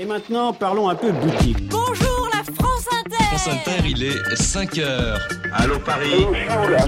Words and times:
Et 0.00 0.06
maintenant, 0.06 0.54
parlons 0.54 0.88
un 0.88 0.94
peu 0.94 1.12
boutique. 1.12 1.58
Bonjour 1.68 2.30
la 2.32 2.42
France 2.54 2.88
Inter 2.90 3.22
France 3.22 3.48
Inter, 3.48 3.86
il 3.86 4.02
est 4.02 4.34
5 4.34 4.78
heures. 4.78 5.28
Allô 5.52 5.78
Paris 5.78 6.24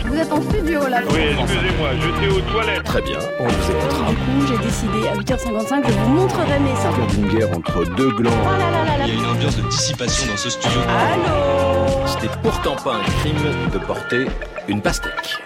Vous 0.06 0.16
êtes 0.16 0.32
en 0.32 0.40
studio 0.40 0.86
là 0.88 1.02
Oui, 1.10 1.20
excusez-moi, 1.38 1.90
j'étais 2.00 2.34
aux 2.34 2.40
toilettes. 2.40 2.84
Très 2.84 3.02
bien, 3.02 3.18
on 3.38 3.48
vous 3.48 3.70
écoutera. 3.70 4.08
Du 4.08 4.16
coup, 4.16 4.46
j'ai 4.48 4.58
décidé 4.66 5.08
à 5.08 5.14
8h55, 5.14 5.88
je 5.88 5.92
vous 5.92 6.08
montrerai 6.08 6.58
mes 6.60 6.74
seins. 6.74 7.14
d'une 7.14 7.28
guerre 7.28 7.50
entre 7.54 7.84
deux 7.84 8.12
glands. 8.12 8.30
Oh 8.32 8.58
là 8.58 8.70
là 8.70 8.84
là 8.86 8.96
là 8.96 9.04
Il 9.06 9.14
y 9.14 9.18
a 9.18 9.20
une 9.20 9.26
ambiance 9.26 9.58
de 9.58 9.68
dissipation 9.68 10.32
dans 10.32 10.38
ce 10.38 10.48
studio. 10.48 10.80
Allô? 10.80 12.06
C'était 12.06 12.34
pourtant 12.42 12.76
pas 12.76 12.94
un 12.94 13.04
crime 13.20 13.70
de 13.74 13.78
porter 13.78 14.26
une 14.68 14.80
pastèque. 14.80 15.36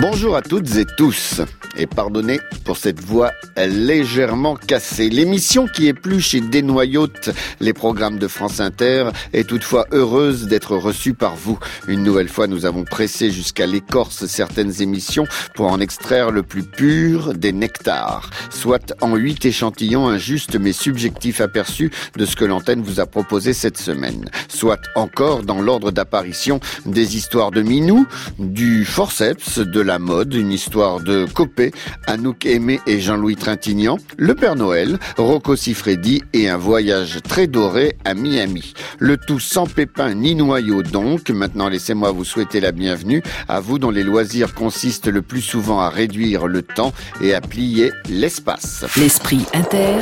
Bonjour 0.00 0.36
à 0.36 0.42
toutes 0.42 0.76
et 0.76 0.84
tous, 0.84 1.40
et 1.76 1.86
pardonnez 1.86 2.38
pour 2.64 2.76
cette 2.76 3.00
voix 3.00 3.32
légèrement 3.56 4.54
cassée. 4.54 5.08
L'émission 5.08 5.66
qui 5.66 5.88
épluche 5.88 6.34
et 6.34 6.40
dénoyote 6.40 7.30
les 7.58 7.72
programmes 7.72 8.20
de 8.20 8.28
France 8.28 8.60
Inter 8.60 9.10
est 9.32 9.48
toutefois 9.48 9.86
heureuse 9.90 10.46
d'être 10.46 10.76
reçue 10.76 11.14
par 11.14 11.34
vous. 11.34 11.58
Une 11.88 12.04
nouvelle 12.04 12.28
fois, 12.28 12.46
nous 12.46 12.64
avons 12.64 12.84
pressé 12.84 13.32
jusqu'à 13.32 13.66
l'écorce 13.66 14.26
certaines 14.26 14.80
émissions 14.80 15.26
pour 15.56 15.66
en 15.66 15.80
extraire 15.80 16.30
le 16.30 16.44
plus 16.44 16.62
pur 16.62 17.34
des 17.34 17.52
nectars, 17.52 18.30
soit 18.50 18.94
en 19.00 19.16
huit 19.16 19.44
échantillons 19.44 20.06
injustes 20.06 20.56
mais 20.60 20.72
subjectifs 20.72 21.40
aperçus 21.40 21.90
de 22.16 22.24
ce 22.24 22.36
que 22.36 22.44
l'antenne 22.44 22.82
vous 22.82 23.00
a 23.00 23.06
proposé 23.06 23.52
cette 23.52 23.78
semaine, 23.78 24.30
soit 24.46 24.80
encore 24.94 25.42
dans 25.42 25.60
l'ordre 25.60 25.90
d'apparition 25.90 26.60
des 26.86 27.16
histoires 27.16 27.50
de 27.50 27.62
Minou, 27.62 28.06
du 28.38 28.84
forceps, 28.84 29.58
de 29.58 29.87
la 29.88 29.98
mode, 29.98 30.34
une 30.34 30.52
histoire 30.52 31.00
de 31.00 31.24
Copé, 31.32 31.72
Anouk 32.06 32.44
Aimé 32.44 32.78
et 32.86 33.00
Jean-Louis 33.00 33.36
Trintignant, 33.36 33.96
le 34.18 34.34
Père 34.34 34.54
Noël, 34.54 34.98
Rocco 35.16 35.56
Siffredi 35.56 36.22
et 36.34 36.50
un 36.50 36.58
voyage 36.58 37.20
très 37.26 37.46
doré 37.46 37.96
à 38.04 38.12
Miami. 38.12 38.74
Le 38.98 39.16
tout 39.16 39.40
sans 39.40 39.66
pépin 39.66 40.12
ni 40.12 40.34
noyau 40.34 40.82
donc. 40.82 41.30
Maintenant, 41.30 41.70
laissez-moi 41.70 42.10
vous 42.10 42.26
souhaiter 42.26 42.60
la 42.60 42.70
bienvenue 42.70 43.22
à 43.48 43.60
vous 43.60 43.78
dont 43.78 43.90
les 43.90 44.04
loisirs 44.04 44.52
consistent 44.52 45.08
le 45.08 45.22
plus 45.22 45.40
souvent 45.40 45.80
à 45.80 45.88
réduire 45.88 46.48
le 46.48 46.60
temps 46.60 46.92
et 47.22 47.32
à 47.32 47.40
plier 47.40 47.90
l'espace. 48.10 48.84
L'esprit 48.98 49.46
inter. 49.54 49.96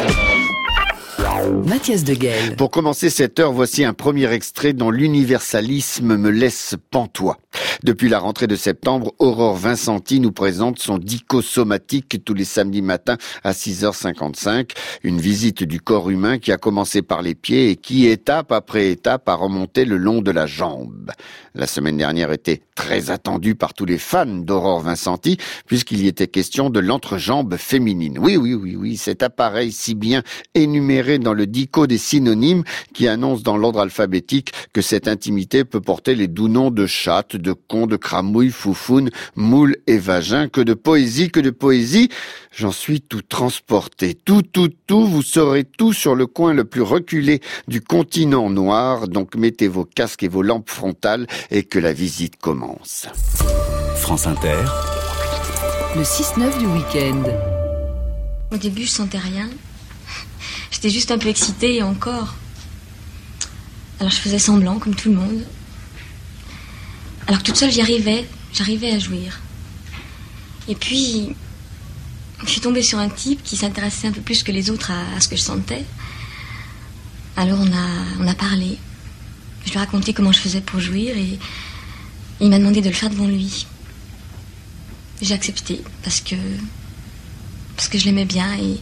Mathias 1.66 2.04
de 2.04 2.14
Guel. 2.14 2.56
Pour 2.56 2.70
commencer 2.70 3.10
cette 3.10 3.38
heure, 3.40 3.52
voici 3.52 3.84
un 3.84 3.92
premier 3.92 4.30
extrait 4.32 4.72
dont 4.72 4.90
l'universalisme 4.90 6.16
me 6.16 6.30
laisse 6.30 6.74
pantois. 6.90 7.38
Depuis 7.82 8.08
la 8.08 8.18
rentrée 8.18 8.46
de 8.46 8.56
septembre, 8.56 9.12
Aurore 9.18 9.56
Vincenti 9.56 10.20
nous 10.20 10.32
présente 10.32 10.78
son 10.78 10.98
dico 10.98 11.42
somatique 11.42 12.24
tous 12.24 12.34
les 12.34 12.44
samedis 12.44 12.82
matins 12.82 13.16
à 13.44 13.52
6h55. 13.52 14.70
Une 15.02 15.20
visite 15.20 15.64
du 15.64 15.80
corps 15.80 16.10
humain 16.10 16.38
qui 16.38 16.52
a 16.52 16.58
commencé 16.58 17.02
par 17.02 17.22
les 17.22 17.34
pieds 17.34 17.70
et 17.70 17.76
qui, 17.76 18.06
étape 18.06 18.52
après 18.52 18.90
étape, 18.90 19.28
a 19.28 19.34
remonté 19.34 19.84
le 19.84 19.96
long 19.96 20.22
de 20.22 20.30
la 20.30 20.46
jambe. 20.46 21.10
La 21.54 21.66
semaine 21.66 21.96
dernière 21.96 22.32
était 22.32 22.60
très 22.74 23.10
attendue 23.10 23.54
par 23.54 23.74
tous 23.74 23.86
les 23.86 23.98
fans 23.98 24.26
d'Aurore 24.26 24.80
Vincenti 24.80 25.38
puisqu'il 25.66 26.02
y 26.02 26.08
était 26.08 26.26
question 26.26 26.70
de 26.70 26.80
l'entrejambe 26.80 27.56
féminine. 27.56 28.18
Oui, 28.18 28.36
oui, 28.36 28.54
oui, 28.54 28.76
oui, 28.76 28.96
cet 28.96 29.22
appareil 29.22 29.72
si 29.72 29.94
bien 29.94 30.22
énuméré 30.54 31.15
dans 31.18 31.34
le 31.34 31.46
dico 31.46 31.86
des 31.86 31.98
synonymes 31.98 32.64
qui 32.92 33.08
annonce 33.08 33.42
dans 33.42 33.56
l'ordre 33.56 33.80
alphabétique 33.80 34.52
que 34.72 34.82
cette 34.82 35.08
intimité 35.08 35.64
peut 35.64 35.80
porter 35.80 36.14
les 36.14 36.28
doux 36.28 36.48
noms 36.48 36.70
de 36.70 36.86
chatte, 36.86 37.36
de 37.36 37.52
con, 37.52 37.86
de 37.86 37.96
cramouille, 37.96 38.50
foufoune, 38.50 39.10
moule 39.34 39.76
et 39.86 39.98
vagin, 39.98 40.48
que 40.48 40.60
de 40.60 40.74
poésie, 40.74 41.30
que 41.30 41.40
de 41.40 41.50
poésie. 41.50 42.08
J'en 42.52 42.72
suis 42.72 43.00
tout 43.00 43.22
transporté. 43.22 44.14
Tout, 44.14 44.42
tout, 44.42 44.70
tout, 44.86 45.06
vous 45.06 45.22
saurez 45.22 45.64
tout 45.64 45.92
sur 45.92 46.14
le 46.14 46.26
coin 46.26 46.54
le 46.54 46.64
plus 46.64 46.82
reculé 46.82 47.40
du 47.68 47.80
continent 47.80 48.48
noir, 48.50 49.08
donc 49.08 49.34
mettez 49.36 49.68
vos 49.68 49.84
casques 49.84 50.22
et 50.22 50.28
vos 50.28 50.42
lampes 50.42 50.70
frontales 50.70 51.26
et 51.50 51.64
que 51.64 51.78
la 51.78 51.92
visite 51.92 52.36
commence. 52.36 53.06
France 53.96 54.26
Inter. 54.26 54.64
Le 55.96 56.02
6-9 56.02 56.58
du 56.58 56.66
week-end. 56.66 57.22
Au 58.52 58.56
début, 58.56 58.82
je 58.82 58.90
sentais 58.90 59.18
rien. 59.18 59.48
J'étais 60.70 60.90
juste 60.90 61.10
un 61.10 61.18
peu 61.18 61.28
excitée 61.28 61.76
et 61.76 61.82
encore. 61.82 62.34
Alors 63.98 64.10
je 64.10 64.16
faisais 64.16 64.38
semblant, 64.38 64.78
comme 64.78 64.94
tout 64.94 65.08
le 65.08 65.16
monde. 65.16 65.42
Alors 67.26 67.42
toute 67.42 67.56
seule, 67.56 67.72
j'y 67.72 67.80
arrivais. 67.80 68.26
J'arrivais 68.52 68.92
à 68.92 68.98
jouir. 68.98 69.40
Et 70.68 70.74
puis, 70.74 71.34
je 72.44 72.50
suis 72.50 72.60
tombée 72.60 72.82
sur 72.82 72.98
un 72.98 73.08
type 73.08 73.42
qui 73.42 73.56
s'intéressait 73.56 74.08
un 74.08 74.12
peu 74.12 74.20
plus 74.20 74.42
que 74.42 74.52
les 74.52 74.70
autres 74.70 74.90
à, 74.90 75.20
ce 75.20 75.28
que 75.28 75.36
je 75.36 75.42
sentais. 75.42 75.84
Alors 77.36 77.58
on 77.60 78.26
a, 78.28 78.34
parlé. 78.34 78.78
Je 79.64 79.70
lui 79.70 79.76
ai 79.76 79.80
raconté 79.80 80.12
comment 80.12 80.32
je 80.32 80.38
faisais 80.38 80.60
pour 80.60 80.80
jouir 80.80 81.16
et 81.16 81.38
il 82.40 82.50
m'a 82.50 82.58
demandé 82.58 82.80
de 82.80 82.88
le 82.88 82.94
faire 82.94 83.10
devant 83.10 83.26
lui. 83.26 83.66
J'ai 85.20 85.34
accepté 85.34 85.82
parce 86.02 86.20
que 86.20 86.36
parce 87.76 87.88
que 87.88 87.98
je 87.98 88.06
l'aimais 88.06 88.24
bien 88.24 88.54
et, 88.54 88.80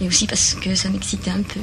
et 0.00 0.06
aussi 0.06 0.26
parce 0.26 0.54
que 0.54 0.74
ça 0.74 0.88
m'excitait 0.88 1.30
un 1.30 1.42
peu. 1.42 1.60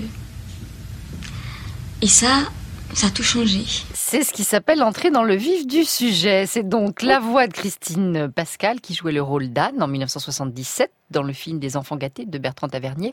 Et 2.02 2.08
ça, 2.08 2.52
ça 2.94 3.08
a 3.08 3.10
tout 3.10 3.24
changé. 3.24 3.62
C'est 3.94 4.24
ce 4.24 4.32
qui 4.32 4.44
s'appelle 4.44 4.82
entrer 4.82 5.12
dans 5.12 5.24
le 5.24 5.36
vif 5.36 5.68
du 5.68 5.84
sujet. 5.84 6.46
C'est 6.48 6.68
donc 6.68 7.02
la 7.02 7.20
voix 7.20 7.48
de 7.48 7.54
Christine 7.54 8.32
Pascal 8.34 8.82
qui 8.82 8.94
jouait 8.94 9.12
le 9.12 9.22
rôle 9.22 9.50
d'Anne 9.50 9.84
en 9.84 9.88
1977 9.88 10.92
dans 11.12 11.24
le 11.24 11.34
film 11.34 11.60
des 11.60 11.78
enfants 11.78 11.96
gâtés 11.96 12.26
de 12.26 12.38
Bertrand 12.38 12.68
Tavernier. 12.68 13.12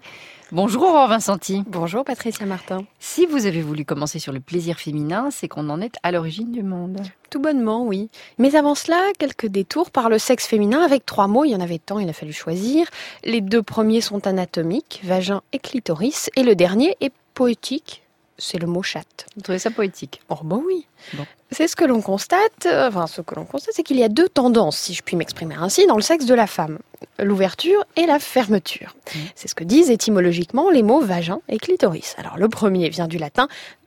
Bonjour 0.52 0.82
Aurore 0.84 1.08
Vincenti. 1.08 1.64
Bonjour 1.66 2.04
Patricia 2.04 2.46
Martin. 2.46 2.84
Si 2.98 3.26
vous 3.26 3.46
avez 3.46 3.62
voulu 3.62 3.84
commencer 3.84 4.18
sur 4.18 4.32
le 4.32 4.40
plaisir 4.40 4.78
féminin, 4.78 5.28
c'est 5.30 5.48
qu'on 5.48 5.68
en 5.68 5.80
est 5.80 5.96
à 6.02 6.12
l'origine 6.12 6.52
du 6.52 6.62
monde. 6.62 7.00
Tout 7.30 7.40
bonnement, 7.40 7.84
oui. 7.84 8.10
Mais 8.38 8.56
avant 8.56 8.74
cela, 8.74 9.00
quelques 9.18 9.46
détours 9.46 9.90
par 9.90 10.08
le 10.08 10.18
sexe 10.18 10.46
féminin 10.46 10.82
avec 10.82 11.04
trois 11.04 11.26
mots. 11.26 11.44
Il 11.44 11.50
y 11.50 11.56
en 11.56 11.60
avait 11.60 11.78
tant, 11.78 11.98
il 11.98 12.08
a 12.08 12.12
fallu 12.12 12.32
choisir. 12.32 12.86
Les 13.24 13.40
deux 13.40 13.62
premiers 13.62 14.00
sont 14.00 14.26
anatomiques, 14.26 15.00
vagin 15.04 15.42
et 15.52 15.58
clitoris. 15.58 16.30
Et 16.36 16.42
le 16.42 16.54
dernier 16.54 16.96
est 17.00 17.12
poétique, 17.34 18.03
c'est 18.38 18.58
le 18.58 18.66
mot 18.66 18.82
chatte. 18.82 19.26
Vous 19.36 19.42
trouvez 19.42 19.58
ça 19.58 19.70
poétique? 19.70 20.20
Oh 20.28 20.38
bah 20.42 20.58
oui. 20.64 20.86
Bon. 21.14 21.24
C'est 21.50 21.68
ce 21.68 21.76
que 21.76 21.84
l'on 21.84 22.02
constate, 22.02 22.66
euh, 22.66 22.88
enfin 22.88 23.06
ce 23.06 23.20
que 23.20 23.34
l'on 23.34 23.44
constate, 23.44 23.74
c'est 23.74 23.82
qu'il 23.82 23.98
y 23.98 24.04
a 24.04 24.08
deux 24.08 24.28
tendances, 24.28 24.76
si 24.76 24.94
je 24.94 25.02
puis 25.02 25.16
m'exprimer 25.16 25.54
ainsi, 25.54 25.86
dans 25.86 25.96
le 25.96 26.02
sexe 26.02 26.26
de 26.26 26.34
la 26.34 26.46
femme. 26.46 26.78
L'ouverture 27.18 27.84
et 27.96 28.06
la 28.06 28.18
fermeture. 28.18 28.96
C'est 29.34 29.46
ce 29.46 29.54
que 29.54 29.62
disent 29.62 29.90
étymologiquement 29.90 30.70
les 30.70 30.82
mots 30.82 31.00
vagin 31.00 31.40
et 31.48 31.58
clitoris. 31.58 32.14
Alors 32.18 32.38
le 32.38 32.48
premier 32.48 32.88
vient 32.88 33.06
du 33.06 33.18
latin 33.18 33.46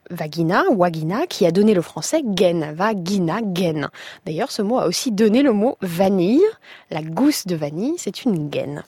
vagina, 0.09 0.63
wagina, 0.71 1.27
qui 1.27 1.45
a 1.45 1.51
donné 1.51 1.73
le 1.73 1.81
français 1.81 2.21
gaine, 2.23 2.73
vagina, 2.73 3.41
gaine. 3.41 3.89
D'ailleurs, 4.25 4.51
ce 4.51 4.61
mot 4.61 4.77
a 4.77 4.87
aussi 4.87 5.11
donné 5.11 5.41
le 5.41 5.53
mot 5.53 5.77
vanille. 5.81 6.43
La 6.91 7.01
gousse 7.01 7.47
de 7.47 7.55
vanille, 7.55 7.95
c'est 7.97 8.23
une 8.23 8.49
gaine. 8.49 8.83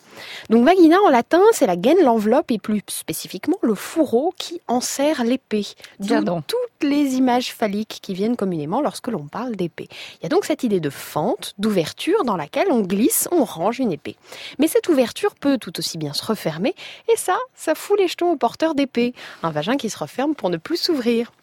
Donc 0.50 0.66
vagina 0.66 0.98
en 1.06 1.10
latin, 1.10 1.42
c'est 1.52 1.68
la 1.68 1.76
gaine, 1.76 2.04
l'enveloppe 2.04 2.52
et 2.52 2.60
plus 2.60 2.82
spécifiquement 2.88 3.58
le 3.62 3.76
fourreau 3.76 4.34
qui 4.38 4.62
enserre 4.68 5.24
l'épée. 5.24 5.66
D'où 6.00 6.16
toutes 6.48 6.90
les 6.90 7.16
images 7.16 7.54
phalliques 7.54 8.00
qui 8.02 8.14
viennent 8.14 8.36
communément 8.36 8.82
lorsque 8.82 9.08
l'on 9.08 9.28
parle 9.28 9.56
d'épée. 9.56 9.88
Il 10.20 10.24
y 10.24 10.26
a 10.26 10.30
donc 10.30 10.46
cette 10.46 10.64
idée 10.64 10.80
de 10.80 10.90
fente, 10.90 11.54
d'ouverture 11.58 12.24
dans 12.24 12.38
laquelle 12.38 12.72
on 12.72 12.82
glisse, 12.82 13.28
on 13.32 13.44
range 13.44 13.80
une 13.80 13.92
épée. 13.92 14.16
Mais 14.60 14.68
cette 14.68 14.88
ouverture 14.90 15.36
peut 15.36 15.58
tout 15.58 15.78
aussi 15.80 15.98
bien 15.98 16.14
se 16.14 16.26
refermer 16.26 16.76
et 17.12 17.18
ça, 17.18 17.38
ça 17.56 17.76
fout 17.76 18.00
les 18.00 18.08
jetons 18.08 18.32
au 18.32 18.38
porteur 18.38 18.76
d'épée. 18.76 19.14
Un 19.44 19.52
vagin 19.52 19.78
qui 19.78 19.90
se 19.90 19.98
referme 19.98 20.36
pour 20.36 20.50
ne 20.50 20.58
plus 20.58 20.78
s'ouvrir. 20.78 21.09
rire. 21.10 21.39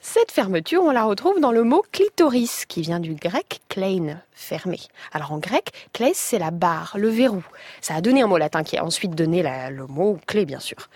Cette 0.00 0.30
fermeture, 0.32 0.82
on 0.82 0.90
la 0.90 1.04
retrouve 1.04 1.40
dans 1.40 1.52
le 1.52 1.64
mot 1.64 1.82
clitoris, 1.90 2.66
qui 2.66 2.82
vient 2.82 3.00
du 3.00 3.14
grec 3.14 3.60
klein, 3.68 4.20
fermé. 4.32 4.78
Alors 5.12 5.32
en 5.32 5.38
grec, 5.38 5.70
kleis, 5.92 6.12
c'est 6.14 6.38
la 6.38 6.50
barre, 6.50 6.94
le 6.98 7.08
verrou. 7.08 7.42
Ça 7.80 7.94
a 7.94 8.00
donné 8.02 8.20
un 8.22 8.26
mot 8.26 8.36
latin 8.36 8.62
qui 8.64 8.76
a 8.76 8.84
ensuite 8.84 9.12
donné 9.14 9.42
la- 9.42 9.70
le 9.70 9.86
mot 9.86 10.18
clé, 10.26 10.44
bien 10.44 10.60
sûr. 10.60 10.88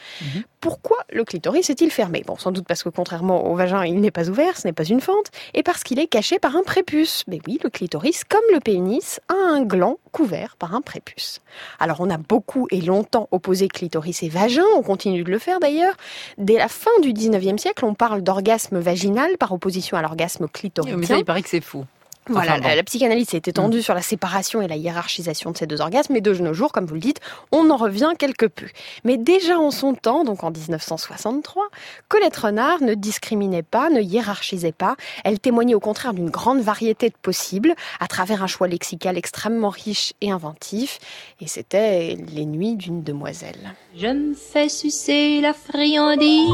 Pourquoi 0.61 0.99
le 1.11 1.25
clitoris 1.25 1.71
est-il 1.71 1.91
fermé? 1.91 2.23
Bon, 2.27 2.37
sans 2.37 2.51
doute 2.51 2.67
parce 2.67 2.83
que 2.83 2.89
contrairement 2.89 3.47
au 3.51 3.55
vagin, 3.55 3.85
il 3.85 4.01
n'est 4.01 4.11
pas 4.11 4.29
ouvert, 4.29 4.59
ce 4.59 4.67
n'est 4.67 4.73
pas 4.73 4.85
une 4.85 5.01
fente, 5.01 5.27
et 5.55 5.63
parce 5.63 5.85
qu'il 5.85 5.99
est 6.01 6.09
caché 6.09 6.39
par 6.39 6.57
un 6.57 6.63
prépuce. 6.63 7.23
Mais 7.29 7.39
oui, 7.47 7.59
le 7.63 7.71
clitoris, 7.71 8.25
comme 8.25 8.43
le 8.53 8.59
pénis, 8.61 9.21
a 9.29 9.35
un 9.35 9.63
gland 9.63 9.99
couvert 10.13 10.57
par 10.59 10.75
un 10.75 10.81
prépuce. 10.81 11.41
Alors 11.79 12.01
on 12.01 12.11
a 12.11 12.19
beaucoup 12.19 12.67
et 12.73 12.81
longtemps 12.81 13.29
opposé 13.31 13.69
clitoris 13.69 14.23
et 14.25 14.29
vagin, 14.29 14.65
on 14.77 14.83
continue 14.83 15.23
de 15.23 15.31
le 15.31 15.39
faire 15.39 15.61
d'ailleurs. 15.61 15.95
Dès 16.39 16.59
la 16.59 16.69
fin 16.69 16.91
du 17.03 17.13
19e 17.13 17.57
siècle, 17.59 17.85
on 17.85 17.95
parle 17.95 18.23
d'orgasme 18.23 18.58
vaginal 18.73 19.37
par 19.39 19.53
opposition 19.53 19.97
à 19.97 20.03
l'orgasme 20.03 20.45
Mais 20.45 20.47
ça, 20.49 20.53
clitoridien. 20.61 21.17
il 21.19 21.25
paraît 21.25 21.43
que 21.43 21.49
c'est 21.49 21.61
faux. 21.61 21.85
Voilà, 22.29 22.53
Enfin, 22.53 22.61
bon. 22.63 22.69
la, 22.69 22.77
la 22.77 22.83
psychanalyse 22.85 23.29
s'est 23.29 23.43
étendue 23.47 23.83
sur 23.83 23.95
la 23.95 24.03
séparation 24.03 24.63
et 24.63 24.69
la 24.69 24.77
hiérarchisation 24.77 25.51
de 25.51 25.57
ces 25.57 25.67
deux 25.67 25.81
orgasmes, 25.81 26.13
mais 26.13 26.21
de 26.21 26.33
nos 26.35 26.55
jours, 26.55 26.73
comme 26.73 26.85
vous 26.87 26.95
le 26.95 27.01
dites, 27.01 27.21
on 27.53 27.69
en 27.71 27.77
revient 27.77 28.13
quelque 28.19 28.47
peu. 28.47 28.67
Mais 29.05 29.17
déjà 29.17 29.59
en 29.59 29.71
son 29.71 29.95
temps, 29.95 30.25
donc 30.25 30.45
en 30.45 30.51
1963, 30.51 31.69
Colette 32.09 32.37
Renard 32.37 32.81
ne 32.83 32.95
discriminait 32.95 33.63
pas, 33.63 33.91
ne 33.91 34.01
hiérarchisait 34.01 34.73
pas. 34.73 34.97
Elle 35.25 35.39
témoignait 35.41 35.75
au 35.75 35.81
contraire 35.81 36.15
d'une 36.15 36.31
grande 36.31 36.61
variété 36.61 37.09
de 37.09 37.15
possibles, 37.21 37.75
à 38.01 38.07
travers 38.07 38.43
un 38.43 38.47
choix 38.47 38.69
lexical 38.69 39.17
extrêmement 39.19 39.71
riche 39.71 40.13
et 40.21 40.31
inventif. 40.31 40.99
Et 41.41 41.47
c'était 41.49 42.17
Les 42.35 42.45
Nuits 42.47 42.77
d'une 42.77 43.03
demoiselle. 43.03 43.75
Je 43.97 44.07
me 44.07 44.35
fais 44.35 44.69
sucer 44.69 45.41
la 45.41 45.53
friandise, 45.55 46.49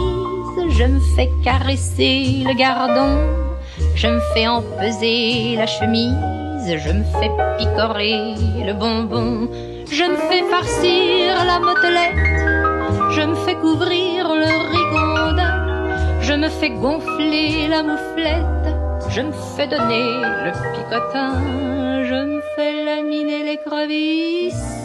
je 0.70 0.84
me 0.84 1.00
fais 1.16 1.28
caresser 1.44 2.42
le 2.46 2.54
gardon, 2.56 3.53
je 3.94 4.08
me 4.08 4.20
fais 4.32 4.46
empeser 4.46 5.56
la 5.56 5.66
chemise, 5.66 6.76
je 6.84 6.92
me 6.92 7.04
fais 7.18 7.30
picorer 7.58 8.34
le 8.66 8.72
bonbon, 8.72 9.48
je 9.90 10.04
me 10.04 10.16
fais 10.28 10.42
farcir 10.50 11.44
la 11.44 11.58
motelette, 11.60 13.12
je 13.16 13.22
me 13.22 13.34
fais 13.34 13.54
couvrir 13.56 14.28
le 14.28 14.50
rigondin, 14.74 16.20
je 16.20 16.34
me 16.34 16.48
fais 16.48 16.70
gonfler 16.70 17.68
la 17.68 17.82
mouflette, 17.82 18.68
je 19.10 19.20
me 19.20 19.32
fais 19.56 19.68
donner 19.68 20.08
le 20.44 20.52
picotin, 20.72 22.04
je 22.04 22.14
me 22.14 22.42
fais 22.56 22.84
laminer 22.84 23.44
les 23.44 23.58
crevisses. 23.58 24.84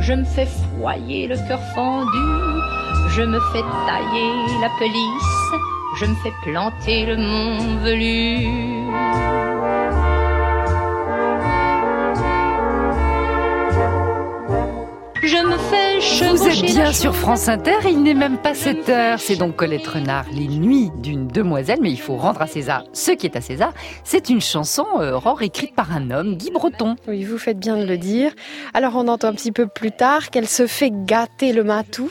Je 0.00 0.14
me 0.14 0.24
fais 0.24 0.46
foyer 0.46 1.26
le 1.26 1.36
cœur 1.46 1.60
fendu, 1.74 2.26
je 3.10 3.22
me 3.22 3.38
fais 3.52 3.64
tailler 3.86 4.32
la 4.62 4.70
pelisse, 4.78 5.39
je 6.00 6.06
me 6.06 6.14
fais 6.14 6.32
planter 6.42 7.04
le 7.04 7.16
mont 7.18 7.76
velu. 7.76 9.49
Vous 16.00 16.48
êtes 16.48 16.62
bien 16.62 16.94
sur 16.94 17.14
France 17.14 17.46
Inter, 17.48 17.76
il 17.84 18.02
n'est 18.02 18.14
même 18.14 18.38
pas 18.38 18.54
7 18.54 18.88
heures. 18.88 19.20
C'est 19.20 19.36
donc 19.36 19.56
Colette 19.56 19.86
Renard, 19.86 20.24
Les 20.32 20.48
Nuits 20.48 20.90
d'une 20.96 21.28
demoiselle, 21.28 21.80
mais 21.82 21.90
il 21.90 22.00
faut 22.00 22.16
rendre 22.16 22.40
à 22.40 22.46
César 22.46 22.84
ce 22.94 23.10
qui 23.10 23.26
est 23.26 23.36
à 23.36 23.42
César. 23.42 23.74
C'est 24.02 24.30
une 24.30 24.40
chanson, 24.40 24.86
euh, 24.98 25.12
Aurore, 25.12 25.42
écrite 25.42 25.74
par 25.74 25.94
un 25.94 26.10
homme, 26.10 26.36
Guy 26.36 26.50
Breton. 26.52 26.96
Oui, 27.06 27.24
vous 27.24 27.36
faites 27.36 27.58
bien 27.58 27.76
de 27.76 27.84
le 27.84 27.98
dire. 27.98 28.32
Alors 28.72 28.96
on 28.96 29.08
entend 29.08 29.28
un 29.28 29.34
petit 29.34 29.52
peu 29.52 29.66
plus 29.66 29.92
tard 29.92 30.30
qu'elle 30.30 30.48
se 30.48 30.66
fait 30.66 30.90
gâter 30.90 31.52
le 31.52 31.64
matou. 31.64 32.10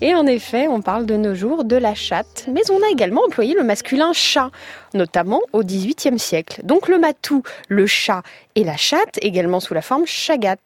Et 0.00 0.14
en 0.14 0.24
effet, 0.26 0.68
on 0.68 0.80
parle 0.80 1.04
de 1.04 1.16
nos 1.16 1.34
jours 1.34 1.64
de 1.64 1.76
la 1.76 1.96
chatte, 1.96 2.46
mais 2.48 2.62
on 2.70 2.76
a 2.76 2.90
également 2.92 3.22
employé 3.26 3.54
le 3.54 3.64
masculin 3.64 4.12
chat, 4.12 4.52
notamment 4.94 5.40
au 5.52 5.64
XVIIIe 5.64 6.20
siècle. 6.20 6.60
Donc 6.62 6.86
le 6.86 6.98
matou, 6.98 7.42
le 7.68 7.86
chat 7.86 8.22
et 8.56 8.64
la 8.64 8.76
chatte, 8.76 9.18
également 9.22 9.60
sous 9.60 9.74
la 9.74 9.82
forme 9.82 10.06
chagat. 10.06 10.56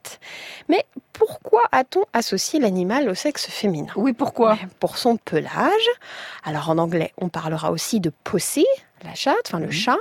Mais 0.69 0.87
pourquoi 1.13 1.63
a-t-on 1.73 2.05
associé 2.15 2.61
l'animal 2.61 3.09
au 3.11 3.15
sexe 3.15 3.47
féminin? 3.49 3.93
Oui, 3.97 4.15
pourquoi? 4.15 4.59
Pour 4.79 4.97
son 4.97 5.17
pelage. 5.17 5.91
Alors 6.45 6.71
en 6.71 6.79
anglais, 6.79 7.13
on 7.19 7.29
parlera 7.29 7.73
aussi 7.73 8.01
de 8.01 8.11
pussy, 8.25 8.67
la 9.05 9.15
chatte, 9.15 9.49
enfin 9.49 9.59
le 9.59 9.71
chat, 9.71 9.99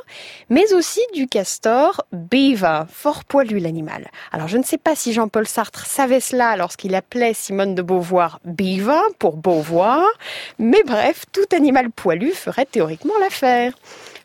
mais 0.50 0.72
aussi 0.74 1.02
du 1.14 1.28
castor 1.28 2.06
beaver, 2.12 2.84
fort 2.90 3.24
poilu 3.24 3.60
l'animal. 3.60 4.10
Alors 4.32 4.48
je 4.48 4.58
ne 4.58 4.64
sais 4.64 4.78
pas 4.78 4.96
si 4.96 5.14
Jean-Paul 5.14 5.48
Sartre 5.48 5.86
savait 5.86 6.20
cela 6.20 6.56
lorsqu'il 6.58 6.96
appelait 6.96 7.34
Simone 7.34 7.76
de 7.76 7.82
Beauvoir 7.82 8.40
beaver 8.46 9.02
pour 9.18 9.36
Beauvoir, 9.38 10.06
mais 10.60 10.84
bref, 10.86 11.26
tout 11.32 11.56
animal 11.56 11.90
poilu 11.92 12.32
ferait 12.32 12.66
théoriquement 12.66 13.18
l'affaire. 13.20 13.74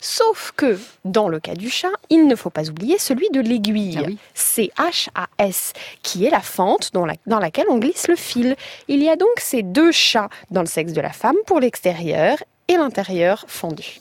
Sauf 0.07 0.53
que, 0.55 0.79
dans 1.07 1.29
le 1.31 1.41
cas 1.41 1.55
du 1.55 1.71
chat, 1.71 1.89
il 2.11 2.27
ne 2.27 2.37
faut 2.37 2.51
pas 2.51 2.69
oublier 2.69 2.99
celui 2.99 3.31
de 3.31 3.41
l'aiguille. 3.41 3.97
Ah 3.99 4.05
oui. 4.07 4.19
C-H-A-S, 4.35 5.73
qui 6.03 6.27
est 6.27 6.31
la 6.31 6.41
fente 6.43 6.91
dans, 6.93 7.07
la- 7.07 7.15
dans 7.27 7.39
laquelle 7.39 7.65
on 7.71 7.79
glisse 7.79 8.07
le 8.09 8.15
fil. 8.15 8.55
Il 8.89 9.03
y 9.03 9.09
a 9.09 9.17
donc 9.17 9.31
ces 9.39 9.63
deux 9.63 9.93
chats 9.93 10.29
dans 10.51 10.61
le 10.61 10.67
sexe 10.67 10.93
de 10.93 11.01
la 11.01 11.11
femme 11.11 11.37
pour 11.47 11.59
l'extérieur 11.59 12.37
et 12.69 12.77
l'intérieur 12.77 13.47
fendu. 13.49 13.99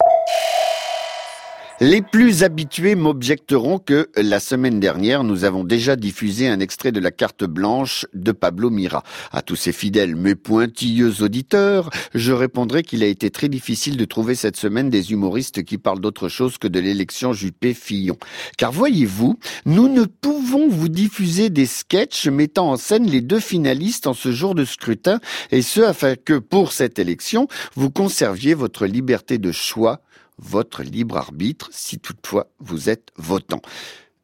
Les 1.85 2.01
plus 2.01 2.43
habitués 2.43 2.95
m'objecteront 2.95 3.77
que 3.77 4.07
la 4.15 4.39
semaine 4.39 4.79
dernière, 4.79 5.25
nous 5.25 5.43
avons 5.43 5.65
déjà 5.65 5.97
diffusé 5.97 6.47
un 6.47 6.61
extrait 6.61 6.93
de 6.93 7.01
la 7.01 7.11
carte 7.11 7.43
blanche 7.43 8.05
de 8.13 8.31
Pablo 8.31 8.69
Mira. 8.69 9.03
À 9.33 9.41
tous 9.41 9.57
ces 9.57 9.73
fidèles 9.73 10.15
mais 10.15 10.35
pointilleux 10.35 11.21
auditeurs, 11.21 11.89
je 12.15 12.31
répondrai 12.31 12.83
qu'il 12.83 13.03
a 13.03 13.07
été 13.07 13.31
très 13.31 13.49
difficile 13.49 13.97
de 13.97 14.05
trouver 14.05 14.33
cette 14.35 14.55
semaine 14.55 14.89
des 14.89 15.11
humoristes 15.11 15.63
qui 15.63 15.77
parlent 15.77 15.99
d'autre 15.99 16.29
chose 16.29 16.57
que 16.57 16.69
de 16.69 16.79
l'élection 16.79 17.33
Juppé-Fillon. 17.33 18.15
Car 18.57 18.71
voyez-vous, 18.71 19.37
nous 19.65 19.89
ne 19.89 20.05
pouvons 20.05 20.69
vous 20.69 20.87
diffuser 20.87 21.49
des 21.49 21.65
sketchs 21.65 22.27
mettant 22.27 22.71
en 22.71 22.77
scène 22.77 23.09
les 23.09 23.19
deux 23.19 23.41
finalistes 23.41 24.07
en 24.07 24.13
ce 24.13 24.31
jour 24.31 24.55
de 24.55 24.63
scrutin, 24.63 25.19
et 25.51 25.61
ce 25.61 25.81
afin 25.81 26.15
que 26.15 26.39
pour 26.39 26.71
cette 26.71 26.97
élection, 26.97 27.49
vous 27.75 27.91
conserviez 27.91 28.53
votre 28.53 28.85
liberté 28.85 29.37
de 29.37 29.51
choix 29.51 29.99
votre 30.37 30.83
libre 30.83 31.17
arbitre 31.17 31.69
si 31.71 31.99
toutefois 31.99 32.47
vous 32.59 32.89
êtes 32.89 33.09
votant. 33.17 33.61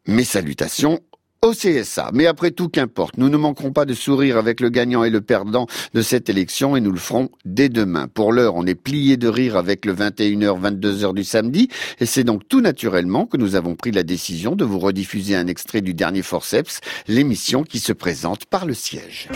Mes 0.07 0.23
salutations 0.23 1.00
au 1.41 1.53
CSA. 1.53 2.11
Mais 2.13 2.25
après 2.25 2.51
tout, 2.51 2.69
qu'importe, 2.69 3.17
nous 3.17 3.29
ne 3.29 3.38
manquerons 3.38 3.71
pas 3.71 3.85
de 3.85 3.94
sourire 3.94 4.38
avec 4.38 4.59
le 4.59 4.69
gagnant 4.69 5.03
et 5.03 5.09
le 5.09 5.21
perdant 5.21 5.67
de 5.94 6.01
cette 6.01 6.29
élection 6.29 6.75
et 6.75 6.81
nous 6.81 6.91
le 6.91 7.00
ferons 7.00 7.29
dès 7.45 7.69
demain. 7.69 8.07
Pour 8.07 8.33
l'heure, 8.33 8.56
on 8.56 8.65
est 8.65 8.75
plié 8.75 9.17
de 9.17 9.27
rire 9.27 9.56
avec 9.56 9.85
le 9.85 9.94
21h, 9.94 10.59
22h 10.59 11.13
du 11.13 11.23
samedi 11.23 11.69
et 12.00 12.06
c'est 12.06 12.23
donc 12.23 12.47
tout 12.47 12.61
naturellement 12.61 13.25
que 13.25 13.38
nous 13.38 13.56
avons 13.56 13.75
pris 13.75 13.91
la 13.91 14.03
décision 14.03 14.56
de 14.56 14.65
vous 14.65 14.79
rediffuser 14.79 15.35
un 15.35 15.47
extrait 15.47 15.81
du 15.81 15.94
dernier 15.94 16.21
Forceps, 16.21 16.81
l'émission 17.07 17.63
qui 17.63 17.79
se 17.79 17.94
présente 17.94 18.45
par 18.45 18.65
le 18.65 18.73
siège. 18.73 19.29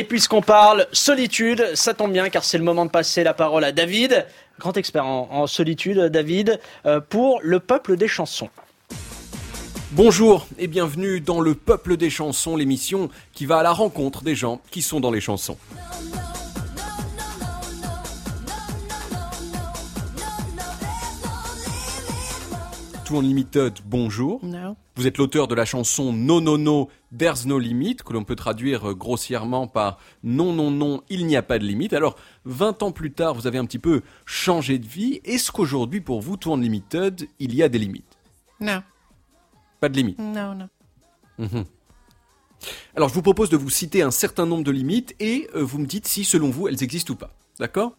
Et 0.00 0.04
puisqu'on 0.04 0.40
parle 0.40 0.86
solitude, 0.92 1.62
ça 1.74 1.92
tombe 1.92 2.10
bien 2.10 2.30
car 2.30 2.42
c'est 2.42 2.56
le 2.56 2.64
moment 2.64 2.86
de 2.86 2.90
passer 2.90 3.22
la 3.22 3.34
parole 3.34 3.64
à 3.64 3.70
David, 3.70 4.24
grand 4.58 4.74
expert 4.78 5.04
en, 5.04 5.46
solitude, 5.46 5.98
David, 6.06 6.58
euh, 6.86 7.00
pour 7.00 7.38
le 7.42 7.60
peuple 7.60 7.98
des 7.98 8.08
chansons. 8.08 8.48
Bonjour 9.92 10.46
et 10.58 10.68
bienvenue 10.68 11.20
dans 11.20 11.42
le 11.42 11.54
Peuple 11.54 11.98
des 11.98 12.08
chansons, 12.08 12.56
l'émission 12.56 13.10
qui 13.34 13.44
va 13.44 13.58
à 13.58 13.62
la 13.62 13.72
rencontre 13.72 14.22
des 14.22 14.34
gens 14.34 14.62
qui 14.70 14.80
sont 14.80 15.00
dans 15.00 15.10
les 15.10 15.20
chansons. 15.20 15.58
Unlimited, 23.18 23.74
bonjour. 23.84 24.44
No. 24.44 24.76
Vous 24.96 25.06
êtes 25.06 25.18
l'auteur 25.18 25.48
de 25.48 25.54
la 25.54 25.64
chanson 25.64 26.12
No 26.12 26.40
No 26.40 26.58
No, 26.58 26.88
There's 27.16 27.46
No 27.46 27.58
Limit, 27.58 27.96
que 27.96 28.12
l'on 28.12 28.24
peut 28.24 28.36
traduire 28.36 28.90
euh, 28.90 28.94
grossièrement 28.94 29.66
par 29.66 29.98
Non 30.22 30.52
Non 30.52 30.70
Non, 30.70 31.02
il 31.08 31.26
n'y 31.26 31.36
a 31.36 31.42
pas 31.42 31.58
de 31.58 31.64
limite. 31.64 31.92
Alors, 31.92 32.16
20 32.44 32.82
ans 32.82 32.92
plus 32.92 33.12
tard, 33.12 33.34
vous 33.34 33.46
avez 33.46 33.58
un 33.58 33.64
petit 33.64 33.78
peu 33.78 34.02
changé 34.26 34.78
de 34.78 34.86
vie. 34.86 35.20
Est-ce 35.24 35.50
qu'aujourd'hui, 35.52 36.00
pour 36.00 36.20
vous, 36.20 36.36
Tout 36.36 36.52
Unlimited, 36.52 37.28
il 37.38 37.54
y 37.54 37.62
a 37.62 37.68
des 37.68 37.78
limites? 37.78 38.18
No. 38.60 38.78
Pas 39.80 39.88
de 39.88 39.96
limite 39.96 40.18
No, 40.18 40.54
no. 40.54 40.64
Mhm. 41.38 41.64
Alors, 42.94 43.08
je 43.08 43.14
vous 43.14 43.22
propose 43.22 43.48
de 43.48 43.56
vous 43.56 43.70
citer 43.70 44.02
un 44.02 44.10
certain 44.10 44.44
nombre 44.44 44.64
de 44.64 44.70
limites 44.70 45.14
et 45.18 45.48
euh, 45.54 45.62
vous 45.62 45.78
me 45.78 45.86
dites 45.86 46.06
si, 46.06 46.24
selon 46.24 46.50
vous, 46.50 46.68
elles 46.68 46.82
existent 46.82 47.14
ou 47.14 47.16
pas. 47.16 47.34
D'accord. 47.60 47.92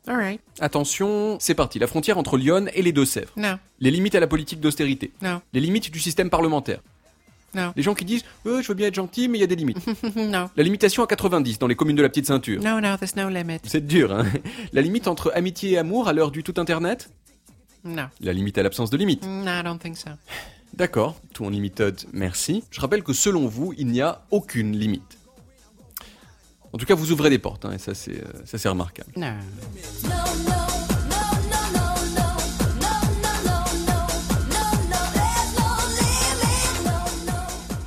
Attention, 0.59 1.37
c'est 1.39 1.53
parti. 1.53 1.77
La 1.77 1.85
frontière 1.85 2.17
entre 2.17 2.35
Lyon 2.35 2.65
et 2.73 2.81
les 2.81 2.91
Deux-Sèvres. 2.91 3.31
No. 3.37 3.49
Les 3.79 3.91
limites 3.91 4.15
à 4.15 4.19
la 4.19 4.25
politique 4.25 4.59
d'austérité. 4.59 5.11
No. 5.21 5.37
Les 5.53 5.59
limites 5.61 5.91
du 5.91 5.99
système 5.99 6.31
parlementaire. 6.31 6.81
No. 7.53 7.71
Les 7.75 7.83
gens 7.83 7.93
qui 7.93 8.03
disent 8.03 8.23
euh, 8.47 8.63
Je 8.63 8.67
veux 8.69 8.73
bien 8.73 8.87
être 8.87 8.95
gentil, 8.95 9.27
mais 9.27 9.37
il 9.37 9.41
y 9.41 9.43
a 9.43 9.47
des 9.47 9.55
limites. 9.55 9.77
no. 10.15 10.49
La 10.55 10.63
limitation 10.63 11.03
à 11.03 11.07
90 11.07 11.59
dans 11.59 11.67
les 11.67 11.75
communes 11.75 11.95
de 11.95 12.01
la 12.01 12.09
petite 12.09 12.25
ceinture. 12.25 12.59
No, 12.59 12.81
no, 12.81 12.97
there's 12.97 13.15
no 13.15 13.29
limit. 13.29 13.59
C'est 13.63 13.85
dur, 13.85 14.11
hein 14.11 14.25
La 14.73 14.81
limite 14.81 15.07
entre 15.07 15.31
amitié 15.35 15.73
et 15.73 15.77
amour 15.77 16.07
à 16.07 16.13
l'heure 16.13 16.31
du 16.31 16.41
tout 16.41 16.55
internet 16.57 17.11
No. 17.83 18.03
La 18.19 18.33
limite 18.33 18.57
à 18.57 18.63
l'absence 18.63 18.89
de 18.89 18.97
limite. 18.97 19.23
No, 19.27 19.51
I 19.51 19.63
don't 19.63 19.77
think 19.77 19.95
so. 19.95 20.09
D'accord, 20.73 21.19
tout 21.33 21.45
en 21.45 21.49
limited, 21.49 21.99
merci. 22.13 22.63
Je 22.71 22.79
rappelle 22.79 23.03
que 23.03 23.13
selon 23.13 23.47
vous, 23.47 23.73
il 23.77 23.87
n'y 23.87 24.01
a 24.01 24.23
aucune 24.31 24.75
limite. 24.75 25.19
En 26.73 26.77
tout 26.77 26.85
cas, 26.85 26.95
vous 26.95 27.11
ouvrez 27.11 27.29
des 27.29 27.39
portes, 27.39 27.65
hein, 27.65 27.73
et 27.73 27.77
ça 27.77 27.93
c'est, 27.93 28.11
euh, 28.17 28.27
ça 28.45 28.57
c'est 28.57 28.69
remarquable. 28.69 29.11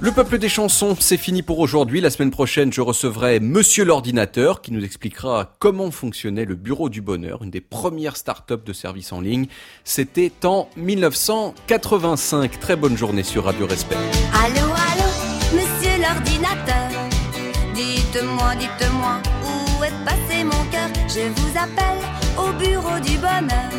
Le 0.04 0.12
peuple 0.12 0.36
des 0.36 0.50
chansons, 0.50 0.94
c'est 1.00 1.16
fini 1.16 1.40
pour 1.40 1.60
aujourd'hui. 1.60 2.02
La 2.02 2.10
semaine 2.10 2.30
prochaine, 2.30 2.70
je 2.70 2.82
recevrai 2.82 3.40
Monsieur 3.40 3.86
l'ordinateur 3.86 4.60
qui 4.60 4.70
nous 4.70 4.84
expliquera 4.84 5.54
comment 5.60 5.90
fonctionnait 5.90 6.44
le 6.44 6.56
bureau 6.56 6.90
du 6.90 7.00
bonheur, 7.00 7.42
une 7.42 7.50
des 7.50 7.62
premières 7.62 8.18
startups 8.18 8.62
de 8.66 8.72
services 8.74 9.14
en 9.14 9.22
ligne. 9.22 9.46
C'était 9.82 10.30
en 10.44 10.68
1985. 10.76 12.60
Très 12.60 12.76
bonne 12.76 12.98
journée 12.98 13.22
sur 13.22 13.44
Radio 13.44 13.66
Respect. 13.66 13.96
Allô, 14.34 14.73
Dites-moi, 18.58 18.70
dites-moi, 18.78 19.20
où 19.78 19.84
est 19.84 20.04
passé 20.04 20.44
mon 20.44 20.64
cœur? 20.70 20.88
Je 21.08 21.28
vous 21.28 21.58
appelle 21.58 22.00
au 22.38 22.52
bureau 22.52 22.98
du 23.00 23.16
bonheur. 23.18 23.70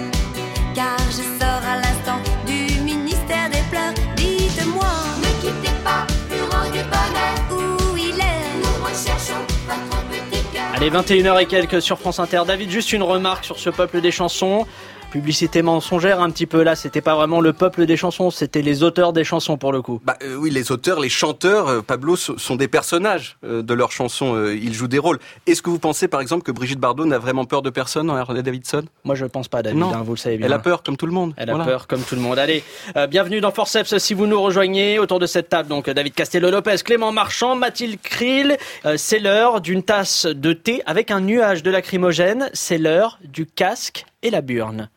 car 0.75 0.97
je 1.09 1.23
sors 1.39 1.63
à 1.65 1.77
l'instant 1.77 2.19
du 2.45 2.81
ministère 2.81 3.49
des 3.49 3.63
pleurs. 3.71 3.93
Dites-moi, 4.17 4.85
ne 5.19 5.41
quittez 5.41 5.73
pas 5.83 6.05
bureau 6.29 6.65
du 6.71 6.83
bonheur. 6.83 7.35
Où 7.51 7.97
il 7.97 8.19
est? 8.19 8.61
Nous 8.61 8.83
recherchons 8.83 9.41
votre 9.67 10.03
petit 10.07 10.43
cœur. 10.53 10.63
Allez, 10.75 10.89
21h 10.89 11.41
et 11.41 11.45
quelques 11.45 11.81
sur 11.81 11.97
France 11.97 12.19
Inter. 12.19 12.41
David, 12.45 12.69
juste 12.69 12.91
une 12.91 13.03
remarque 13.03 13.45
sur 13.45 13.57
ce 13.57 13.69
peuple 13.69 14.01
des 14.01 14.11
chansons. 14.11 14.67
Publicité 15.15 15.61
mensongère 15.61 16.19
un 16.19 16.29
petit 16.29 16.45
peu 16.45 16.61
là, 16.61 16.75
c'était 16.75 16.99
pas 16.99 17.15
vraiment 17.15 17.39
le 17.39 17.53
peuple 17.53 17.85
des 17.85 17.95
chansons, 17.95 18.31
c'était 18.31 18.61
les 18.61 18.83
auteurs 18.83 19.13
des 19.13 19.23
chansons 19.23 19.55
pour 19.55 19.71
le 19.71 19.81
coup. 19.81 20.01
Bah 20.03 20.17
euh, 20.21 20.35
oui, 20.35 20.49
les 20.49 20.73
auteurs, 20.73 20.99
les 20.99 21.07
chanteurs, 21.07 21.69
euh, 21.69 21.81
Pablo, 21.81 22.17
so- 22.17 22.37
sont 22.37 22.57
des 22.57 22.67
personnages 22.67 23.37
euh, 23.45 23.61
de 23.63 23.73
leurs 23.73 23.93
chansons. 23.93 24.45
ils 24.51 24.73
jouent 24.73 24.89
des 24.89 24.99
rôles. 24.99 25.19
Est-ce 25.47 25.61
que 25.61 25.69
vous 25.69 25.79
pensez, 25.79 26.09
par 26.09 26.19
exemple, 26.19 26.43
que 26.43 26.51
Brigitte 26.51 26.81
Bardot 26.81 27.05
n'a 27.05 27.17
vraiment 27.17 27.45
peur 27.45 27.61
de 27.61 27.69
personne 27.69 28.09
en 28.09 28.17
Harley 28.17 28.43
Davidson? 28.43 28.83
Moi, 29.05 29.15
je 29.15 29.23
pense 29.23 29.47
pas, 29.47 29.63
David, 29.63 29.79
Non. 29.79 29.93
hein, 29.93 30.03
vous 30.05 30.15
le 30.15 30.17
savez 30.17 30.35
bien. 30.35 30.47
Elle 30.47 30.51
a 30.53 30.59
peur, 30.59 30.83
comme 30.83 30.97
tout 30.97 31.05
le 31.05 31.13
monde. 31.13 31.33
Elle 31.37 31.49
a 31.49 31.63
peur 31.63 31.87
comme 31.87 32.01
tout 32.01 32.15
le 32.15 32.21
monde. 32.21 32.37
Allez, 32.37 32.61
bienvenue 33.09 33.39
dans 33.39 33.51
Forceps 33.51 33.97
si 33.99 34.13
vous 34.13 34.27
nous 34.27 34.41
rejoignez 34.41 34.99
autour 34.99 35.19
de 35.19 35.27
cette 35.27 35.47
table. 35.47 35.69
Donc 35.69 35.89
David 35.89 36.13
Castello-Lopez, 36.13 36.79
Clément 36.83 37.13
Marchand, 37.13 37.55
Mathilde 37.55 38.01
Krill. 38.01 38.57
C'est 38.97 39.19
l'heure 39.19 39.61
d'une 39.61 39.81
tasse 39.81 40.25
de 40.25 40.51
thé 40.51 40.81
avec 40.85 41.09
un 41.09 41.21
nuage 41.21 41.63
de 41.63 41.71
lacrymogène. 41.71 42.49
C'est 42.51 42.77
l'heure 42.77 43.17
du 43.23 43.45
casque 43.45 44.05
et 44.21 44.29
la 44.29 44.41
burne. 44.41 44.89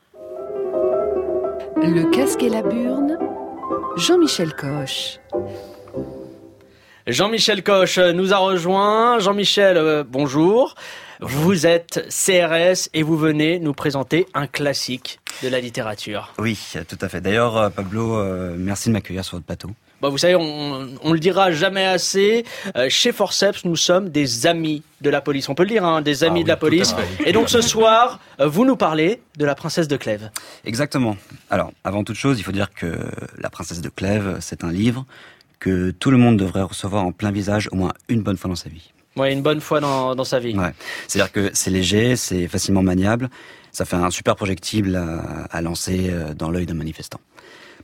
Le 1.80 2.10
casque 2.10 2.42
et 2.42 2.48
la 2.48 2.62
burne, 2.62 3.16
Jean-Michel 3.96 4.52
Coche. 4.54 5.20
Jean-Michel 7.06 7.62
Coche 7.62 7.98
nous 7.98 8.32
a 8.32 8.38
rejoint. 8.38 9.18
Jean-Michel, 9.18 9.76
euh, 9.76 10.04
bonjour. 10.06 10.74
Vous 11.20 11.66
êtes 11.66 12.06
CRS 12.08 12.88
et 12.94 13.02
vous 13.02 13.16
venez 13.16 13.58
nous 13.60 13.72
présenter 13.72 14.26
un 14.34 14.46
classique 14.46 15.20
de 15.42 15.48
la 15.48 15.60
littérature. 15.60 16.32
Oui, 16.38 16.58
tout 16.88 16.98
à 17.00 17.08
fait. 17.08 17.20
D'ailleurs, 17.20 17.56
euh, 17.56 17.70
Pablo, 17.70 18.16
euh, 18.16 18.56
merci 18.58 18.88
de 18.88 18.94
m'accueillir 18.94 19.24
sur 19.24 19.36
votre 19.36 19.46
plateau. 19.46 19.70
Bah, 20.00 20.08
vous 20.10 20.18
savez, 20.18 20.36
on, 20.36 20.88
on 21.02 21.12
le 21.12 21.18
dira 21.18 21.50
jamais 21.50 21.84
assez. 21.84 22.44
euh, 22.76 22.88
chez 22.88 23.10
Forceps, 23.12 23.64
nous 23.64 23.76
sommes 23.76 24.10
des 24.10 24.46
amis 24.46 24.82
de 25.00 25.10
la 25.10 25.20
police. 25.20 25.48
On 25.48 25.54
peut 25.54 25.64
le 25.64 25.70
dire, 25.70 25.84
hein, 25.84 26.02
des 26.02 26.22
amis 26.24 26.40
Ah 26.40 26.44
de 26.44 26.48
la 26.48 26.54
oui, 26.54 26.60
police. 26.60 26.94
Et 27.26 27.32
donc 27.32 27.48
ce 27.48 27.60
soir, 27.60 28.20
euh, 28.40 28.46
vous 28.46 28.64
nous 28.64 28.76
parlez 28.76 29.20
de 29.36 29.44
la 29.44 29.54
princesse 29.54 29.88
de 29.88 29.96
Clèves. 29.96 30.30
Exactement. 30.64 31.16
Alors, 31.50 31.72
avant 31.84 32.04
toute 32.04 32.16
chose, 32.16 32.38
il 32.38 32.42
faut 32.44 32.52
dire 32.52 32.70
que 32.72 32.96
La 33.38 33.50
princesse 33.50 33.80
de 33.80 33.88
Clèves, 33.88 34.36
c'est 34.40 34.62
un 34.64 34.70
livre 34.72 35.04
que 35.58 35.90
tout 35.90 36.10
le 36.12 36.16
monde 36.16 36.36
devrait 36.36 36.62
recevoir 36.62 37.04
en 37.04 37.10
plein 37.12 37.32
visage 37.32 37.68
au 37.72 37.76
moins 37.76 37.92
une 38.08 38.22
bonne 38.22 38.36
fois 38.36 38.48
dans 38.48 38.54
sa 38.56 38.68
vie. 38.68 38.92
Ouais, 39.16 39.32
une 39.32 39.42
bonne 39.42 39.60
fois 39.60 39.80
dans, 39.80 40.14
dans 40.14 40.22
sa 40.22 40.38
vie. 40.38 40.56
Ouais. 40.56 40.72
C'est-à-dire 41.08 41.32
que 41.32 41.50
c'est 41.52 41.70
léger, 41.70 42.14
c'est 42.14 42.46
facilement 42.46 42.82
maniable, 42.82 43.28
ça 43.72 43.84
fait 43.84 43.96
un 43.96 44.10
super 44.10 44.36
projectile 44.36 44.94
à, 44.94 45.46
à 45.50 45.60
lancer 45.60 46.06
euh, 46.10 46.34
dans 46.34 46.50
l'œil 46.50 46.66
d'un 46.66 46.74
manifestant. 46.74 47.18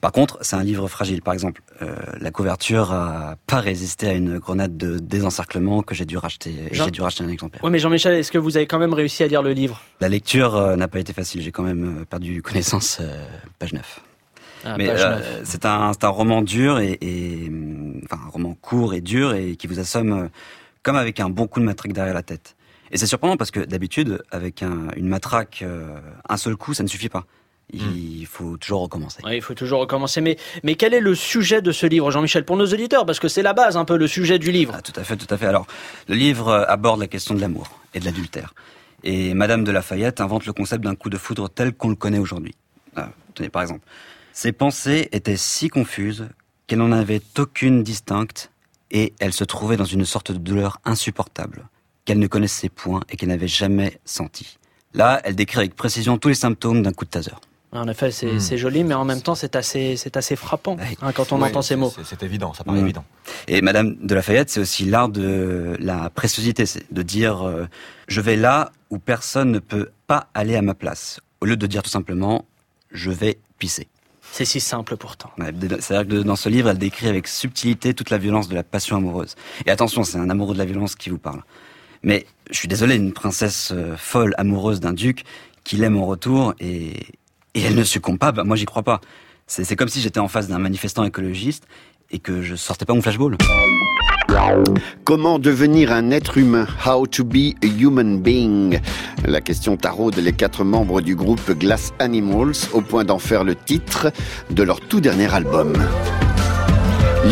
Par 0.00 0.12
contre, 0.12 0.38
c'est 0.42 0.56
un 0.56 0.62
livre 0.64 0.88
fragile. 0.88 1.22
Par 1.22 1.32
exemple, 1.34 1.62
euh, 1.82 1.94
la 2.20 2.30
couverture 2.30 2.92
a 2.92 3.36
pas 3.46 3.60
résisté 3.60 4.08
à 4.08 4.12
une 4.12 4.38
grenade 4.38 4.76
de 4.76 4.98
désencerclement 4.98 5.82
que 5.82 5.94
j'ai 5.94 6.04
dû 6.04 6.16
racheter. 6.18 6.54
Jean- 6.72 6.84
J'ai 6.86 6.90
dû 6.90 7.00
racheter 7.00 7.24
un 7.24 7.28
exemplaire. 7.28 7.62
Oui, 7.64 7.70
mais 7.70 7.78
Jean-Michel, 7.78 8.14
est-ce 8.14 8.30
que 8.32 8.38
vous 8.38 8.56
avez 8.56 8.66
quand 8.66 8.78
même 8.78 8.92
réussi 8.94 9.22
à 9.22 9.26
lire 9.28 9.42
le 9.42 9.52
livre? 9.52 9.80
La 10.00 10.08
lecture 10.08 10.56
euh, 10.56 10.76
n'a 10.76 10.88
pas 10.88 10.98
été 11.00 11.12
facile. 11.12 11.40
J'ai 11.42 11.52
quand 11.52 11.62
même 11.62 12.00
euh, 12.00 12.04
perdu 12.04 12.42
connaissance 12.42 12.98
euh, 13.00 13.24
page 13.58 13.72
9. 13.72 14.00
Ah, 14.66 14.76
Mais 14.78 14.86
page 14.86 15.04
9. 15.04 15.40
c'est 15.44 15.64
un, 15.66 15.92
roman 16.04 16.42
dur 16.42 16.78
et, 16.80 16.98
et, 17.00 17.48
hum, 17.48 18.00
enfin 18.04 18.20
un 18.26 18.30
roman 18.30 18.54
court 18.60 18.94
et 18.94 19.00
dur 19.00 19.34
et 19.34 19.56
qui 19.56 19.66
vous 19.66 19.78
assomme 19.78 20.28
comme 20.82 20.96
avec 20.96 21.20
un 21.20 21.30
bon 21.30 21.46
coup 21.46 21.60
de 21.60 21.64
matraque 21.64 21.92
derrière 21.92 22.14
la 22.14 22.22
tête. 22.22 22.56
Et 22.90 22.98
c'est 22.98 23.06
surprenant 23.06 23.36
parce 23.36 23.50
que 23.50 23.60
d'habitude, 23.60 24.22
avec 24.30 24.62
un- 24.62 24.88
une 24.96 25.08
matraque, 25.08 25.64
un 26.28 26.36
seul 26.36 26.56
coup, 26.56 26.74
ça 26.74 26.82
ne 26.82 26.88
suffit 26.88 27.08
pas. 27.08 27.24
Il 27.72 28.26
faut 28.26 28.56
toujours 28.56 28.82
recommencer. 28.82 29.22
Ouais, 29.24 29.36
il 29.36 29.42
faut 29.42 29.54
toujours 29.54 29.80
recommencer. 29.80 30.20
Mais, 30.20 30.36
mais 30.62 30.74
quel 30.74 30.94
est 30.94 31.00
le 31.00 31.14
sujet 31.14 31.62
de 31.62 31.72
ce 31.72 31.86
livre, 31.86 32.10
Jean-Michel, 32.10 32.44
pour 32.44 32.56
nos 32.56 32.66
auditeurs? 32.66 33.06
Parce 33.06 33.18
que 33.18 33.28
c'est 33.28 33.42
la 33.42 33.52
base, 33.52 33.76
un 33.76 33.84
peu, 33.84 33.96
le 33.96 34.06
sujet 34.06 34.38
du 34.38 34.52
livre. 34.52 34.74
Ah, 34.76 34.82
tout 34.82 34.92
à 34.96 35.04
fait, 35.04 35.16
tout 35.16 35.32
à 35.32 35.36
fait. 35.36 35.46
Alors, 35.46 35.66
le 36.08 36.14
livre 36.14 36.48
euh, 36.48 36.64
aborde 36.68 37.00
la 37.00 37.06
question 37.06 37.34
de 37.34 37.40
l'amour 37.40 37.80
et 37.94 38.00
de 38.00 38.04
l'adultère. 38.04 38.54
Et 39.02 39.34
Madame 39.34 39.64
de 39.64 39.72
Lafayette 39.72 40.20
invente 40.20 40.46
le 40.46 40.52
concept 40.52 40.84
d'un 40.84 40.94
coup 40.94 41.10
de 41.10 41.18
foudre 41.18 41.48
tel 41.48 41.72
qu'on 41.72 41.88
le 41.88 41.96
connaît 41.96 42.18
aujourd'hui. 42.18 42.54
Ah, 42.96 43.10
tenez, 43.34 43.48
par 43.48 43.62
exemple. 43.62 43.86
Ses 44.32 44.52
pensées 44.52 45.08
étaient 45.12 45.36
si 45.36 45.68
confuses 45.68 46.28
qu'elle 46.66 46.78
n'en 46.78 46.92
avait 46.92 47.20
aucune 47.38 47.82
distincte 47.82 48.50
et 48.90 49.12
elle 49.20 49.32
se 49.32 49.44
trouvait 49.44 49.76
dans 49.76 49.84
une 49.84 50.04
sorte 50.04 50.32
de 50.32 50.38
douleur 50.38 50.80
insupportable 50.84 51.68
qu'elle 52.04 52.18
ne 52.18 52.26
connaissait 52.26 52.68
point 52.68 53.00
et 53.08 53.16
qu'elle 53.16 53.28
n'avait 53.30 53.48
jamais 53.48 53.98
sentie. 54.04 54.58
Là, 54.92 55.20
elle 55.24 55.34
décrit 55.34 55.58
avec 55.58 55.74
précision 55.74 56.18
tous 56.18 56.28
les 56.28 56.34
symptômes 56.34 56.82
d'un 56.82 56.92
coup 56.92 57.04
de 57.04 57.10
taser. 57.10 57.32
En 57.74 57.88
effet, 57.88 58.10
c'est 58.12 58.34
Hmm. 58.34 58.40
c'est 58.40 58.56
joli, 58.56 58.84
mais 58.84 58.94
en 58.94 59.04
même 59.04 59.20
temps, 59.20 59.34
c'est 59.34 59.56
assez, 59.56 59.96
c'est 59.96 60.16
assez 60.16 60.36
frappant 60.36 60.76
hein, 61.02 61.12
quand 61.12 61.32
on 61.32 61.42
entend 61.42 61.60
ces 61.62 61.76
mots. 61.76 61.92
C'est 62.04 62.22
évident, 62.22 62.54
ça 62.54 62.62
paraît 62.64 62.78
Mm. 62.78 62.84
évident. 62.84 63.04
Et 63.48 63.60
Madame 63.62 63.96
de 64.00 64.14
Lafayette, 64.14 64.48
c'est 64.50 64.60
aussi 64.60 64.84
l'art 64.84 65.08
de 65.08 65.76
la 65.80 66.08
préciosité, 66.10 66.66
c'est 66.66 66.92
de 66.92 67.02
dire 67.02 67.42
euh, 67.46 67.66
je 68.06 68.20
vais 68.20 68.36
là 68.36 68.70
où 68.90 68.98
personne 68.98 69.50
ne 69.50 69.58
peut 69.58 69.90
pas 70.06 70.28
aller 70.34 70.54
à 70.56 70.62
ma 70.62 70.74
place, 70.74 71.20
au 71.40 71.46
lieu 71.46 71.56
de 71.56 71.66
dire 71.66 71.82
tout 71.82 71.90
simplement 71.90 72.44
je 72.92 73.10
vais 73.10 73.38
pisser. 73.58 73.88
C'est 74.30 74.44
si 74.44 74.60
simple 74.60 74.96
pourtant. 74.96 75.30
Ouais, 75.38 75.52
C'est-à-dire 75.80 76.08
que 76.18 76.22
dans 76.22 76.36
ce 76.36 76.48
livre, 76.48 76.68
elle 76.70 76.78
décrit 76.78 77.08
avec 77.08 77.26
subtilité 77.28 77.92
toute 77.94 78.10
la 78.10 78.18
violence 78.18 78.48
de 78.48 78.54
la 78.54 78.62
passion 78.62 78.96
amoureuse. 78.96 79.34
Et 79.66 79.70
attention, 79.70 80.02
c'est 80.04 80.18
un 80.18 80.30
amoureux 80.30 80.54
de 80.54 80.58
la 80.58 80.64
violence 80.64 80.94
qui 80.96 81.10
vous 81.10 81.18
parle. 81.18 81.42
Mais 82.02 82.26
je 82.50 82.56
suis 82.56 82.68
désolé, 82.68 82.96
une 82.96 83.12
princesse 83.12 83.72
euh, 83.72 83.96
folle, 83.96 84.34
amoureuse 84.38 84.80
d'un 84.80 84.92
duc, 84.92 85.24
qui 85.64 85.76
l'aime 85.76 85.96
en 85.96 86.06
retour 86.06 86.54
et, 86.60 86.94
et 87.54 87.62
elle 87.62 87.74
ne 87.74 87.84
succombe 87.84 88.18
pas, 88.18 88.32
bah, 88.32 88.44
moi 88.44 88.56
j'y 88.56 88.66
crois 88.66 88.82
pas. 88.82 89.00
C'est 89.46 89.76
comme 89.76 89.88
si 89.88 90.00
j'étais 90.00 90.20
en 90.20 90.28
face 90.28 90.48
d'un 90.48 90.58
manifestant 90.58 91.04
écologiste 91.04 91.64
et 92.10 92.18
que 92.18 92.42
je 92.42 92.54
sortais 92.54 92.84
pas 92.84 92.94
mon 92.94 93.02
flashball. 93.02 93.36
Comment 95.04 95.38
devenir 95.38 95.92
un 95.92 96.10
être 96.10 96.38
humain? 96.38 96.66
How 96.84 97.06
to 97.06 97.24
be 97.24 97.54
a 97.62 97.66
human 97.66 98.20
being? 98.20 98.80
La 99.26 99.40
question 99.40 99.76
taraude 99.76 100.16
les 100.16 100.32
quatre 100.32 100.64
membres 100.64 101.00
du 101.00 101.14
groupe 101.14 101.52
Glass 101.52 101.92
Animals 101.98 102.54
au 102.72 102.80
point 102.80 103.04
d'en 103.04 103.18
faire 103.18 103.44
le 103.44 103.54
titre 103.54 104.10
de 104.50 104.62
leur 104.62 104.80
tout 104.80 105.00
dernier 105.00 105.32
album. 105.32 105.74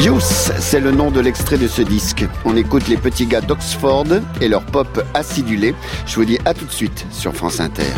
Youth, 0.00 0.23
c'est 0.23 0.81
le 0.81 0.91
nom 0.91 1.11
de 1.11 1.21
l'extrait 1.21 1.59
de 1.59 1.69
ce 1.69 1.83
disque. 1.83 2.25
On 2.45 2.57
écoute 2.57 2.88
les 2.88 2.97
petits 2.97 3.26
gars 3.26 3.41
d'Oxford 3.41 4.07
et 4.41 4.49
leur 4.49 4.64
pop 4.64 5.02
acidulé. 5.14 5.75
Je 6.07 6.17
vous 6.17 6.25
dis 6.25 6.38
à 6.45 6.55
tout 6.55 6.64
de 6.64 6.71
suite 6.71 7.07
sur 7.11 7.35
France 7.35 7.61
Inter. 7.61 7.93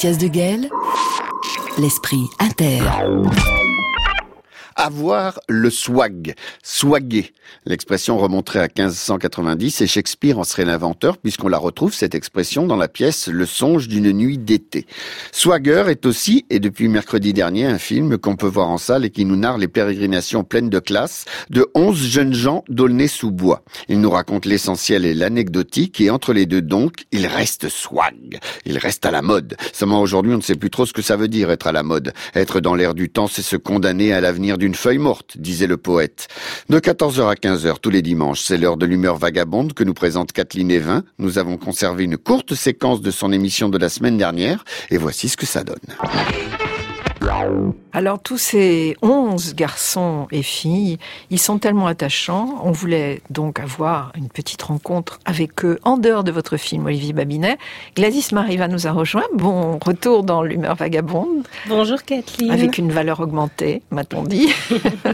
Mathias 0.00 0.16
de 0.16 0.28
Guel, 0.28 0.70
l'esprit 1.76 2.30
inter. 2.38 2.80
Avoir 4.82 5.38
le 5.46 5.68
swag, 5.68 6.34
swaguer. 6.62 7.34
L'expression 7.66 8.16
remonterait 8.16 8.60
à 8.60 8.68
1590 8.68 9.82
et 9.82 9.86
Shakespeare 9.86 10.38
en 10.38 10.44
serait 10.44 10.64
l'inventeur 10.64 11.18
puisqu'on 11.18 11.48
la 11.48 11.58
retrouve 11.58 11.92
cette 11.92 12.14
expression 12.14 12.66
dans 12.66 12.78
la 12.78 12.88
pièce 12.88 13.28
Le 13.28 13.44
songe 13.44 13.88
d'une 13.88 14.10
nuit 14.12 14.38
d'été. 14.38 14.86
Swagger 15.32 15.84
est 15.88 16.06
aussi, 16.06 16.46
et 16.48 16.60
depuis 16.60 16.88
mercredi 16.88 17.34
dernier, 17.34 17.66
un 17.66 17.76
film 17.76 18.16
qu'on 18.16 18.36
peut 18.36 18.46
voir 18.46 18.70
en 18.70 18.78
salle 18.78 19.04
et 19.04 19.10
qui 19.10 19.26
nous 19.26 19.36
narre 19.36 19.58
les 19.58 19.68
pérégrinations 19.68 20.44
pleines 20.44 20.70
de 20.70 20.78
classe 20.78 21.26
de 21.50 21.66
11 21.74 22.02
jeunes 22.06 22.32
gens 22.32 22.64
d'Aulnay-sous-Bois. 22.70 23.62
Il 23.88 24.00
nous 24.00 24.10
raconte 24.10 24.46
l'essentiel 24.46 25.04
et 25.04 25.12
l'anecdotique 25.12 26.00
et 26.00 26.08
entre 26.08 26.32
les 26.32 26.46
deux 26.46 26.62
donc, 26.62 27.04
il 27.12 27.26
reste 27.26 27.68
swag. 27.68 28.38
Il 28.64 28.78
reste 28.78 29.04
à 29.04 29.10
la 29.10 29.20
mode. 29.20 29.56
Seulement 29.74 30.00
aujourd'hui, 30.00 30.32
on 30.32 30.38
ne 30.38 30.42
sait 30.42 30.56
plus 30.56 30.70
trop 30.70 30.86
ce 30.86 30.94
que 30.94 31.02
ça 31.02 31.16
veut 31.16 31.28
dire 31.28 31.50
être 31.50 31.66
à 31.66 31.72
la 31.72 31.82
mode. 31.82 32.14
Être 32.34 32.60
dans 32.60 32.74
l'air 32.74 32.94
du 32.94 33.10
temps, 33.10 33.26
c'est 33.26 33.42
se 33.42 33.56
condamner 33.56 34.14
à 34.14 34.22
l'avenir 34.22 34.56
d'une 34.56 34.69
feuille 34.74 34.98
morte, 34.98 35.36
disait 35.38 35.66
le 35.66 35.76
poète. 35.76 36.28
De 36.68 36.78
14h 36.78 37.28
à 37.28 37.34
15h 37.34 37.78
tous 37.80 37.90
les 37.90 38.02
dimanches, 38.02 38.40
c'est 38.40 38.58
l'heure 38.58 38.76
de 38.76 38.86
l'humeur 38.86 39.16
vagabonde 39.16 39.74
que 39.74 39.84
nous 39.84 39.94
présente 39.94 40.32
Kathleen 40.32 40.70
Evin. 40.70 41.04
Nous 41.18 41.38
avons 41.38 41.56
conservé 41.56 42.04
une 42.04 42.16
courte 42.16 42.54
séquence 42.54 43.00
de 43.00 43.10
son 43.10 43.32
émission 43.32 43.68
de 43.68 43.78
la 43.78 43.88
semaine 43.88 44.18
dernière 44.18 44.64
et 44.90 44.98
voici 44.98 45.28
ce 45.28 45.36
que 45.36 45.46
ça 45.46 45.64
donne. 45.64 46.69
Alors 47.92 48.22
tous 48.22 48.38
ces 48.38 48.96
onze 49.02 49.54
garçons 49.54 50.28
et 50.30 50.42
filles, 50.42 50.98
ils 51.30 51.40
sont 51.40 51.58
tellement 51.58 51.86
attachants. 51.86 52.60
On 52.62 52.70
voulait 52.70 53.20
donc 53.30 53.58
avoir 53.58 54.12
une 54.16 54.28
petite 54.28 54.62
rencontre 54.62 55.18
avec 55.24 55.64
eux 55.64 55.78
en 55.82 55.96
dehors 55.96 56.22
de 56.22 56.30
votre 56.30 56.56
film, 56.56 56.86
Olivier 56.86 57.12
Babinet. 57.12 57.58
Gladys 57.96 58.28
Mariva 58.32 58.68
nous 58.68 58.86
a 58.86 58.92
rejoint. 58.92 59.24
Bon 59.34 59.78
retour 59.84 60.22
dans 60.22 60.42
l'humeur 60.42 60.76
vagabonde. 60.76 61.46
Bonjour 61.68 62.02
Kathleen. 62.02 62.50
Avec 62.50 62.78
une 62.78 62.92
valeur 62.92 63.20
augmentée, 63.20 63.82
m'a-t-on 63.90 64.22
dit. 64.22 64.52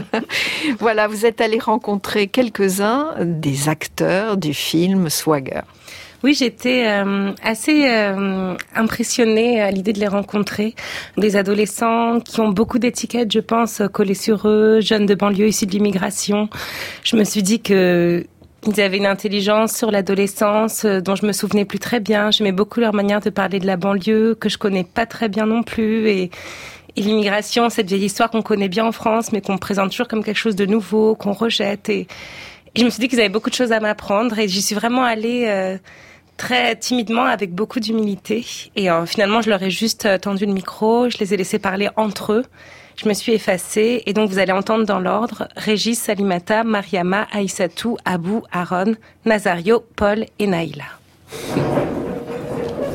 voilà, 0.79 1.07
vous 1.07 1.25
êtes 1.25 1.41
allé 1.41 1.57
rencontrer 1.59 2.27
quelques-uns 2.27 3.15
des 3.21 3.69
acteurs 3.69 4.37
du 4.37 4.53
film 4.53 5.09
Swagger. 5.09 5.61
Oui, 6.23 6.33
j'étais 6.33 6.87
euh, 6.87 7.31
assez 7.43 7.87
euh, 7.87 8.55
impressionnée 8.75 9.61
à 9.61 9.69
l'idée 9.69 9.93
de 9.93 9.99
les 9.99 10.07
rencontrer. 10.07 10.73
Des 11.17 11.35
adolescents 11.35 12.19
qui 12.19 12.39
ont 12.39 12.49
beaucoup 12.49 12.79
d'étiquettes, 12.79 13.31
je 13.31 13.39
pense, 13.39 13.81
collées 13.93 14.15
sur 14.15 14.47
eux, 14.47 14.79
jeunes 14.81 15.05
de 15.05 15.13
banlieue 15.13 15.47
issus 15.47 15.67
de 15.67 15.71
l'immigration. 15.71 16.49
Je 17.03 17.15
me 17.17 17.23
suis 17.23 17.43
dit 17.43 17.61
que 17.61 18.25
ils 18.65 18.81
avaient 18.81 18.97
une 18.97 19.05
intelligence 19.05 19.73
sur 19.73 19.91
l'adolescence 19.91 20.83
euh, 20.85 20.99
dont 20.99 21.15
je 21.15 21.25
me 21.25 21.31
souvenais 21.31 21.65
plus 21.65 21.79
très 21.79 21.99
bien. 21.99 22.31
J'aimais 22.31 22.51
beaucoup 22.51 22.79
leur 22.79 22.93
manière 22.93 23.21
de 23.21 23.29
parler 23.29 23.59
de 23.59 23.67
la 23.67 23.77
banlieue 23.77 24.35
que 24.35 24.49
je 24.49 24.57
connais 24.57 24.83
pas 24.83 25.05
très 25.05 25.29
bien 25.29 25.45
non 25.45 25.61
plus 25.61 26.09
et 26.09 26.31
l'immigration, 26.95 27.69
cette 27.69 27.87
vieille 27.87 28.05
histoire 28.05 28.31
qu'on 28.31 28.41
connaît 28.41 28.69
bien 28.69 28.85
en 28.85 28.91
France, 28.91 29.31
mais 29.31 29.41
qu'on 29.41 29.57
présente 29.57 29.91
toujours 29.91 30.07
comme 30.07 30.23
quelque 30.23 30.37
chose 30.37 30.55
de 30.55 30.65
nouveau, 30.65 31.15
qu'on 31.15 31.33
rejette. 31.33 31.89
Et, 31.89 32.07
je 32.77 32.85
me 32.85 32.89
suis 32.89 32.99
dit 32.99 33.07
qu'ils 33.07 33.19
avaient 33.19 33.29
beaucoup 33.29 33.49
de 33.49 33.55
choses 33.55 33.71
à 33.71 33.79
m'apprendre 33.79 34.37
et 34.39 34.47
j'y 34.47 34.61
suis 34.61 34.75
vraiment 34.75 35.03
allée 35.03 35.45
euh, 35.47 35.77
très 36.37 36.75
timidement, 36.75 37.23
avec 37.23 37.53
beaucoup 37.53 37.79
d'humilité. 37.79 38.45
Et 38.75 38.89
euh, 38.89 39.05
finalement, 39.05 39.41
je 39.41 39.49
leur 39.49 39.61
ai 39.63 39.71
juste 39.71 40.05
euh, 40.05 40.17
tendu 40.17 40.45
le 40.45 40.53
micro, 40.53 41.09
je 41.09 41.17
les 41.17 41.33
ai 41.33 41.37
laissés 41.37 41.59
parler 41.59 41.89
entre 41.95 42.33
eux. 42.33 42.45
Je 42.95 43.07
me 43.07 43.13
suis 43.13 43.33
effacée 43.33 44.01
et 44.05 44.13
donc 44.13 44.29
vous 44.29 44.39
allez 44.39 44.51
entendre 44.51 44.85
dans 44.85 44.99
l'ordre 44.99 45.47
Régis, 45.55 45.99
Salimata, 45.99 46.63
Mariama, 46.63 47.27
Aïssatou, 47.31 47.97
Abou, 48.05 48.43
Aaron, 48.51 48.95
Nazario, 49.25 49.83
Paul 49.95 50.25
et 50.39 50.47
Naïla. 50.47 50.85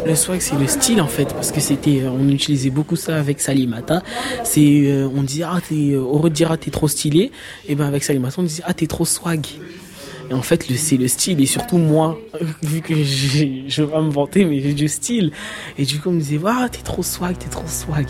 Le 0.05 0.17
swag, 0.17 0.41
c'est 0.41 0.57
le 0.57 0.67
style 0.67 1.01
en 1.01 1.07
fait, 1.07 1.27
parce 1.27 1.53
que 1.53 1.61
c'était, 1.61 2.01
euh, 2.03 2.11
on 2.11 2.29
utilisait 2.29 2.71
beaucoup 2.71 2.97
ça 2.97 3.17
avec 3.17 3.41
Salimata. 3.41 4.03
C'est, 4.43 4.83
euh, 4.87 5.09
on 5.15 5.23
disait 5.23 5.45
ah 5.45 5.61
t'es, 5.67 5.93
euh, 5.93 6.47
ah 6.49 6.57
t'es 6.57 6.71
trop 6.73 6.89
stylé, 6.89 7.31
et 7.69 7.77
ben 7.77 7.87
avec 7.87 8.03
Salimata 8.03 8.35
on 8.39 8.43
disait 8.43 8.65
ah 8.67 8.75
t'es 8.75 8.89
trop 8.89 9.05
swag. 9.05 9.47
Et 10.29 10.35
en 10.35 10.43
fait, 10.43 10.69
le, 10.69 10.77
c'est 10.77 10.97
le 10.97 11.07
style 11.07 11.41
et 11.41 11.47
surtout 11.47 11.79
moi, 11.79 12.19
vu 12.63 12.81
que 12.81 12.95
je 12.95 13.83
vais 13.83 13.89
pas 13.89 14.01
me 14.01 14.11
vanter, 14.11 14.45
mais 14.45 14.61
j'ai 14.61 14.75
du 14.75 14.89
style. 14.89 15.31
Et 15.79 15.85
du 15.85 16.01
coup 16.01 16.09
on 16.09 16.13
me 16.13 16.21
disait 16.21 16.41
ah 16.47 16.69
t'es 16.71 16.83
trop 16.83 17.05
swag, 17.05 17.39
t'es 17.39 17.49
trop 17.49 17.69
swag. 17.69 18.09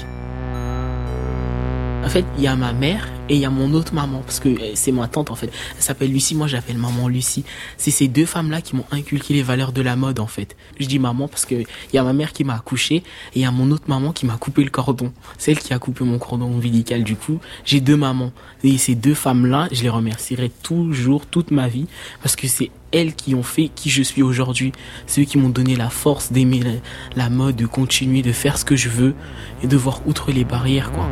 En 2.04 2.08
fait, 2.08 2.24
il 2.36 2.42
y 2.42 2.46
a 2.46 2.56
ma 2.56 2.72
mère 2.72 3.08
et 3.28 3.36
il 3.36 3.40
y 3.40 3.44
a 3.44 3.50
mon 3.50 3.72
autre 3.74 3.94
maman, 3.94 4.20
parce 4.26 4.40
que 4.40 4.48
euh, 4.48 4.72
c'est 4.74 4.90
ma 4.92 5.06
tante 5.06 5.30
en 5.30 5.36
fait. 5.36 5.50
Elle 5.76 5.82
s'appelle 5.82 6.10
Lucie, 6.10 6.34
moi 6.34 6.48
j'appelle 6.48 6.76
maman 6.76 7.08
Lucie. 7.08 7.44
C'est 7.78 7.92
ces 7.92 8.08
deux 8.08 8.26
femmes-là 8.26 8.60
qui 8.60 8.74
m'ont 8.74 8.84
inculqué 8.90 9.32
les 9.34 9.42
valeurs 9.42 9.72
de 9.72 9.80
la 9.80 9.94
mode 9.94 10.18
en 10.18 10.26
fait. 10.26 10.56
Je 10.80 10.86
dis 10.86 10.98
maman 10.98 11.28
parce 11.28 11.46
que 11.46 11.54
il 11.54 11.94
y 11.94 11.98
a 11.98 12.02
ma 12.02 12.12
mère 12.12 12.32
qui 12.32 12.44
m'a 12.44 12.54
accouché 12.54 12.96
et 12.96 13.02
il 13.36 13.42
y 13.42 13.44
a 13.44 13.50
mon 13.52 13.70
autre 13.70 13.84
maman 13.86 14.12
qui 14.12 14.26
m'a 14.26 14.36
coupé 14.36 14.64
le 14.64 14.70
cordon. 14.70 15.12
Celle 15.38 15.58
qui 15.58 15.72
a 15.72 15.78
coupé 15.78 16.04
mon 16.04 16.18
cordon 16.18 16.46
ombilical 16.46 17.04
du 17.04 17.14
coup. 17.14 17.38
J'ai 17.64 17.80
deux 17.80 17.96
mamans. 17.96 18.32
Et 18.64 18.76
ces 18.78 18.94
deux 18.94 19.14
femmes-là, 19.14 19.68
je 19.70 19.82
les 19.82 19.88
remercierai 19.88 20.50
toujours, 20.62 21.26
toute 21.26 21.50
ma 21.50 21.68
vie, 21.68 21.86
parce 22.22 22.36
que 22.36 22.48
c'est 22.48 22.70
elles 22.92 23.14
qui 23.14 23.34
ont 23.34 23.42
fait 23.42 23.70
qui 23.74 23.90
je 23.90 24.02
suis 24.02 24.22
aujourd'hui. 24.22 24.72
C'est 25.06 25.22
eux 25.22 25.24
qui 25.24 25.38
m'ont 25.38 25.48
donné 25.48 25.76
la 25.76 25.88
force 25.88 26.32
d'aimer 26.32 26.60
la, 26.60 27.24
la 27.24 27.30
mode, 27.30 27.56
de 27.56 27.66
continuer, 27.66 28.22
de 28.22 28.32
faire 28.32 28.58
ce 28.58 28.64
que 28.64 28.76
je 28.76 28.88
veux 28.88 29.14
et 29.62 29.66
de 29.66 29.76
voir 29.76 30.06
outre 30.06 30.32
les 30.32 30.44
barrières 30.44 30.92
quoi. 30.92 31.08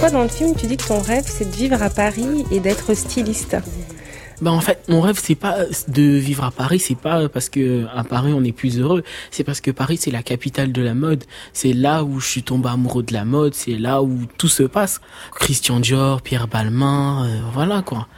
Toi, 0.00 0.10
dans 0.10 0.22
le 0.22 0.28
film, 0.28 0.54
tu 0.56 0.66
dis 0.66 0.76
que 0.76 0.86
ton 0.86 1.00
rêve, 1.00 1.24
c'est 1.26 1.50
de 1.50 1.56
vivre 1.56 1.82
à 1.82 1.90
Paris 1.90 2.44
et 2.50 2.60
d'être 2.60 2.94
styliste. 2.94 3.56
Bah 4.40 4.50
en 4.50 4.60
fait, 4.60 4.88
mon 4.88 5.00
rêve 5.00 5.18
c'est 5.22 5.36
pas 5.36 5.58
de 5.86 6.02
vivre 6.02 6.44
à 6.44 6.50
Paris, 6.50 6.80
c'est 6.80 6.96
pas 6.96 7.28
parce 7.28 7.48
que 7.48 7.86
à 7.94 8.02
Paris 8.02 8.32
on 8.34 8.42
est 8.42 8.52
plus 8.52 8.80
heureux, 8.80 9.04
c'est 9.30 9.44
parce 9.44 9.60
que 9.60 9.70
Paris 9.70 9.96
c'est 9.96 10.10
la 10.10 10.24
capitale 10.24 10.72
de 10.72 10.82
la 10.82 10.94
mode, 10.94 11.24
c'est 11.52 11.72
là 11.72 12.02
où 12.02 12.18
je 12.18 12.26
suis 12.26 12.42
tombé 12.42 12.68
amoureux 12.68 13.04
de 13.04 13.12
la 13.12 13.24
mode, 13.24 13.54
c'est 13.54 13.78
là 13.78 14.02
où 14.02 14.26
tout 14.36 14.48
se 14.48 14.64
passe. 14.64 15.00
Christian 15.36 15.78
Dior, 15.78 16.20
Pierre 16.20 16.48
Balmain, 16.48 17.26
euh, 17.26 17.40
voilà 17.52 17.82
quoi. 17.82 18.08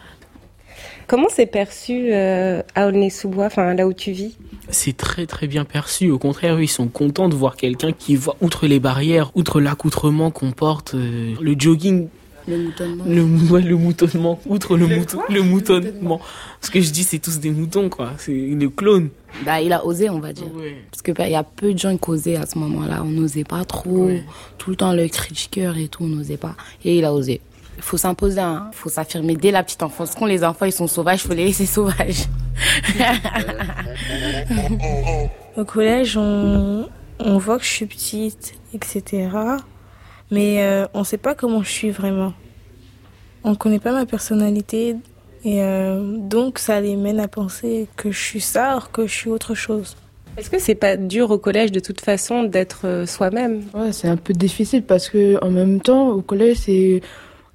Comment 1.07 1.29
c'est 1.31 1.47
perçu 1.47 2.13
euh, 2.13 2.63
à 2.75 2.89
Aulnay-sous-Bois, 2.89 3.47
enfin 3.47 3.75
là 3.75 3.87
où 3.87 3.93
tu 3.93 4.11
vis? 4.11 4.37
C'est 4.71 4.97
très 4.97 5.27
très 5.27 5.47
bien 5.47 5.65
perçu. 5.65 6.11
Au 6.11 6.19
contraire, 6.19 6.61
ils 6.61 6.67
sont 6.69 6.89
contents 6.89 7.29
de 7.29 7.37
voir 7.37 7.55
quelqu'un 7.57 7.93
qui 7.93 8.17
voit 8.17 8.37
outre 8.41 8.67
les 8.67 8.81
barrières, 8.81 9.31
outre 9.37 9.61
l'accoutrement 9.61 10.31
qu'on 10.33 10.51
porte, 10.51 10.95
euh, 10.95 11.35
le 11.41 11.55
jogging. 11.57 12.09
Le 12.49 12.59
moutonnement. 12.59 13.05
Le, 13.07 13.25
mou- 13.25 13.55
ouais, 13.55 13.63
le 13.63 13.77
moutonnement. 13.77 14.41
Outre 14.47 14.77
le, 14.77 14.87
mouton, 14.87 15.19
le 15.29 15.43
moutonnement. 15.43 16.21
Ce 16.61 16.71
que 16.71 16.81
je 16.81 16.91
dis, 16.91 17.03
c'est 17.03 17.19
tous 17.19 17.39
des 17.41 17.51
moutons, 17.51 17.89
quoi. 17.89 18.13
C'est 18.19 18.33
le 18.33 18.69
clone. 18.69 19.09
Bah, 19.45 19.61
il 19.61 19.73
a 19.73 19.85
osé, 19.85 20.09
on 20.11 20.21
va 20.21 20.33
dire. 20.33 20.47
Parce 20.93 21.03
que 21.03 21.11
bah, 21.11 21.29
y 21.29 21.35
a 21.35 21.43
peu 21.43 21.73
de 21.73 21.79
gens 21.79 21.97
qui 21.97 22.09
osaient 22.11 22.37
à 22.37 22.47
ce 22.47 22.57
moment-là. 22.59 23.03
On 23.05 23.11
n'osait 23.11 23.43
pas 23.43 23.65
trop. 23.65 24.11
Tout 24.59 24.71
le 24.71 24.77
temps, 24.77 24.93
le 24.93 25.09
critiqueur 25.09 25.77
et 25.77 25.89
tout, 25.89 26.05
on 26.05 26.09
n'osait 26.09 26.37
pas. 26.37 26.55
Et 26.85 26.99
il 26.99 27.05
a 27.05 27.13
osé. 27.13 27.41
Il 27.77 27.83
faut 27.83 27.97
s'imposer, 27.97 28.41
hein. 28.41 28.69
Il 28.73 28.77
faut 28.77 28.89
s'affirmer 28.89 29.37
dès 29.37 29.51
la 29.51 29.63
petite 29.63 29.83
enfance. 29.83 30.15
Quand 30.15 30.27
les 30.27 30.45
enfants, 30.45 30.65
ils 30.65 30.73
sont 30.73 30.87
sauvages, 30.87 31.23
il 31.25 31.29
faut 31.29 31.35
les 31.35 31.47
laisser 31.47 31.67
sauvages. 31.67 32.27
Au 35.57 35.65
collège, 35.65 36.17
on, 36.17 36.89
on 37.19 37.39
voit 37.39 37.59
que 37.59 37.65
je 37.65 37.71
suis 37.71 37.87
petite, 37.87 38.55
etc. 38.75 39.29
Mais 40.31 40.63
euh, 40.63 40.87
on 40.95 41.01
ne 41.01 41.05
sait 41.05 41.19
pas 41.19 41.35
comment 41.35 41.63
je 41.63 41.71
suis 41.71 41.91
vraiment. 41.91 42.33
On 43.45 43.51
ne 43.51 43.57
connaît 43.57 43.79
pas 43.79 43.93
ma 43.93 44.07
personnalité. 44.07 44.97
Et 45.45 45.63
euh, 45.63 46.17
donc, 46.19 46.59
ça 46.59 46.81
les 46.81 46.97
mène 46.97 47.21
à 47.21 47.29
penser 47.29 47.89
que 47.97 48.11
je 48.11 48.19
suis 48.19 48.41
ça 48.41 48.71
alors 48.71 48.91
que 48.91 49.07
je 49.07 49.13
suis 49.13 49.31
autre 49.31 49.55
chose. 49.55 49.97
Est-ce 50.37 50.51
que 50.51 50.59
c'est 50.59 50.75
pas 50.75 50.97
dur 50.97 51.31
au 51.31 51.39
collège 51.39 51.73
de 51.73 51.81
toute 51.81 52.01
façon 52.01 52.43
d'être 52.43 52.87
euh, 52.87 53.07
soi-même? 53.07 53.63
Ouais, 53.73 53.93
c'est 53.93 54.09
un 54.09 54.17
peu 54.17 54.35
difficile 54.35 54.83
parce 54.83 55.09
que 55.09 55.43
en 55.43 55.51
même 55.51 55.81
temps, 55.81 56.09
au 56.09 56.21
collège, 56.21 56.59
c'est, 56.59 57.01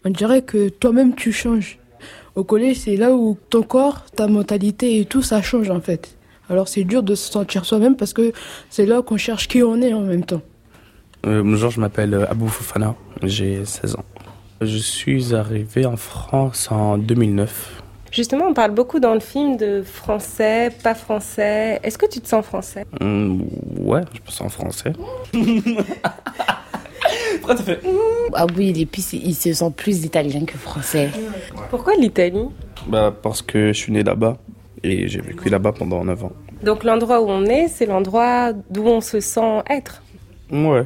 on 0.06 0.10
dirait 0.10 0.42
que 0.42 0.70
toi-même 0.70 1.16
tu 1.16 1.32
changes. 1.32 1.78
Au 2.36 2.44
collège, 2.44 2.78
c'est 2.78 2.96
là 2.96 3.12
où 3.12 3.38
ton 3.50 3.62
corps, 3.62 4.06
ta 4.16 4.28
mentalité 4.28 5.00
et 5.00 5.06
tout, 5.06 5.22
ça 5.22 5.42
change 5.42 5.70
en 5.70 5.82
fait. 5.82 6.18
Alors 6.50 6.68
c'est 6.68 6.84
dur 6.84 7.04
de 7.04 7.16
se 7.16 7.32
sentir 7.32 7.66
soi-même 7.66 7.96
parce 7.96 8.14
que 8.14 8.32
c'est 8.70 8.86
là 8.86 9.02
qu'on 9.02 9.18
cherche 9.18 9.48
qui 9.48 9.64
on 9.64 9.82
est 9.82 9.94
en 9.94 10.02
même 10.02 10.24
temps. 10.24 10.42
Euh, 11.26 11.44
bonjour, 11.44 11.70
je 11.70 11.80
m'appelle 11.80 12.14
euh, 12.14 12.30
Abou 12.32 12.48
Fofana, 12.48 12.96
j'ai 13.24 13.64
16 13.64 13.96
ans. 13.96 14.06
Je 14.62 14.78
suis 14.78 15.36
arrivé 15.36 15.86
en 15.86 15.98
France 15.98 16.70
en 16.72 16.98
2009. 16.98 17.82
Justement, 18.12 18.46
on 18.48 18.54
parle 18.54 18.72
beaucoup 18.72 19.00
dans 19.00 19.14
le 19.14 19.20
film 19.20 19.56
de 19.56 19.84
français, 19.84 20.70
pas 20.84 20.96
français. 20.96 21.80
Est-ce 21.84 21.98
que 21.98 22.06
tu 22.06 22.20
te 22.20 22.28
sens 22.28 22.46
français? 22.46 22.86
Hum, 23.00 23.44
ouais, 23.78 24.02
je 24.14 24.20
pense 24.20 24.42
en 24.42 24.50
français. 24.50 24.94
Ah 28.34 28.46
oui, 28.56 28.74
et 28.76 28.86
puis 28.86 29.06
il 29.14 29.36
se 29.36 29.54
sent 29.54 29.72
plus 29.76 30.06
italien 30.06 30.46
que 30.46 30.58
français. 30.58 31.10
Pourquoi 31.70 31.96
l'Italie? 31.96 32.48
Bah, 32.88 33.14
parce 33.22 33.42
que 33.42 33.68
je 33.68 33.78
suis 33.78 33.92
né 33.92 34.04
là-bas 34.04 34.38
et 34.84 35.08
j'ai 35.08 35.22
vécu 35.22 35.50
là-bas 35.50 35.74
pendant 35.74 36.04
9 36.04 36.24
ans. 36.26 36.32
Donc 36.64 36.84
l'endroit 36.84 37.22
où 37.22 37.30
on 37.30 37.46
est, 37.46 37.68
c'est 37.68 37.86
l'endroit 37.86 38.54
d'où 38.70 38.86
on 38.86 39.02
se 39.02 39.20
sent 39.20 39.62
être. 39.70 40.02
Ouais. 40.52 40.86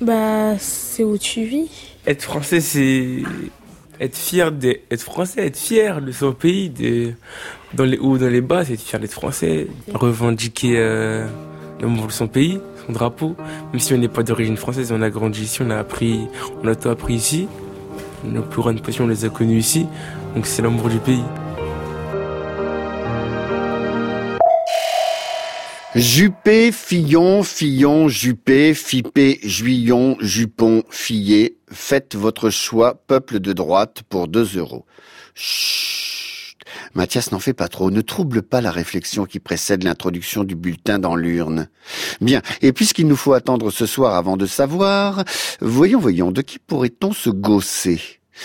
Bah, 0.00 0.58
c'est 0.58 1.04
où 1.04 1.16
tu 1.16 1.44
vis. 1.44 1.70
Être 2.06 2.22
français, 2.22 2.60
c'est 2.60 3.22
être 4.00 4.16
fier 4.16 4.52
d'être 4.52 5.00
français, 5.00 5.46
être 5.46 5.56
fier 5.56 6.00
de 6.00 6.12
son 6.12 6.32
pays, 6.32 6.70
de, 6.70 7.12
dans 7.74 7.84
les 7.84 7.98
hauts 7.98 8.12
ou 8.12 8.18
dans 8.18 8.28
les 8.28 8.40
bas, 8.40 8.64
c'est 8.64 8.76
de 8.76 8.80
faire 8.80 9.00
d'être 9.00 9.12
français, 9.12 9.68
revendiquer 9.94 10.74
euh, 10.76 11.26
l'amour 11.80 12.06
de 12.06 12.12
son 12.12 12.28
pays, 12.28 12.60
drapeau. 12.92 13.36
Même 13.72 13.80
si 13.80 13.94
on 13.94 13.98
n'est 13.98 14.08
pas 14.08 14.22
d'origine 14.22 14.56
française, 14.56 14.92
on 14.92 15.02
a 15.02 15.10
grandi 15.10 15.42
ici, 15.42 15.60
on 15.62 15.70
a 15.70 15.78
appris, 15.78 16.26
on 16.62 16.68
a 16.68 16.74
tout 16.74 16.88
appris 16.88 17.14
ici. 17.14 17.48
Nos 18.24 18.42
plus 18.42 18.62
grandes 18.62 18.82
passions, 18.82 19.04
on 19.04 19.08
les 19.08 19.24
a 19.24 19.28
connues 19.28 19.58
ici. 19.58 19.86
Donc 20.34 20.46
c'est 20.46 20.62
l'amour 20.62 20.88
du 20.88 20.98
pays. 20.98 21.22
Juppé, 25.94 26.72
Fillon, 26.72 27.42
Fillon, 27.42 28.08
Juppé, 28.08 28.74
Fipé, 28.74 29.38
Juillon, 29.42 30.16
Jupon, 30.20 30.82
Fillet. 30.90 31.56
Faites 31.70 32.14
votre 32.14 32.50
choix, 32.50 33.00
peuple 33.06 33.40
de 33.40 33.54
droite, 33.54 34.02
pour 34.08 34.28
2 34.28 34.58
euros. 34.58 34.84
Chut. 35.34 36.15
Mathias 36.94 37.32
n'en 37.32 37.38
fait 37.38 37.54
pas 37.54 37.68
trop. 37.68 37.90
Ne 37.90 38.00
trouble 38.00 38.42
pas 38.42 38.60
la 38.60 38.70
réflexion 38.70 39.24
qui 39.24 39.38
précède 39.38 39.84
l'introduction 39.84 40.44
du 40.44 40.54
bulletin 40.54 40.98
dans 40.98 41.16
l'urne. 41.16 41.68
Bien. 42.20 42.42
Et 42.62 42.72
puisqu'il 42.72 43.06
nous 43.06 43.16
faut 43.16 43.32
attendre 43.32 43.70
ce 43.70 43.86
soir 43.86 44.14
avant 44.14 44.36
de 44.36 44.46
savoir, 44.46 45.24
voyons, 45.60 46.00
voyons, 46.00 46.32
de 46.32 46.42
qui 46.42 46.58
pourrait-on 46.58 47.12
se 47.12 47.30
gausser? 47.30 48.00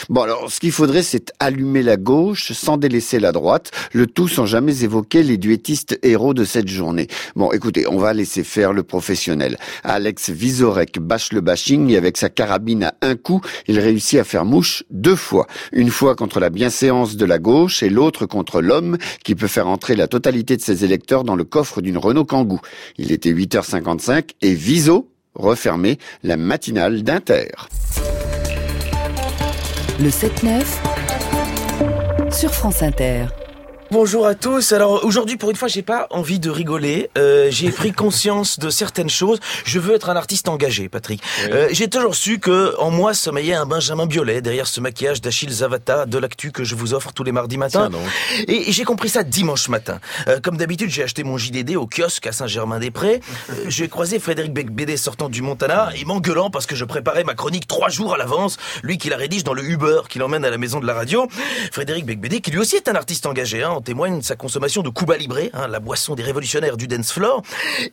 Bon 0.09 0.21
alors, 0.21 0.51
ce 0.51 0.59
qu'il 0.59 0.71
faudrait, 0.71 1.03
c'est 1.03 1.31
allumer 1.39 1.83
la 1.83 1.97
gauche 1.97 2.51
sans 2.53 2.77
délaisser 2.77 3.19
la 3.19 3.31
droite, 3.31 3.71
le 3.93 4.07
tout 4.07 4.27
sans 4.27 4.45
jamais 4.45 4.83
évoquer 4.83 5.23
les 5.23 5.37
duettistes 5.37 5.99
héros 6.03 6.33
de 6.33 6.43
cette 6.43 6.67
journée. 6.67 7.07
Bon, 7.35 7.51
écoutez, 7.51 7.87
on 7.87 7.97
va 7.97 8.13
laisser 8.13 8.43
faire 8.43 8.73
le 8.73 8.83
professionnel. 8.83 9.57
Alex 9.83 10.29
Vizorek 10.29 10.99
bâche 10.99 11.33
le 11.33 11.41
bashing 11.41 11.89
et 11.89 11.97
avec 11.97 12.17
sa 12.17 12.29
carabine 12.29 12.83
à 12.83 12.93
un 13.01 13.15
coup, 13.15 13.41
il 13.67 13.79
réussit 13.79 14.19
à 14.19 14.23
faire 14.23 14.45
mouche 14.45 14.83
deux 14.89 15.15
fois. 15.15 15.47
Une 15.71 15.89
fois 15.89 16.15
contre 16.15 16.39
la 16.39 16.49
bienséance 16.49 17.15
de 17.15 17.25
la 17.25 17.39
gauche 17.39 17.83
et 17.83 17.89
l'autre 17.89 18.25
contre 18.25 18.61
l'homme 18.61 18.97
qui 19.23 19.35
peut 19.35 19.47
faire 19.47 19.67
entrer 19.67 19.95
la 19.95 20.07
totalité 20.07 20.57
de 20.57 20.61
ses 20.61 20.83
électeurs 20.83 21.23
dans 21.23 21.35
le 21.35 21.43
coffre 21.43 21.81
d'une 21.81 21.97
Renault 21.97 22.25
Kangoo. 22.25 22.59
Il 22.97 23.11
était 23.11 23.31
8h55 23.31 24.31
et 24.41 24.53
Viso 24.53 25.09
refermait 25.35 25.97
la 26.23 26.37
matinale 26.37 27.03
d'Inter. 27.03 27.47
Le 29.99 30.09
7-9 30.09 30.63
sur 32.31 32.53
France 32.53 32.81
Inter. 32.81 33.25
Bonjour 33.91 34.25
à 34.25 34.35
tous. 34.35 34.71
Alors 34.71 35.03
aujourd'hui, 35.03 35.35
pour 35.35 35.49
une 35.49 35.57
fois, 35.57 35.67
j'ai 35.67 35.81
pas 35.81 36.07
envie 36.11 36.39
de 36.39 36.49
rigoler. 36.49 37.09
Euh, 37.17 37.49
j'ai 37.51 37.71
pris 37.71 37.91
conscience 37.91 38.57
de 38.57 38.69
certaines 38.69 39.09
choses. 39.09 39.41
Je 39.65 39.79
veux 39.79 39.93
être 39.93 40.09
un 40.09 40.15
artiste 40.15 40.47
engagé, 40.47 40.87
Patrick. 40.87 41.21
Euh, 41.49 41.67
j'ai 41.73 41.89
toujours 41.89 42.15
su 42.15 42.39
que 42.39 42.73
en 42.79 42.89
moi 42.89 43.13
sommeillait 43.13 43.53
un 43.53 43.65
Benjamin 43.65 44.05
Biolay 44.05 44.41
derrière 44.41 44.65
ce 44.67 44.79
maquillage 44.79 45.19
d'Achille 45.19 45.51
Zavata 45.51 46.05
de 46.05 46.17
l'actu 46.17 46.53
que 46.53 46.63
je 46.63 46.73
vous 46.75 46.93
offre 46.93 47.11
tous 47.11 47.25
les 47.25 47.33
mardis 47.33 47.57
matins. 47.57 47.89
Et, 48.47 48.69
et 48.69 48.71
j'ai 48.71 48.85
compris 48.85 49.09
ça 49.09 49.23
dimanche 49.23 49.67
matin. 49.67 49.99
Euh, 50.29 50.39
comme 50.39 50.55
d'habitude, 50.55 50.89
j'ai 50.89 51.03
acheté 51.03 51.25
mon 51.25 51.37
JDD 51.37 51.75
au 51.75 51.85
kiosque 51.85 52.25
à 52.27 52.31
Saint-Germain-des-Prés. 52.31 53.19
Euh, 53.49 53.53
j'ai 53.67 53.89
croisé 53.89 54.19
Frédéric 54.19 54.53
Becbédé 54.53 54.95
sortant 54.95 55.27
du 55.27 55.41
Montana 55.41 55.89
et 55.99 56.05
m'engueulant 56.05 56.49
parce 56.49 56.65
que 56.65 56.77
je 56.77 56.85
préparais 56.85 57.25
ma 57.25 57.33
chronique 57.33 57.67
trois 57.67 57.89
jours 57.89 58.13
à 58.13 58.17
l'avance. 58.17 58.55
Lui 58.83 58.97
qui 58.97 59.09
la 59.09 59.17
rédige 59.17 59.43
dans 59.43 59.53
le 59.53 59.65
Uber 59.65 60.03
qui 60.07 60.17
l'emmène 60.17 60.45
à 60.45 60.49
la 60.49 60.57
maison 60.57 60.79
de 60.79 60.87
la 60.87 60.93
radio. 60.93 61.27
Frédéric 61.73 62.05
Becbédé 62.05 62.39
qui 62.39 62.51
lui 62.51 62.59
aussi 62.59 62.77
est 62.77 62.87
un 62.87 62.95
artiste 62.95 63.25
engagé. 63.25 63.63
Hein, 63.63 63.80
en 63.81 63.83
témoigne 63.83 64.21
sa 64.21 64.35
consommation 64.35 64.83
de 64.83 64.91
Cuba 64.91 65.17
Libre, 65.17 65.39
hein, 65.53 65.67
la 65.67 65.79
boisson 65.79 66.13
des 66.13 66.21
révolutionnaires 66.21 66.77
du 66.77 66.87
dance 66.87 67.11
floor. 67.11 67.41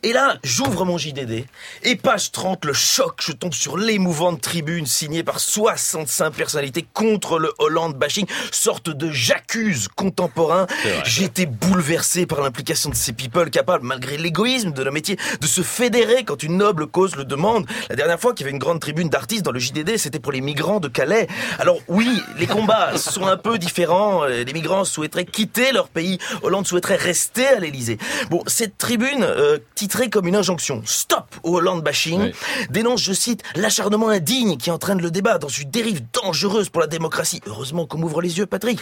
Et 0.03 0.13
là, 0.13 0.37
j'ouvre 0.43 0.85
mon 0.85 0.99
JDD 0.99 1.45
et 1.81 1.95
page 1.95 2.31
30, 2.31 2.63
le 2.65 2.73
choc, 2.73 3.15
je 3.21 3.31
tombe 3.31 3.55
sur 3.55 3.75
l'émouvante 3.75 4.39
tribune 4.39 4.85
signée 4.85 5.23
par 5.23 5.39
65 5.39 6.29
personnalités 6.31 6.85
contre 6.93 7.39
le 7.39 7.51
Hollande 7.57 7.95
bashing, 7.95 8.27
sorte 8.51 8.91
de 8.91 9.09
j'accuse 9.09 9.87
contemporain. 9.87 10.67
J'étais 11.05 11.47
bouleversé 11.47 12.27
par 12.27 12.41
l'implication 12.41 12.91
de 12.91 12.95
ces 12.95 13.13
people 13.13 13.49
capables, 13.49 13.83
malgré 13.83 14.17
l'égoïsme 14.17 14.71
de 14.71 14.83
leur 14.83 14.93
métier, 14.93 15.17
de 15.41 15.47
se 15.47 15.63
fédérer 15.63 16.23
quand 16.23 16.43
une 16.43 16.57
noble 16.57 16.85
cause 16.85 17.15
le 17.15 17.25
demande. 17.25 17.65
La 17.89 17.95
dernière 17.95 18.19
fois 18.19 18.35
qu'il 18.35 18.45
y 18.45 18.47
avait 18.47 18.53
une 18.53 18.59
grande 18.59 18.79
tribune 18.79 19.09
d'artistes 19.09 19.43
dans 19.43 19.51
le 19.51 19.59
JDD, 19.59 19.97
c'était 19.97 20.19
pour 20.19 20.33
les 20.33 20.41
migrants 20.41 20.79
de 20.79 20.87
Calais. 20.87 21.25
Alors 21.57 21.79
oui, 21.87 22.21
les 22.37 22.45
combats 22.45 22.95
sont 22.95 23.25
un 23.25 23.37
peu 23.37 23.57
différents. 23.57 24.25
Les 24.25 24.53
migrants 24.53 24.85
souhaiteraient 24.85 25.25
quitter 25.25 25.71
leur 25.71 25.78
pays. 25.87 26.19
Hollande 26.41 26.67
souhaiterait 26.67 26.97
rester 26.97 27.47
à 27.47 27.59
l'Elysée. 27.59 27.97
Bon, 28.29 28.43
cette 28.47 28.77
tribune, 28.77 29.23
euh, 29.23 29.57
titrée 29.75 30.09
comme 30.09 30.27
une 30.27 30.35
injonction, 30.35 30.81
stop 30.85 31.35
au 31.43 31.57
Hollande 31.57 31.83
bashing, 31.83 32.31
dénonce, 32.69 33.01
je 33.01 33.13
cite, 33.13 33.43
l'acharnement 33.55 34.09
indigne 34.09 34.57
qui 34.57 34.71
entraîne 34.71 35.01
le 35.01 35.11
débat 35.11 35.37
dans 35.37 35.47
une 35.47 35.69
dérive 35.69 36.01
dangereuse 36.13 36.69
pour 36.69 36.81
la 36.81 36.87
démocratie. 36.87 37.41
Heureusement 37.45 37.85
qu'on 37.85 37.97
m'ouvre 37.97 38.21
les 38.21 38.37
yeux, 38.37 38.45
Patrick. 38.45 38.79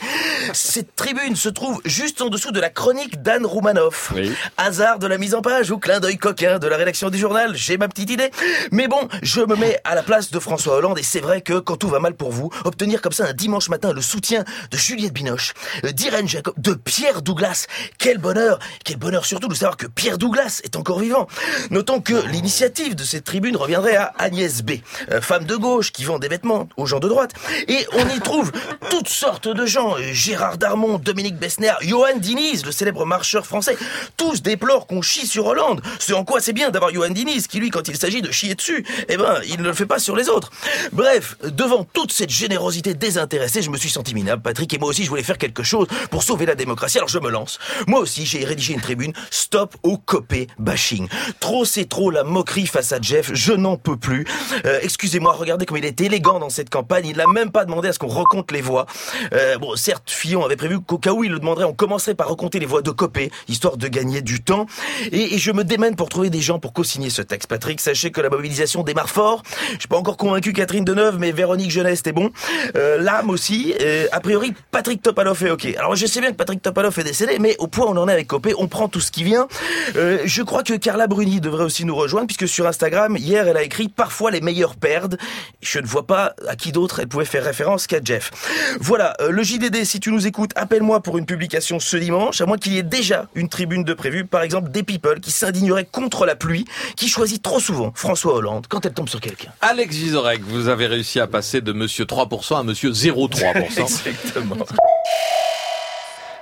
Cette 0.53 0.95
tribune 0.95 1.35
se 1.35 1.49
trouve 1.49 1.81
juste 1.85 2.21
en 2.21 2.29
dessous 2.29 2.51
de 2.51 2.59
la 2.59 2.69
chronique 2.69 3.21
d'Anne 3.21 3.45
Roumanoff. 3.45 4.13
Hasard 4.57 4.99
de 4.99 5.07
la 5.07 5.17
mise 5.17 5.35
en 5.35 5.41
page 5.41 5.71
ou 5.71 5.77
clin 5.77 5.99
d'œil 5.99 6.17
coquin 6.17 6.59
de 6.59 6.67
la 6.67 6.77
rédaction 6.77 7.09
du 7.09 7.17
journal, 7.17 7.55
j'ai 7.55 7.77
ma 7.77 7.87
petite 7.87 8.09
idée. 8.09 8.31
Mais 8.71 8.87
bon, 8.87 9.07
je 9.21 9.41
me 9.41 9.55
mets 9.55 9.79
à 9.83 9.95
la 9.95 10.03
place 10.03 10.31
de 10.31 10.39
François 10.39 10.75
Hollande 10.75 10.97
et 10.99 11.03
c'est 11.03 11.19
vrai 11.19 11.41
que 11.41 11.59
quand 11.59 11.77
tout 11.77 11.89
va 11.89 11.99
mal 11.99 12.15
pour 12.15 12.31
vous, 12.31 12.49
obtenir 12.65 13.01
comme 13.01 13.11
ça 13.11 13.25
un 13.25 13.33
dimanche 13.33 13.69
matin 13.69 13.93
le 13.93 14.01
soutien 14.01 14.43
de 14.71 14.77
Juliette 14.77 15.13
Binoche, 15.13 15.53
euh, 15.83 15.91
d'Irène 15.91 16.27
Jacob, 16.27 16.53
de 16.57 16.73
Pierre 16.87 17.21
Douglas, 17.21 17.67
quel 17.97 18.17
bonheur, 18.17 18.59
quel 18.85 18.95
bonheur 18.95 19.25
surtout 19.25 19.49
de 19.49 19.53
savoir 19.53 19.75
que 19.75 19.87
Pierre 19.87 20.17
Douglas 20.17 20.61
est 20.63 20.77
encore 20.77 20.99
vivant. 20.99 21.27
Notons 21.69 21.99
que 21.99 22.13
l'initiative 22.27 22.95
de 22.95 23.03
cette 23.03 23.25
tribune 23.25 23.57
reviendrait 23.57 23.97
à 23.97 24.13
Agnès 24.17 24.63
B, 24.63 24.71
euh, 25.11 25.19
femme 25.19 25.43
de 25.43 25.57
gauche 25.57 25.91
qui 25.91 26.05
vend 26.05 26.17
des 26.17 26.29
vêtements 26.29 26.69
aux 26.77 26.85
gens 26.85 26.99
de 26.99 27.09
droite. 27.09 27.33
Et 27.67 27.85
on 27.91 28.07
y 28.07 28.19
trouve 28.21 28.53
toutes 28.89 29.09
sortes 29.09 29.49
de 29.49 29.65
gens, 29.65 29.97
euh, 29.97 30.13
Gérard 30.13 30.57
Darmon, 30.57 30.97
Dominique 30.97 31.35
Bessner, 31.35 31.73
Johan 31.81 32.15
Diniz, 32.17 32.65
le 32.65 32.71
célèbre 32.71 33.05
marcheur 33.05 33.45
français, 33.45 33.77
tous 34.15 34.41
déplorent 34.41 34.87
qu'on 34.87 35.01
chie 35.01 35.27
sur 35.27 35.45
Hollande. 35.45 35.81
Ce 35.99 36.13
en 36.13 36.23
quoi 36.23 36.39
c'est 36.39 36.53
bien 36.53 36.69
d'avoir 36.69 36.93
Johan 36.93 37.09
Diniz, 37.09 37.47
qui 37.47 37.59
lui, 37.59 37.69
quand 37.69 37.89
il 37.89 37.97
s'agit 37.97 38.21
de 38.21 38.31
chier 38.31 38.55
dessus, 38.55 38.85
eh 39.09 39.17
ben, 39.17 39.41
il 39.45 39.57
ne 39.57 39.63
le 39.63 39.73
fait 39.73 39.85
pas 39.85 39.99
sur 39.99 40.15
les 40.15 40.29
autres. 40.29 40.51
Bref, 40.93 41.35
devant 41.43 41.83
toute 41.83 42.13
cette 42.13 42.29
générosité 42.29 42.93
désintéressée, 42.93 43.61
je 43.61 43.69
me 43.69 43.77
suis 43.77 43.89
senti 43.89 44.13
minable, 44.13 44.41
Patrick, 44.41 44.73
et 44.73 44.77
moi 44.77 44.87
aussi, 44.87 45.03
je 45.03 45.09
voulais 45.09 45.23
faire 45.23 45.37
quelque 45.37 45.63
chose 45.63 45.87
pour 46.09 46.23
sauver 46.23 46.45
la 46.45 46.55
démocratie, 46.55 46.66
alors 46.95 47.09
je 47.09 47.19
me 47.19 47.29
lance. 47.29 47.59
Moi 47.87 47.99
aussi, 47.99 48.25
j'ai 48.25 48.43
rédigé 48.43 48.73
une 48.73 48.81
tribune, 48.81 49.13
stop 49.29 49.75
au 49.83 49.97
copé 49.97 50.47
bashing. 50.59 51.07
Trop, 51.39 51.65
c'est 51.65 51.85
trop 51.85 52.11
la 52.11 52.23
moquerie 52.23 52.67
face 52.67 52.91
à 52.91 53.01
Jeff, 53.01 53.31
je 53.33 53.53
n'en 53.53 53.77
peux 53.77 53.97
plus. 53.97 54.25
Euh, 54.65 54.79
Excusez-moi, 54.81 55.33
regardez 55.33 55.65
comme 55.65 55.77
il 55.77 55.85
est 55.85 56.01
élégant 56.01 56.39
dans 56.39 56.49
cette 56.49 56.69
campagne, 56.69 57.05
il 57.07 57.17
n'a 57.17 57.27
même 57.27 57.51
pas 57.51 57.65
demandé 57.65 57.89
à 57.89 57.93
ce 57.93 57.99
qu'on 57.99 58.07
recompte 58.07 58.51
les 58.51 58.61
voix. 58.61 58.85
Euh, 59.33 59.57
bon, 59.57 59.75
certes, 59.75 60.09
Fillon 60.09 60.43
avait 60.43 60.55
prévu 60.55 60.79
qu'au 60.79 60.97
cas 60.97 61.11
où 61.11 61.23
il 61.23 61.31
le 61.31 61.39
demanderait, 61.39 61.65
on 61.65 61.73
commencerait 61.73 62.15
par 62.15 62.27
recompter 62.27 62.59
les 62.59 62.65
voix 62.65 62.81
de 62.81 62.91
Copé, 62.91 63.31
histoire 63.47 63.77
de 63.77 63.87
gagner 63.87 64.21
du 64.21 64.41
temps. 64.41 64.65
Et, 65.11 65.37
je 65.37 65.51
me 65.51 65.63
démène 65.63 65.95
pour 65.95 66.09
trouver 66.09 66.29
des 66.29 66.41
gens 66.41 66.59
pour 66.59 66.73
co-signer 66.73 67.09
ce 67.09 67.21
texte. 67.21 67.47
Patrick, 67.47 67.79
sachez 67.79 68.11
que 68.11 68.21
la 68.21 68.29
mobilisation 68.29 68.83
démarre 68.83 69.09
fort. 69.09 69.43
Je 69.73 69.79
suis 69.79 69.87
pas 69.87 69.97
encore 69.97 70.17
convaincu 70.17 70.51
Catherine 70.51 70.83
Deneuve, 70.83 71.17
mais 71.19 71.31
Véronique 71.31 71.69
Jeunesse, 71.69 71.97
c'était 71.97 72.11
bon. 72.11 72.31
Euh, 72.75 72.97
L'âme 72.97 73.29
aussi. 73.29 73.75
A 74.11 74.19
priori, 74.19 74.53
Patrick 74.71 75.01
Topalov 75.01 75.45
est 75.45 75.51
ok. 75.51 75.65
Alors 75.77 75.95
je 75.95 76.05
sais 76.05 76.21
bien 76.21 76.31
que 76.31 76.35
Patrick 76.35 76.56
Topalov 76.59 76.97
est 76.99 77.03
décédé, 77.03 77.37
mais 77.39 77.55
au 77.59 77.67
point 77.67 77.85
où 77.85 77.89
on 77.89 77.97
en 77.97 78.07
est 78.07 78.13
avec 78.13 78.27
Copé, 78.27 78.53
on 78.57 78.67
prend 78.67 78.87
tout 78.87 78.99
ce 78.99 79.11
qui 79.11 79.23
vient. 79.23 79.47
Euh, 79.95 80.19
je 80.25 80.41
crois 80.41 80.63
que 80.63 80.73
Carla 80.73 81.07
Bruni 81.07 81.41
devrait 81.41 81.63
aussi 81.63 81.85
nous 81.85 81.95
rejoindre, 81.95 82.27
puisque 82.27 82.47
sur 82.47 82.67
Instagram, 82.67 83.17
hier, 83.17 83.47
elle 83.47 83.57
a 83.57 83.63
écrit 83.63 83.87
«Parfois 83.95 84.31
les 84.31 84.41
meilleurs 84.41 84.75
perdent». 84.75 85.17
Je 85.61 85.79
ne 85.79 85.85
vois 85.85 86.05
pas 86.05 86.33
à 86.47 86.55
qui 86.55 86.71
d'autre 86.71 86.99
elle 86.99 87.07
pouvait 87.07 87.25
faire 87.25 87.43
référence 87.43 87.87
qu'à 87.87 87.99
Jeff. 88.03 88.31
Voilà, 88.79 89.13
euh, 89.21 89.31
le 89.31 89.43
JDD, 89.43 89.83
si 89.83 89.99
tu 89.99 90.11
nous 90.11 90.27
écoutes, 90.27 90.51
appelle-moi 90.55 91.01
pour 91.01 91.17
une 91.17 91.25
publication 91.25 91.79
ce 91.79 91.97
dimanche, 91.97 92.41
à 92.41 92.45
moins 92.45 92.57
qu'il 92.57 92.73
y 92.73 92.77
ait 92.77 92.83
déjà 92.83 93.27
une 93.35 93.49
tribune 93.49 93.83
de 93.83 93.93
prévue, 93.93 94.25
par 94.25 94.41
exemple 94.41 94.71
des 94.71 94.83
people 94.83 95.19
qui 95.19 95.31
s'indigneraient 95.31 95.85
contre 95.85 96.25
la 96.25 96.35
pluie, 96.35 96.65
qui 96.95 97.07
choisit 97.07 97.41
trop 97.41 97.59
souvent 97.59 97.91
François 97.95 98.35
Hollande 98.35 98.65
quand 98.69 98.85
elle 98.85 98.93
tombe 98.93 99.09
sur 99.09 99.21
quelqu'un. 99.21 99.51
Alex 99.61 99.95
Vizorek, 99.95 100.41
vous 100.41 100.67
avez 100.67 100.87
réussi 100.87 101.19
à 101.19 101.27
passer 101.27 101.61
de 101.61 101.71
monsieur 101.73 102.05
3% 102.05 102.59
à 102.59 102.63
monsieur 102.63 102.91
0,3%. 102.91 104.07
Exactement. 104.07 104.65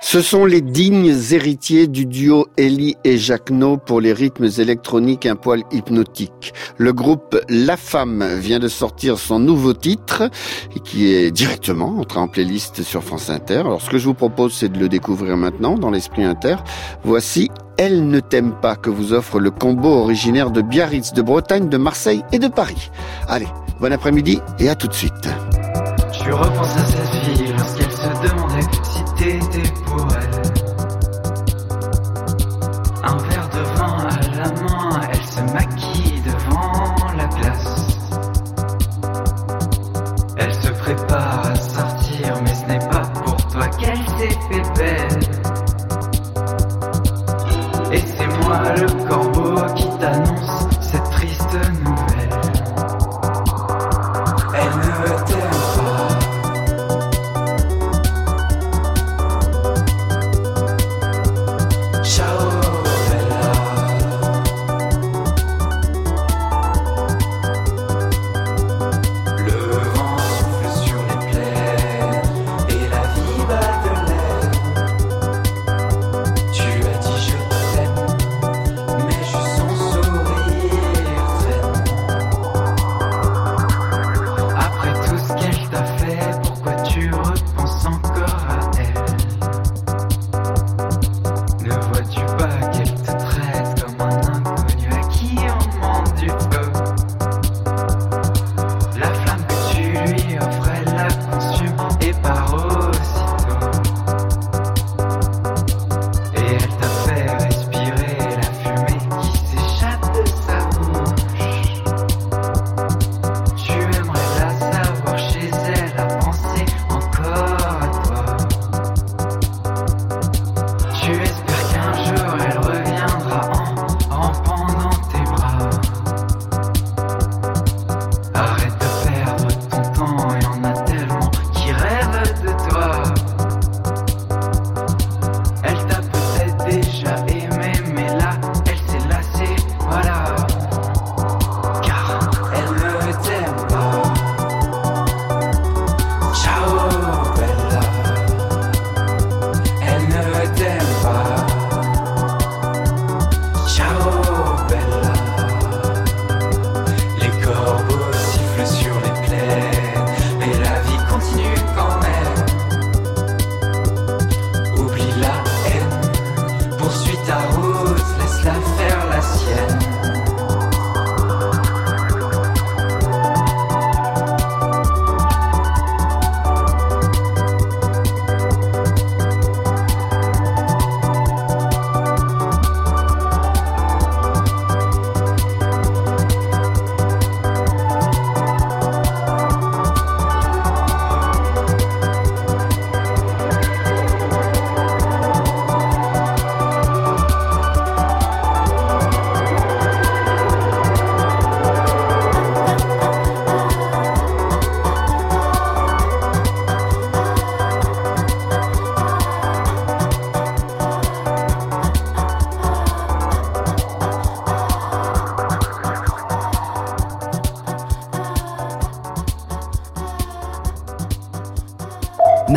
Ce 0.08 0.22
sont 0.22 0.44
les 0.44 0.60
dignes 0.60 1.12
héritiers 1.32 1.88
du 1.88 2.06
duo 2.06 2.46
Ellie 2.56 2.94
et 3.02 3.18
Jacquenot 3.18 3.76
pour 3.76 4.00
les 4.00 4.12
rythmes 4.12 4.48
électroniques 4.58 5.26
un 5.26 5.34
poil 5.34 5.64
hypnotiques. 5.72 6.54
Le 6.76 6.92
groupe 6.92 7.36
La 7.48 7.76
Femme 7.76 8.24
vient 8.38 8.60
de 8.60 8.68
sortir 8.68 9.18
son 9.18 9.40
nouveau 9.40 9.72
titre, 9.72 10.30
qui 10.84 11.12
est 11.12 11.32
directement 11.32 11.98
entré 11.98 12.20
en 12.20 12.28
playlist 12.28 12.84
sur 12.84 13.02
France 13.02 13.30
Inter. 13.30 13.58
Alors 13.58 13.82
ce 13.82 13.90
que 13.90 13.98
je 13.98 14.04
vous 14.04 14.14
propose, 14.14 14.54
c'est 14.54 14.70
de 14.70 14.78
le 14.78 14.88
découvrir 14.88 15.36
maintenant 15.36 15.74
dans 15.76 15.90
l'esprit 15.90 16.22
inter. 16.22 16.54
Voici 17.02 17.50
Elle 17.76 18.06
ne 18.06 18.20
t'aime 18.20 18.52
pas 18.62 18.76
que 18.76 18.90
vous 18.90 19.12
offre 19.12 19.40
le 19.40 19.50
combo 19.50 19.88
originaire 19.88 20.52
de 20.52 20.62
Biarritz, 20.62 21.14
de 21.14 21.22
Bretagne, 21.22 21.68
de 21.68 21.78
Marseille 21.78 22.22
et 22.30 22.38
de 22.38 22.46
Paris. 22.46 22.92
Allez, 23.26 23.48
bon 23.80 23.92
après-midi 23.92 24.38
et 24.60 24.68
à 24.68 24.76
tout 24.76 24.86
de 24.86 24.94
suite. 24.94 25.28
Je 26.12 26.30
à 26.30 27.35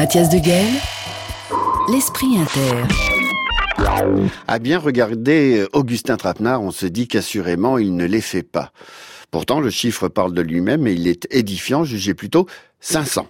Mathias 0.10 0.30
de 0.30 1.92
l'esprit 1.92 2.36
inter. 2.36 2.82
À 4.48 4.58
bien 4.58 4.80
regarder 4.80 5.68
Augustin 5.72 6.18
Trapenard, 6.18 6.64
on 6.64 6.72
se 6.72 6.88
dit 6.88 7.08
qu'assurément, 7.08 7.78
il 7.78 7.96
ne 7.96 8.06
les 8.06 8.22
fait 8.22 8.42
pas. 8.42 8.72
Pourtant, 9.30 9.60
le 9.60 9.70
chiffre 9.70 10.08
parle 10.08 10.34
de 10.34 10.42
lui-même 10.42 10.88
et 10.88 10.94
il 10.94 11.08
est 11.08 11.28
édifiant, 11.30 11.84
jugez 11.84 12.16
plutôt 12.16 12.48
500. 12.80 13.28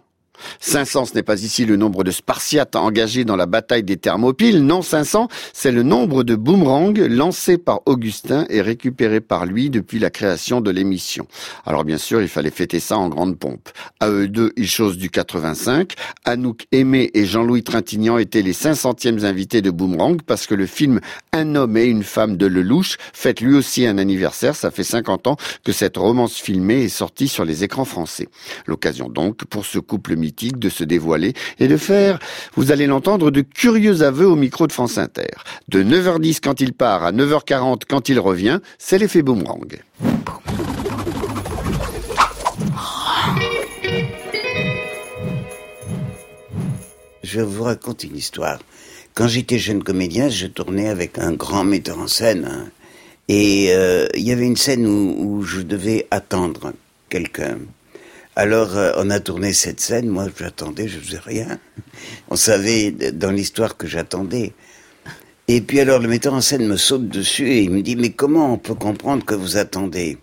500, 0.59 1.05
ce 1.05 1.13
n'est 1.13 1.23
pas 1.23 1.41
ici 1.41 1.65
le 1.65 1.75
nombre 1.75 2.03
de 2.03 2.11
Spartiates 2.11 2.75
engagés 2.75 3.25
dans 3.25 3.35
la 3.35 3.45
bataille 3.45 3.83
des 3.83 3.97
Thermopyles. 3.97 4.63
Non, 4.63 4.81
500, 4.81 5.27
c'est 5.53 5.71
le 5.71 5.83
nombre 5.83 6.23
de 6.23 6.35
boomerangs 6.35 6.93
lancés 7.09 7.57
par 7.57 7.81
Augustin 7.85 8.45
et 8.49 8.61
récupérés 8.61 9.21
par 9.21 9.45
lui 9.45 9.69
depuis 9.69 9.99
la 9.99 10.09
création 10.09 10.61
de 10.61 10.71
l'émission. 10.71 11.27
Alors 11.65 11.83
bien 11.83 11.97
sûr, 11.97 12.21
il 12.21 12.27
fallait 12.27 12.51
fêter 12.51 12.79
ça 12.79 12.97
en 12.97 13.09
grande 13.09 13.37
pompe. 13.37 13.69
À 13.99 14.09
eux 14.09 14.27
deux, 14.27 14.51
ils 14.57 14.69
chose 14.69 14.97
du 14.97 15.09
85. 15.09 15.93
Anouk 16.25 16.67
Aimé 16.71 17.09
et 17.13 17.25
Jean-Louis 17.25 17.63
Trintignant 17.63 18.17
étaient 18.17 18.41
les 18.41 18.53
500e 18.53 19.25
invités 19.25 19.61
de 19.61 19.71
Boomerang 19.71 20.21
parce 20.21 20.47
que 20.47 20.55
le 20.55 20.65
film 20.65 20.99
Un 21.33 21.55
homme 21.55 21.77
et 21.77 21.85
une 21.85 22.03
femme 22.03 22.37
de 22.37 22.45
Lelouch 22.45 22.97
fête 23.13 23.41
lui 23.41 23.55
aussi 23.55 23.85
un 23.85 23.97
anniversaire. 23.97 24.55
Ça 24.55 24.71
fait 24.71 24.83
50 24.83 25.27
ans 25.27 25.37
que 25.63 25.71
cette 25.71 25.97
romance 25.97 26.35
filmée 26.35 26.83
est 26.83 26.89
sortie 26.89 27.27
sur 27.27 27.45
les 27.45 27.63
écrans 27.63 27.85
français. 27.85 28.29
L'occasion 28.65 29.09
donc 29.09 29.45
pour 29.45 29.65
ce 29.65 29.79
couple 29.79 30.15
de 30.59 30.69
se 30.69 30.83
dévoiler 30.83 31.33
et 31.59 31.67
de 31.67 31.77
faire, 31.77 32.19
vous 32.55 32.71
allez 32.71 32.87
l'entendre, 32.87 33.31
de 33.31 33.41
curieux 33.41 34.01
aveux 34.01 34.27
au 34.27 34.35
micro 34.35 34.67
de 34.67 34.71
France 34.71 34.97
Inter. 34.97 35.31
De 35.67 35.83
9h10 35.83 36.39
quand 36.41 36.61
il 36.61 36.73
part 36.73 37.03
à 37.03 37.11
9h40 37.11 37.81
quand 37.87 38.09
il 38.09 38.19
revient, 38.19 38.59
c'est 38.77 38.97
l'effet 38.97 39.21
boomerang. 39.21 39.79
Je 47.23 47.41
vous 47.41 47.63
raconte 47.63 48.03
une 48.03 48.15
histoire. 48.17 48.59
Quand 49.13 49.27
j'étais 49.27 49.59
jeune 49.59 49.83
comédien, 49.83 50.29
je 50.29 50.47
tournais 50.47 50.87
avec 50.87 51.17
un 51.19 51.33
grand 51.33 51.63
metteur 51.63 51.99
en 51.99 52.07
scène. 52.07 52.45
hein. 52.49 52.69
et 53.27 53.67
euh, 53.69 54.07
il 54.15 54.23
y 54.23 54.31
avait 54.31 54.45
une 54.45 54.57
scène 54.57 54.85
où 54.87 55.43
je 55.43 55.61
devais 55.61 56.07
attendre 56.11 56.73
quelqu'un. 57.09 57.57
Alors, 58.39 58.77
euh, 58.77 58.93
on 58.95 59.09
a 59.09 59.19
tourné 59.19 59.51
cette 59.51 59.81
scène. 59.81 60.07
Moi, 60.07 60.27
j'attendais, 60.39 60.87
je 60.87 60.97
faisais 60.97 61.19
rien. 61.19 61.59
On 62.29 62.37
savait 62.37 62.91
dans 62.91 63.31
l'histoire 63.31 63.75
que 63.75 63.85
j'attendais. 63.85 64.53
Et 65.49 65.59
puis 65.59 65.81
alors, 65.81 65.99
le 65.99 66.07
metteur 66.07 66.33
en 66.33 66.39
scène 66.39 66.65
me 66.65 66.77
saute 66.77 67.09
dessus 67.09 67.49
et 67.49 67.63
il 67.63 67.69
me 67.69 67.81
dit, 67.81 67.97
mais 67.97 68.11
comment 68.11 68.53
on 68.53 68.57
peut 68.57 68.75
comprendre 68.75 69.25
que 69.25 69.35
vous 69.35 69.57
attendez? 69.57 70.19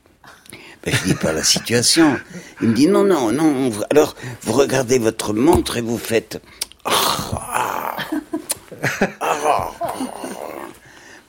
Ben, 0.82 0.94
je 0.94 1.08
dis 1.08 1.14
pas 1.14 1.34
la 1.34 1.44
situation. 1.44 2.16
Il 2.62 2.70
me 2.70 2.74
dit 2.74 2.86
non, 2.86 3.04
non, 3.04 3.32
non. 3.32 3.70
Alors, 3.90 4.16
vous 4.44 4.54
regardez 4.54 4.98
votre 4.98 5.34
montre 5.34 5.76
et 5.76 5.82
vous 5.82 5.98
faites. 5.98 6.40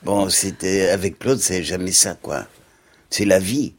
Bon, 0.03 0.29
c'était 0.29 0.87
avec 0.87 1.19
Claude, 1.19 1.39
c'est 1.39 1.63
jamais 1.63 1.91
ça, 1.91 2.15
quoi. 2.15 2.45
C'est 3.09 3.25
la 3.25 3.39
vie. 3.39 3.73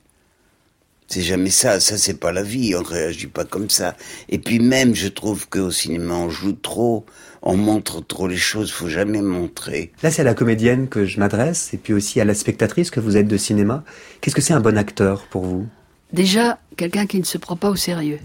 C'est 1.09 1.23
jamais 1.23 1.51
ça. 1.51 1.81
Ça, 1.81 1.97
c'est 1.97 2.21
pas 2.21 2.33
la 2.33 2.43
vie. 2.43 2.75
On 2.77 2.83
réagit 2.83 3.27
pas 3.27 3.45
comme 3.45 3.71
ça. 3.71 3.97
Et 4.29 4.39
puis 4.39 4.59
même, 4.59 4.95
je 4.95 5.09
trouve 5.09 5.49
qu'au 5.49 5.71
cinéma, 5.71 6.15
on 6.15 6.29
joue 6.29 6.53
trop, 6.53 7.07
on 7.41 7.57
montre 7.57 8.07
trop 8.07 8.29
les 8.29 8.37
choses. 8.37 8.71
Faut 8.71 8.89
jamais 8.89 9.23
montrer. 9.23 9.91
Là, 10.03 10.11
c'est 10.11 10.21
à 10.21 10.25
la 10.25 10.35
comédienne 10.35 10.87
que 10.89 11.07
je 11.07 11.19
m'adresse, 11.19 11.73
et 11.73 11.79
puis 11.79 11.95
aussi 11.95 12.21
à 12.21 12.27
la 12.27 12.35
spectatrice 12.35 12.91
que 12.91 13.01
vous 13.01 13.17
êtes 13.17 13.27
de 13.27 13.37
cinéma. 13.39 13.85
Qu'est-ce 14.21 14.35
que 14.35 14.43
c'est 14.43 14.53
un 14.53 14.61
bon 14.61 14.77
acteur 14.77 15.23
pour 15.31 15.45
vous? 15.45 15.67
Déjà, 16.13 16.59
quelqu'un 16.77 17.07
qui 17.07 17.19
ne 17.19 17.25
se 17.25 17.39
prend 17.39 17.57
pas 17.57 17.71
au 17.71 17.77
sérieux. 17.77 18.21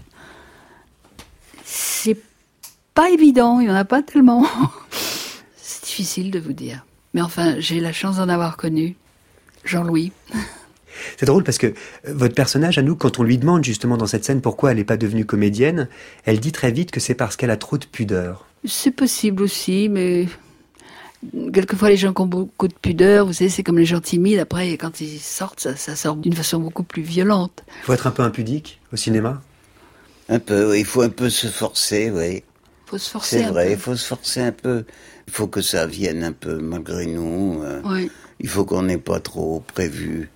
C'est 1.64 2.18
pas 2.92 3.08
évident, 3.10 3.60
il 3.60 3.66
n'y 3.66 3.72
en 3.72 3.76
a 3.76 3.86
pas 3.86 4.02
tellement. 4.02 4.46
C'est 5.56 5.84
difficile 5.84 6.30
de 6.30 6.38
vous 6.38 6.52
dire. 6.52 6.84
Mais 7.14 7.22
enfin, 7.22 7.56
j'ai 7.60 7.80
la 7.80 7.92
chance 7.92 8.16
d'en 8.16 8.28
avoir 8.28 8.58
connu. 8.58 8.96
Jean-Louis. 9.64 10.12
C'est 11.16 11.26
drôle 11.26 11.44
parce 11.44 11.58
que 11.58 11.66
euh, 11.68 11.72
votre 12.06 12.34
personnage, 12.34 12.78
à 12.78 12.82
nous, 12.82 12.96
quand 12.96 13.18
on 13.18 13.22
lui 13.22 13.38
demande 13.38 13.64
justement 13.64 13.96
dans 13.96 14.06
cette 14.06 14.24
scène 14.24 14.40
pourquoi 14.40 14.70
elle 14.70 14.78
n'est 14.78 14.84
pas 14.84 14.96
devenue 14.96 15.24
comédienne, 15.24 15.88
elle 16.24 16.40
dit 16.40 16.52
très 16.52 16.70
vite 16.72 16.90
que 16.90 17.00
c'est 17.00 17.14
parce 17.14 17.36
qu'elle 17.36 17.50
a 17.50 17.56
trop 17.56 17.78
de 17.78 17.84
pudeur. 17.86 18.46
C'est 18.64 18.90
possible 18.90 19.42
aussi, 19.42 19.88
mais 19.88 20.26
quelquefois 21.52 21.88
les 21.90 21.96
gens 21.96 22.12
qui 22.12 22.22
ont 22.22 22.26
beaucoup 22.26 22.68
de 22.68 22.74
pudeur, 22.74 23.26
vous 23.26 23.32
savez, 23.32 23.50
c'est 23.50 23.62
comme 23.62 23.78
les 23.78 23.86
gens 23.86 24.00
timides. 24.00 24.38
Après, 24.38 24.72
quand 24.76 25.00
ils 25.00 25.18
sortent, 25.18 25.60
ça, 25.60 25.76
ça 25.76 25.96
sort 25.96 26.16
d'une 26.16 26.34
façon 26.34 26.58
beaucoup 26.58 26.82
plus 26.84 27.02
violente. 27.02 27.62
Il 27.82 27.84
faut 27.84 27.92
être 27.92 28.06
un 28.06 28.10
peu 28.10 28.22
impudique 28.22 28.80
au 28.92 28.96
cinéma? 28.96 29.42
Un 30.28 30.38
peu, 30.38 30.70
oui, 30.70 30.80
il 30.80 30.86
faut 30.86 31.02
un 31.02 31.10
peu 31.10 31.28
se 31.28 31.46
forcer, 31.48 32.10
oui. 32.10 32.42
faut 32.86 32.98
se 32.98 33.10
forcer 33.10 33.38
C'est 33.40 33.50
vrai, 33.50 33.72
il 33.72 33.78
faut 33.78 33.96
se 33.96 34.06
forcer 34.06 34.40
un 34.40 34.52
peu. 34.52 34.84
Il 35.26 35.32
faut 35.32 35.46
que 35.46 35.60
ça 35.60 35.86
vienne 35.86 36.22
un 36.24 36.32
peu 36.32 36.58
malgré 36.58 37.06
nous. 37.06 37.62
euh, 37.62 37.80
Oui. 37.84 38.10
Il 38.40 38.48
faut 38.48 38.64
qu'on 38.64 38.82
n'ait 38.82 38.98
pas 38.98 39.20
trop 39.20 39.62
prévu. 39.74 40.30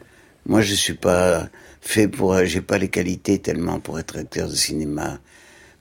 Moi, 0.48 0.62
je 0.62 0.74
suis 0.74 0.94
pas 0.94 1.48
fait 1.80 2.08
pour. 2.08 2.36
J'ai 2.44 2.60
pas 2.62 2.78
les 2.78 2.88
qualités 2.88 3.38
tellement 3.38 3.78
pour 3.80 3.98
être 3.98 4.18
acteur 4.18 4.48
de 4.48 4.54
cinéma. 4.54 5.18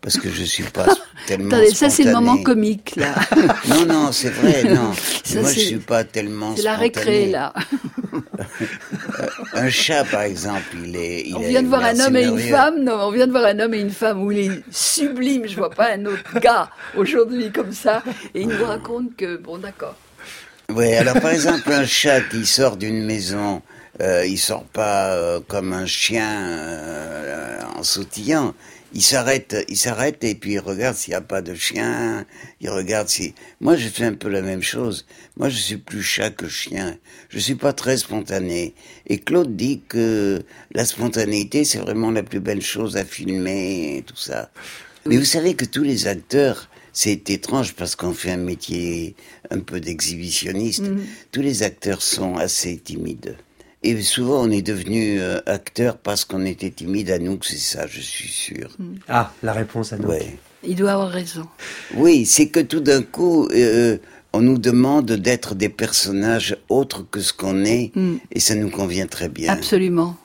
Parce 0.01 0.17
que 0.17 0.29
je 0.29 0.43
suis 0.43 0.63
pas 0.63 0.85
tellement. 1.27 1.47
Attendez, 1.55 1.71
ça 1.73 1.89
c'est 1.89 2.03
le 2.03 2.13
moment 2.13 2.37
comique 2.43 2.95
là. 2.97 3.15
Non, 3.67 3.85
non, 3.85 4.11
c'est 4.11 4.29
vrai, 4.29 4.63
non. 4.65 4.91
Ça, 5.23 5.41
Moi, 5.41 5.51
je 5.51 5.59
suis 5.59 5.77
pas 5.79 6.03
tellement. 6.03 6.55
C'est 6.55 6.61
la 6.61 6.75
récré 6.75 7.25
là. 7.27 7.53
Un 9.53 9.69
chat, 9.69 10.03
par 10.05 10.21
exemple, 10.21 10.75
il 10.85 10.95
est. 10.95 11.23
il 11.27 11.35
On 11.35 11.41
est- 11.41 11.49
vient 11.49 11.63
de 11.63 11.67
voir 11.67 11.83
un 11.83 11.99
homme 11.99 12.15
et 12.15 12.23
une 12.25 12.39
femme. 12.39 12.83
Non, 12.83 12.93
on 13.07 13.11
vient 13.11 13.25
de 13.27 13.31
voir 13.31 13.45
un 13.45 13.59
homme 13.59 13.73
et 13.73 13.79
une 13.79 13.89
femme 13.89 14.21
où 14.23 14.31
il 14.31 14.39
est 14.39 14.63
sublime. 14.71 15.47
Je 15.47 15.55
vois 15.55 15.69
pas 15.71 15.91
un 15.93 16.05
autre 16.05 16.39
gars 16.39 16.69
aujourd'hui 16.95 17.51
comme 17.51 17.71
ça. 17.73 18.03
Et 18.35 18.41
il 18.41 18.47
nous 18.49 18.65
raconte 18.65 19.15
que 19.15 19.37
bon, 19.37 19.57
d'accord. 19.57 19.95
Oui, 20.69 20.93
alors 20.95 21.19
par 21.21 21.31
exemple, 21.31 21.71
un 21.71 21.85
chat 21.85 22.19
qui 22.21 22.45
sort 22.45 22.75
d'une 22.75 23.01
maison, 23.05 23.61
euh, 24.01 24.25
il 24.25 24.37
sort 24.37 24.65
pas 24.65 25.13
euh, 25.13 25.39
comme 25.47 25.71
un 25.71 25.85
chien 25.85 26.29
euh, 26.29 27.61
en 27.77 27.83
sautillant. 27.83 28.53
Il 28.93 29.01
s'arrête, 29.01 29.55
il 29.69 29.77
s'arrête 29.77 30.23
et 30.25 30.35
puis 30.35 30.53
il 30.53 30.59
regarde 30.59 30.95
s'il 30.97 31.11
n'y 31.11 31.15
a 31.15 31.21
pas 31.21 31.41
de 31.41 31.55
chien. 31.55 32.25
Il 32.59 32.69
regarde 32.69 33.07
si. 33.07 33.33
Moi, 33.61 33.77
je 33.77 33.87
fais 33.87 34.03
un 34.03 34.13
peu 34.13 34.27
la 34.27 34.41
même 34.41 34.61
chose. 34.61 35.05
Moi, 35.37 35.47
je 35.47 35.57
suis 35.57 35.77
plus 35.77 36.03
chat 36.03 36.31
que 36.31 36.49
chien. 36.49 36.97
Je 37.29 37.39
suis 37.39 37.55
pas 37.55 37.71
très 37.71 37.95
spontané. 37.95 38.73
Et 39.07 39.19
Claude 39.19 39.55
dit 39.55 39.81
que 39.87 40.43
la 40.73 40.85
spontanéité, 40.85 41.63
c'est 41.63 41.79
vraiment 41.79 42.11
la 42.11 42.23
plus 42.23 42.41
belle 42.41 42.61
chose 42.61 42.97
à 42.97 43.05
filmer 43.05 43.97
et 43.97 44.01
tout 44.01 44.17
ça. 44.17 44.49
Mais 45.05 45.15
vous 45.15 45.25
savez 45.25 45.53
que 45.55 45.65
tous 45.65 45.83
les 45.83 46.07
acteurs, 46.07 46.69
c'est 46.99 47.29
étrange 47.29 47.75
parce 47.75 47.95
qu'on 47.95 48.11
fait 48.11 48.31
un 48.31 48.37
métier 48.37 49.13
un 49.51 49.59
peu 49.59 49.79
d'exhibitionniste. 49.79 50.81
Mhm. 50.81 51.03
Tous 51.31 51.43
les 51.43 51.61
acteurs 51.61 52.01
sont 52.01 52.37
assez 52.37 52.75
timides. 52.77 53.35
Et 53.83 54.01
souvent, 54.01 54.41
on 54.43 54.49
est 54.49 54.63
devenu 54.63 55.21
euh, 55.21 55.39
acteur 55.45 55.99
parce 55.99 56.25
qu'on 56.25 56.43
était 56.43 56.71
timide 56.71 57.11
à 57.11 57.19
nous, 57.19 57.37
c'est 57.43 57.57
ça, 57.59 57.85
je 57.85 58.01
suis 58.01 58.29
sûr. 58.29 58.75
Ah, 59.07 59.31
la 59.43 59.53
réponse 59.53 59.93
à 59.93 59.97
nous. 59.99 60.07
Ouais. 60.09 60.37
Il 60.63 60.75
doit 60.75 60.93
avoir 60.93 61.11
raison. 61.11 61.45
Oui, 61.93 62.25
c'est 62.25 62.47
que 62.47 62.61
tout 62.61 62.79
d'un 62.79 63.03
coup, 63.03 63.47
euh, 63.49 63.99
on 64.33 64.41
nous 64.41 64.57
demande 64.57 65.11
d'être 65.11 65.53
des 65.53 65.69
personnages 65.69 66.57
autres 66.67 67.05
que 67.11 67.19
ce 67.21 67.31
qu'on 67.31 67.63
est, 67.63 67.91
Mm. 67.95 68.15
et 68.31 68.39
ça 68.39 68.55
nous 68.55 68.71
convient 68.71 69.05
très 69.05 69.29
bien. 69.29 69.53
Absolument. 69.53 70.17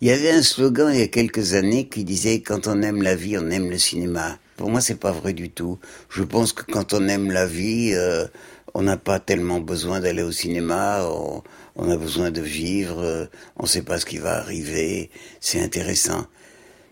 Il 0.00 0.08
y 0.08 0.10
avait 0.10 0.30
un 0.30 0.42
slogan 0.42 0.90
il 0.90 1.00
y 1.00 1.02
a 1.02 1.08
quelques 1.08 1.52
années 1.52 1.86
qui 1.86 2.02
disait 2.02 2.40
quand 2.40 2.66
on 2.66 2.80
aime 2.80 3.02
la 3.02 3.14
vie, 3.14 3.36
on 3.36 3.50
aime 3.50 3.68
le 3.68 3.78
cinéma. 3.78 4.38
Pour 4.56 4.70
moi, 4.70 4.80
c'est 4.80 5.00
pas 5.00 5.12
vrai 5.12 5.32
du 5.32 5.50
tout. 5.50 5.78
Je 6.08 6.22
pense 6.22 6.52
que 6.52 6.62
quand 6.70 6.94
on 6.94 7.08
aime 7.08 7.30
la 7.30 7.46
vie, 7.46 7.92
euh, 7.94 8.26
on 8.74 8.82
n'a 8.82 8.96
pas 8.96 9.18
tellement 9.18 9.60
besoin 9.60 10.00
d'aller 10.00 10.22
au 10.22 10.32
cinéma. 10.32 11.04
On, 11.08 11.42
on 11.76 11.90
a 11.90 11.96
besoin 11.96 12.30
de 12.30 12.40
vivre. 12.40 13.00
euh, 13.00 13.26
on 13.56 13.64
ne 13.64 13.68
sait 13.68 13.82
pas 13.82 13.98
ce 13.98 14.06
qui 14.06 14.18
va 14.18 14.38
arriver. 14.38 15.10
C'est 15.40 15.60
intéressant. 15.60 16.26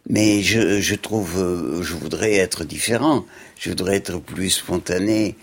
Mais 0.08 0.42
je, 0.42 0.80
je 0.80 0.94
trouve, 0.96 1.38
euh, 1.38 1.82
je 1.82 1.94
voudrais 1.94 2.34
être 2.34 2.64
différent. 2.64 3.24
Je 3.58 3.70
voudrais 3.70 3.96
être 3.96 4.18
plus 4.18 4.50
spontané. 4.50 5.36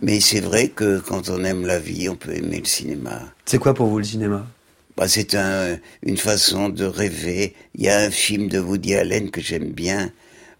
Mais 0.00 0.20
c'est 0.20 0.40
vrai 0.40 0.68
que 0.68 1.00
quand 1.00 1.28
on 1.28 1.44
aime 1.44 1.66
la 1.66 1.78
vie, 1.78 2.08
on 2.08 2.16
peut 2.16 2.34
aimer 2.34 2.60
le 2.60 2.66
cinéma. 2.66 3.20
C'est 3.44 3.58
quoi 3.58 3.74
pour 3.74 3.88
vous 3.88 3.98
le 3.98 4.04
cinéma? 4.04 4.46
Bah, 4.96 5.06
c'est 5.08 5.34
un, 5.34 5.76
une 6.02 6.16
façon 6.16 6.70
de 6.70 6.84
rêver. 6.84 7.54
Il 7.74 7.84
y 7.84 7.88
a 7.88 7.98
un 7.98 8.10
film 8.10 8.48
de 8.48 8.58
Woody 8.58 8.94
Allen 8.94 9.30
que 9.30 9.40
j'aime 9.40 9.70
bien. 9.70 10.10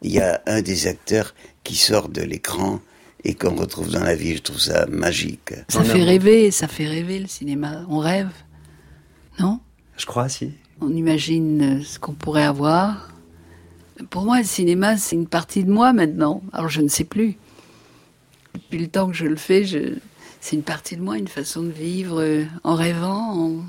Il 0.02 0.12
y 0.12 0.20
a 0.20 0.40
un 0.46 0.62
des 0.62 0.86
acteurs 0.86 1.34
qui 1.64 1.74
sort 1.76 2.08
de 2.08 2.22
l'écran 2.22 2.80
et 3.24 3.34
qu'on 3.34 3.56
retrouve 3.56 3.90
dans 3.90 4.02
la 4.04 4.14
vie. 4.14 4.36
Je 4.36 4.42
trouve 4.42 4.60
ça 4.60 4.86
magique. 4.86 5.52
Ça 5.68 5.82
fait 5.82 6.04
rêver, 6.04 6.50
ça 6.50 6.68
fait 6.68 6.86
rêver 6.86 7.18
le 7.18 7.26
cinéma. 7.26 7.84
On 7.88 7.98
rêve, 7.98 8.30
non? 9.40 9.60
Je 9.96 10.06
crois, 10.06 10.28
si. 10.28 10.52
On 10.80 10.90
imagine 10.94 11.80
euh, 11.80 11.82
ce 11.82 11.98
qu'on 11.98 12.12
pourrait 12.12 12.44
avoir. 12.44 13.08
Pour 14.10 14.22
moi, 14.24 14.38
le 14.38 14.44
cinéma, 14.44 14.96
c'est 14.96 15.16
une 15.16 15.26
partie 15.26 15.64
de 15.64 15.72
moi 15.72 15.92
maintenant. 15.92 16.42
Alors, 16.52 16.68
je 16.68 16.80
ne 16.80 16.88
sais 16.88 17.02
plus. 17.02 17.36
Depuis 18.54 18.78
le 18.78 18.86
temps 18.86 19.08
que 19.08 19.14
je 19.16 19.26
le 19.26 19.34
fais, 19.34 19.64
je... 19.64 19.94
c'est 20.40 20.54
une 20.54 20.62
partie 20.62 20.96
de 20.96 21.02
moi, 21.02 21.18
une 21.18 21.26
façon 21.26 21.62
de 21.64 21.70
vivre 21.70 22.20
euh, 22.22 22.44
en 22.62 22.76
rêvant. 22.76 23.34
en- 23.36 23.64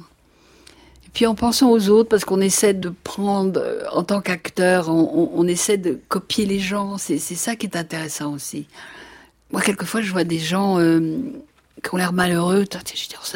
puis 1.13 1.25
en 1.25 1.35
pensant 1.35 1.71
aux 1.71 1.89
autres, 1.89 2.09
parce 2.09 2.25
qu'on 2.25 2.41
essaie 2.41 2.73
de 2.73 2.89
prendre, 3.03 3.59
euh, 3.59 3.83
en 3.91 4.03
tant 4.03 4.21
qu'acteur, 4.21 4.89
on, 4.89 5.47
essaie 5.47 5.77
de 5.77 5.99
copier 6.07 6.45
les 6.45 6.59
gens. 6.59 6.97
C'est 6.97 7.19
ça 7.19 7.55
qui 7.55 7.65
est 7.65 7.75
intéressant 7.75 8.33
aussi. 8.33 8.67
Moi, 9.51 9.61
quelquefois, 9.61 10.01
je 10.01 10.11
vois 10.11 10.23
des 10.23 10.37
gens 10.37 10.79
euh, 10.79 11.17
qui 11.83 11.93
ont 11.93 11.97
l'air 11.97 12.13
malheureux. 12.13 12.65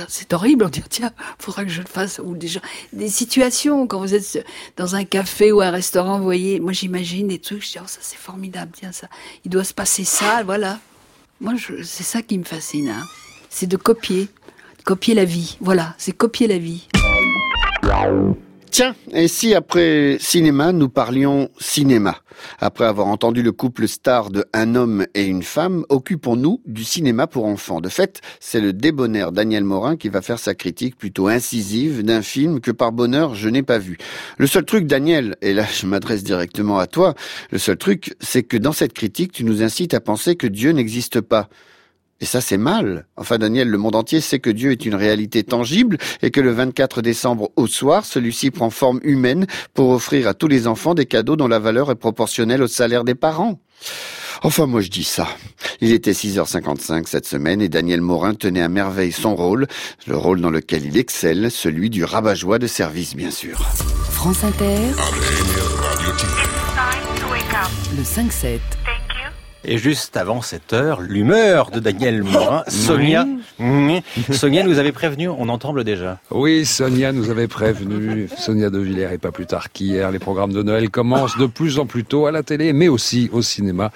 C'est 0.07 0.33
horrible. 0.33 0.65
On 0.65 0.69
dit, 0.69 0.83
tiens, 0.89 1.11
faudra 1.39 1.63
que 1.63 1.71
je 1.71 1.81
le 1.81 1.87
fasse. 1.87 2.21
Ou 2.23 2.35
des 2.35 2.47
gens, 2.47 2.61
des 2.91 3.09
situations, 3.09 3.87
quand 3.87 3.99
vous 3.99 4.13
êtes 4.13 4.45
dans 4.77 4.95
un 4.95 5.05
café 5.05 5.51
ou 5.51 5.61
un 5.61 5.71
restaurant, 5.71 6.17
vous 6.17 6.23
voyez, 6.23 6.59
moi, 6.59 6.73
j'imagine 6.73 7.27
des 7.27 7.39
trucs. 7.39 7.65
Je 7.65 7.71
dis, 7.71 7.79
oh, 7.81 7.87
ça, 7.87 7.99
c'est 8.01 8.17
formidable. 8.19 8.71
Tiens, 8.75 8.91
ça, 8.91 9.07
il 9.45 9.49
doit 9.49 9.63
se 9.63 9.73
passer 9.73 10.03
ça. 10.03 10.43
Voilà. 10.43 10.79
Moi, 11.41 11.53
c'est 11.83 12.03
ça 12.03 12.21
qui 12.21 12.37
me 12.37 12.43
fascine. 12.43 12.89
hein. 12.89 13.03
C'est 13.49 13.67
de 13.67 13.77
copier. 13.77 14.27
De 14.77 14.83
copier 14.83 15.15
la 15.15 15.25
vie. 15.25 15.57
Voilà. 15.59 15.95
C'est 15.97 16.11
copier 16.11 16.47
la 16.47 16.57
vie. 16.57 16.87
Tiens, 18.71 18.95
et 19.11 19.27
si 19.27 19.53
après 19.53 20.17
cinéma, 20.19 20.71
nous 20.71 20.89
parlions 20.89 21.49
cinéma? 21.59 22.17
Après 22.59 22.85
avoir 22.85 23.05
entendu 23.07 23.43
le 23.43 23.51
couple 23.51 23.87
star 23.87 24.31
de 24.31 24.45
Un 24.51 24.73
homme 24.73 25.05
et 25.13 25.25
une 25.25 25.43
femme, 25.43 25.85
occupons-nous 25.89 26.61
du 26.65 26.83
cinéma 26.83 27.27
pour 27.27 27.45
enfants? 27.45 27.81
De 27.81 27.89
fait, 27.89 28.21
c'est 28.39 28.61
le 28.61 28.73
débonnaire 28.73 29.31
Daniel 29.31 29.63
Morin 29.63 29.95
qui 29.95 30.09
va 30.09 30.23
faire 30.23 30.39
sa 30.39 30.55
critique 30.55 30.97
plutôt 30.97 31.27
incisive 31.27 32.03
d'un 32.03 32.23
film 32.23 32.61
que 32.61 32.71
par 32.71 32.93
bonheur 32.93 33.35
je 33.35 33.49
n'ai 33.49 33.63
pas 33.63 33.77
vu. 33.77 33.97
Le 34.37 34.47
seul 34.47 34.65
truc, 34.65 34.87
Daniel, 34.87 35.35
et 35.41 35.53
là 35.53 35.65
je 35.71 35.85
m'adresse 35.85 36.23
directement 36.23 36.79
à 36.79 36.87
toi, 36.87 37.13
le 37.51 37.59
seul 37.59 37.77
truc, 37.77 38.15
c'est 38.21 38.43
que 38.43 38.57
dans 38.57 38.73
cette 38.73 38.93
critique, 38.93 39.33
tu 39.33 39.43
nous 39.43 39.61
incites 39.61 39.93
à 39.93 39.99
penser 39.99 40.35
que 40.35 40.47
Dieu 40.47 40.71
n'existe 40.71 41.21
pas. 41.21 41.49
Et 42.23 42.25
ça, 42.25 42.39
c'est 42.39 42.57
mal. 42.57 43.05
Enfin, 43.17 43.37
Daniel, 43.37 43.67
le 43.67 43.77
monde 43.77 43.97
entier 43.97 44.21
sait 44.21 44.39
que 44.39 44.49
Dieu 44.49 44.71
est 44.71 44.85
une 44.85 44.95
réalité 44.95 45.43
tangible 45.43 45.97
et 46.21 46.31
que 46.31 46.39
le 46.39 46.53
24 46.53 47.01
décembre 47.01 47.51
au 47.57 47.67
soir, 47.67 48.05
celui-ci 48.05 48.49
prend 48.49 48.69
forme 48.69 49.01
humaine 49.03 49.45
pour 49.73 49.89
offrir 49.89 50.29
à 50.29 50.33
tous 50.33 50.47
les 50.47 50.65
enfants 50.65 50.93
des 50.93 51.05
cadeaux 51.05 51.35
dont 51.35 51.49
la 51.49 51.59
valeur 51.59 51.91
est 51.91 51.95
proportionnelle 51.95 52.63
au 52.63 52.67
salaire 52.67 53.03
des 53.03 53.13
parents. 53.13 53.59
Enfin, 54.41 54.67
moi, 54.67 54.79
je 54.79 54.87
dis 54.87 55.03
ça. 55.03 55.27
Il 55.81 55.91
était 55.91 56.13
6h55 56.13 57.07
cette 57.07 57.27
semaine 57.27 57.61
et 57.61 57.67
Daniel 57.67 57.99
Morin 57.99 58.35
tenait 58.35 58.61
à 58.61 58.69
merveille 58.69 59.11
son 59.11 59.35
rôle, 59.35 59.67
le 60.07 60.15
rôle 60.15 60.39
dans 60.39 60.49
lequel 60.49 60.85
il 60.85 60.97
excelle, 60.97 61.51
celui 61.51 61.89
du 61.89 62.05
rabat-joie 62.05 62.57
de 62.57 62.67
service, 62.67 63.17
bien 63.17 63.31
sûr. 63.31 63.59
France 64.11 64.45
Inter, 64.45 64.77
le 67.97 68.03
5-7. 68.03 68.59
Et 69.65 69.77
juste 69.77 70.17
avant 70.17 70.41
cette 70.41 70.73
heure, 70.73 70.99
l'humeur 70.99 71.71
de 71.71 71.79
Daniel 71.79 72.21
Morin. 72.23 72.63
Sonia. 72.67 73.25
Sonia 74.31 74.63
nous 74.63 74.77
avait 74.77 74.91
prévenu, 74.91 75.29
on 75.29 75.47
en 75.47 75.57
tremble 75.57 75.85
déjà. 75.85 76.19
Oui, 76.31 76.65
Sonia 76.65 77.13
nous 77.13 77.29
avait 77.29 77.47
prévenu. 77.47 78.27
Sonia 78.37 78.69
De 78.69 78.79
Villers 78.79 79.13
et 79.13 79.17
pas 79.17 79.31
plus 79.31 79.45
tard 79.45 79.71
qu'hier. 79.71 80.11
Les 80.11 80.19
programmes 80.19 80.51
de 80.51 80.63
Noël 80.63 80.89
commencent 80.89 81.37
de 81.37 81.45
plus 81.45 81.79
en 81.79 81.85
plus 81.85 82.03
tôt 82.03 82.25
à 82.25 82.31
la 82.31 82.43
télé, 82.43 82.73
mais 82.73 82.89
aussi 82.89 83.29
au 83.31 83.41
cinéma. 83.41 83.91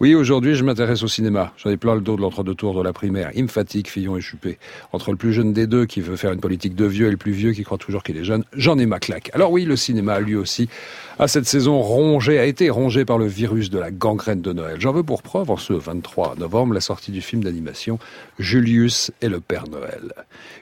Oui, 0.00 0.14
aujourd'hui, 0.14 0.54
je 0.54 0.64
m'intéresse 0.64 1.02
au 1.02 1.08
cinéma. 1.08 1.52
J'en 1.58 1.68
ai 1.68 1.76
plein 1.76 1.94
le 1.94 2.00
dos 2.00 2.16
de 2.16 2.22
l'entre-deux 2.22 2.54
tours 2.54 2.74
de 2.74 2.82
la 2.82 2.94
primaire. 2.94 3.30
Il 3.34 3.42
me 3.42 3.48
fatigue, 3.48 3.88
Fillon 3.88 4.16
et 4.16 4.22
Juppé. 4.22 4.58
Entre 4.92 5.10
le 5.10 5.18
plus 5.18 5.34
jeune 5.34 5.52
des 5.52 5.66
deux 5.66 5.84
qui 5.84 6.00
veut 6.00 6.16
faire 6.16 6.32
une 6.32 6.40
politique 6.40 6.74
de 6.74 6.86
vieux 6.86 7.08
et 7.08 7.10
le 7.10 7.18
plus 7.18 7.32
vieux 7.32 7.52
qui 7.52 7.62
croit 7.62 7.76
toujours 7.76 8.02
qu'il 8.02 8.16
est 8.16 8.24
jeune, 8.24 8.44
j'en 8.54 8.78
ai 8.78 8.86
ma 8.86 8.98
claque. 8.98 9.30
Alors 9.34 9.52
oui, 9.52 9.66
le 9.66 9.76
cinéma, 9.76 10.18
lui 10.20 10.36
aussi, 10.36 10.70
a 11.18 11.28
cette 11.28 11.44
saison 11.44 11.82
rongée, 11.82 12.38
a 12.38 12.46
été 12.46 12.70
rongé 12.70 13.04
par 13.04 13.18
le 13.18 13.26
virus 13.26 13.68
de 13.68 13.78
la 13.78 13.90
gangrène 13.90 14.40
de 14.40 14.54
Noël. 14.54 14.76
J'en 14.78 14.92
veux 14.92 15.02
pour 15.10 15.22
preuve, 15.22 15.50
en 15.50 15.56
ce 15.56 15.72
23 15.72 16.36
novembre, 16.38 16.72
la 16.72 16.80
sortie 16.80 17.10
du 17.10 17.20
film 17.20 17.42
d'animation 17.42 17.98
Julius 18.38 19.10
et 19.20 19.28
le 19.28 19.40
Père 19.40 19.64
Noël. 19.68 20.12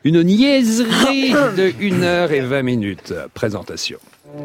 Une 0.04 0.22
niaiserie 0.22 1.32
de 1.58 1.70
1 1.78 2.02
heure 2.02 2.32
et 2.32 2.40
20 2.40 2.62
minutes. 2.62 3.12
Présentation. 3.34 3.98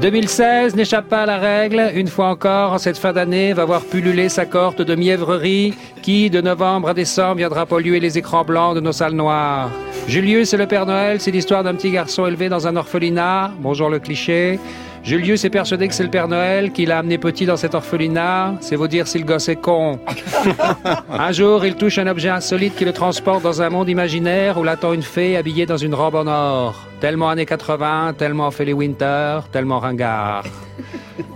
2016 0.00 0.76
n'échappe 0.76 1.10
pas 1.10 1.24
à 1.24 1.26
la 1.26 1.36
règle. 1.36 1.92
Une 1.94 2.08
fois 2.08 2.28
encore, 2.28 2.72
en 2.72 2.78
cette 2.78 2.96
fin 2.96 3.12
d'année, 3.12 3.52
va 3.52 3.66
voir 3.66 3.82
pulluler 3.82 4.30
sa 4.30 4.46
cohorte 4.46 4.80
de 4.80 4.94
mièvreries 4.94 5.74
qui, 6.00 6.30
de 6.30 6.40
novembre 6.40 6.88
à 6.88 6.94
décembre, 6.94 7.36
viendra 7.36 7.66
polluer 7.66 8.00
les 8.00 8.16
écrans 8.16 8.44
blancs 8.44 8.74
de 8.74 8.80
nos 8.80 8.92
salles 8.92 9.12
noires. 9.12 9.70
Julius 10.08 10.54
et 10.54 10.56
le 10.56 10.66
Père 10.66 10.86
Noël, 10.86 11.20
c'est 11.20 11.30
l'histoire 11.30 11.64
d'un 11.64 11.74
petit 11.74 11.90
garçon 11.90 12.26
élevé 12.26 12.48
dans 12.48 12.66
un 12.66 12.76
orphelinat. 12.76 13.52
Bonjour 13.58 13.90
le 13.90 13.98
cliché. 13.98 14.58
Julius 15.04 15.44
est 15.44 15.50
persuadé 15.50 15.88
que 15.88 15.94
c'est 15.94 16.04
le 16.04 16.10
Père 16.10 16.28
Noël 16.28 16.70
qui 16.70 16.86
l'a 16.86 16.98
amené 16.98 17.18
petit 17.18 17.44
dans 17.44 17.56
cet 17.56 17.74
orphelinat. 17.74 18.54
C'est 18.60 18.76
vous 18.76 18.86
dire 18.86 19.08
si 19.08 19.18
le 19.18 19.24
gosse 19.24 19.48
est 19.48 19.56
con. 19.56 19.98
un 21.10 21.32
jour, 21.32 21.64
il 21.64 21.74
touche 21.74 21.98
un 21.98 22.06
objet 22.06 22.28
insolite 22.28 22.76
qui 22.76 22.84
le 22.84 22.92
transporte 22.92 23.42
dans 23.42 23.62
un 23.62 23.68
monde 23.68 23.88
imaginaire 23.88 24.58
où 24.58 24.62
l'attend 24.62 24.92
une 24.92 25.02
fée 25.02 25.36
habillée 25.36 25.66
dans 25.66 25.76
une 25.76 25.94
robe 25.94 26.14
en 26.14 26.28
or. 26.28 26.86
Tellement 27.00 27.30
années 27.30 27.46
80, 27.46 28.14
tellement 28.16 28.46
Ophélie 28.46 28.72
Winter, 28.72 29.40
tellement 29.50 29.80
ringard. 29.80 30.44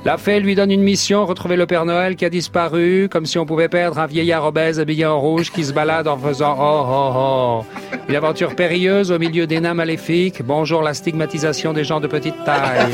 La 0.06 0.18
fée 0.18 0.38
lui 0.38 0.54
donne 0.54 0.70
une 0.70 0.84
mission, 0.84 1.26
retrouver 1.26 1.56
le 1.56 1.66
Père 1.66 1.84
Noël 1.84 2.14
qui 2.14 2.24
a 2.24 2.30
disparu, 2.30 3.08
comme 3.10 3.26
si 3.26 3.40
on 3.40 3.44
pouvait 3.44 3.68
perdre 3.68 3.98
un 3.98 4.06
vieillard 4.06 4.44
obèse 4.44 4.78
habillé 4.78 5.04
en 5.04 5.18
rouge 5.18 5.50
qui 5.50 5.64
se 5.64 5.72
balade 5.72 6.06
en 6.06 6.16
faisant 6.16 6.56
oh 6.60 6.86
oh 6.88 7.12
oh. 7.16 7.96
Une 8.08 8.14
aventure 8.14 8.54
périlleuse 8.54 9.10
au 9.10 9.18
milieu 9.18 9.48
des 9.48 9.58
nains 9.58 9.74
maléfiques. 9.74 10.44
Bonjour 10.44 10.80
la 10.80 10.94
stigmatisation 10.94 11.72
des 11.72 11.82
gens 11.82 11.98
de 11.98 12.06
petite 12.06 12.36
taille. 12.44 12.86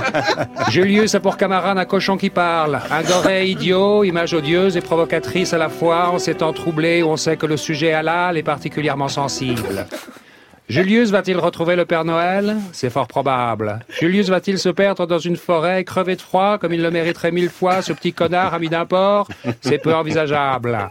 Julius 0.70 1.14
a 1.14 1.20
pour 1.20 1.36
camarade 1.36 1.76
un 1.76 1.84
cochon 1.84 2.16
qui 2.16 2.30
parle. 2.30 2.80
Un 2.90 3.02
goré 3.02 3.48
idiot, 3.48 4.02
image 4.04 4.32
odieuse 4.32 4.78
et 4.78 4.80
provocatrice 4.80 5.52
à 5.52 5.58
la 5.58 5.68
fois, 5.68 6.08
en 6.08 6.18
s'étant 6.18 6.54
troublé 6.54 7.02
on 7.02 7.18
sait 7.18 7.36
que 7.36 7.44
le 7.44 7.58
sujet 7.58 7.92
halal 7.92 8.38
est 8.38 8.42
particulièrement 8.42 9.08
sensible. 9.08 9.86
Julius 10.68 11.10
va-t-il 11.10 11.38
retrouver 11.38 11.76
le 11.76 11.84
Père 11.84 12.04
Noël? 12.04 12.56
C'est 12.72 12.90
fort 12.90 13.06
probable. 13.06 13.78
Julius 14.00 14.28
va-t-il 14.28 14.58
se 14.58 14.68
perdre 14.68 15.06
dans 15.06 15.18
une 15.18 15.36
forêt, 15.36 15.84
crever 15.84 16.16
de 16.16 16.20
froid, 16.20 16.58
comme 16.58 16.72
il 16.72 16.82
le 16.82 16.90
mériterait 16.90 17.30
mille 17.30 17.50
fois, 17.50 17.82
ce 17.82 17.92
petit 17.92 18.12
connard 18.12 18.52
ami 18.52 18.68
d'un 18.68 18.84
porc? 18.84 19.28
C'est 19.60 19.78
peu 19.78 19.94
envisageable. 19.94 20.90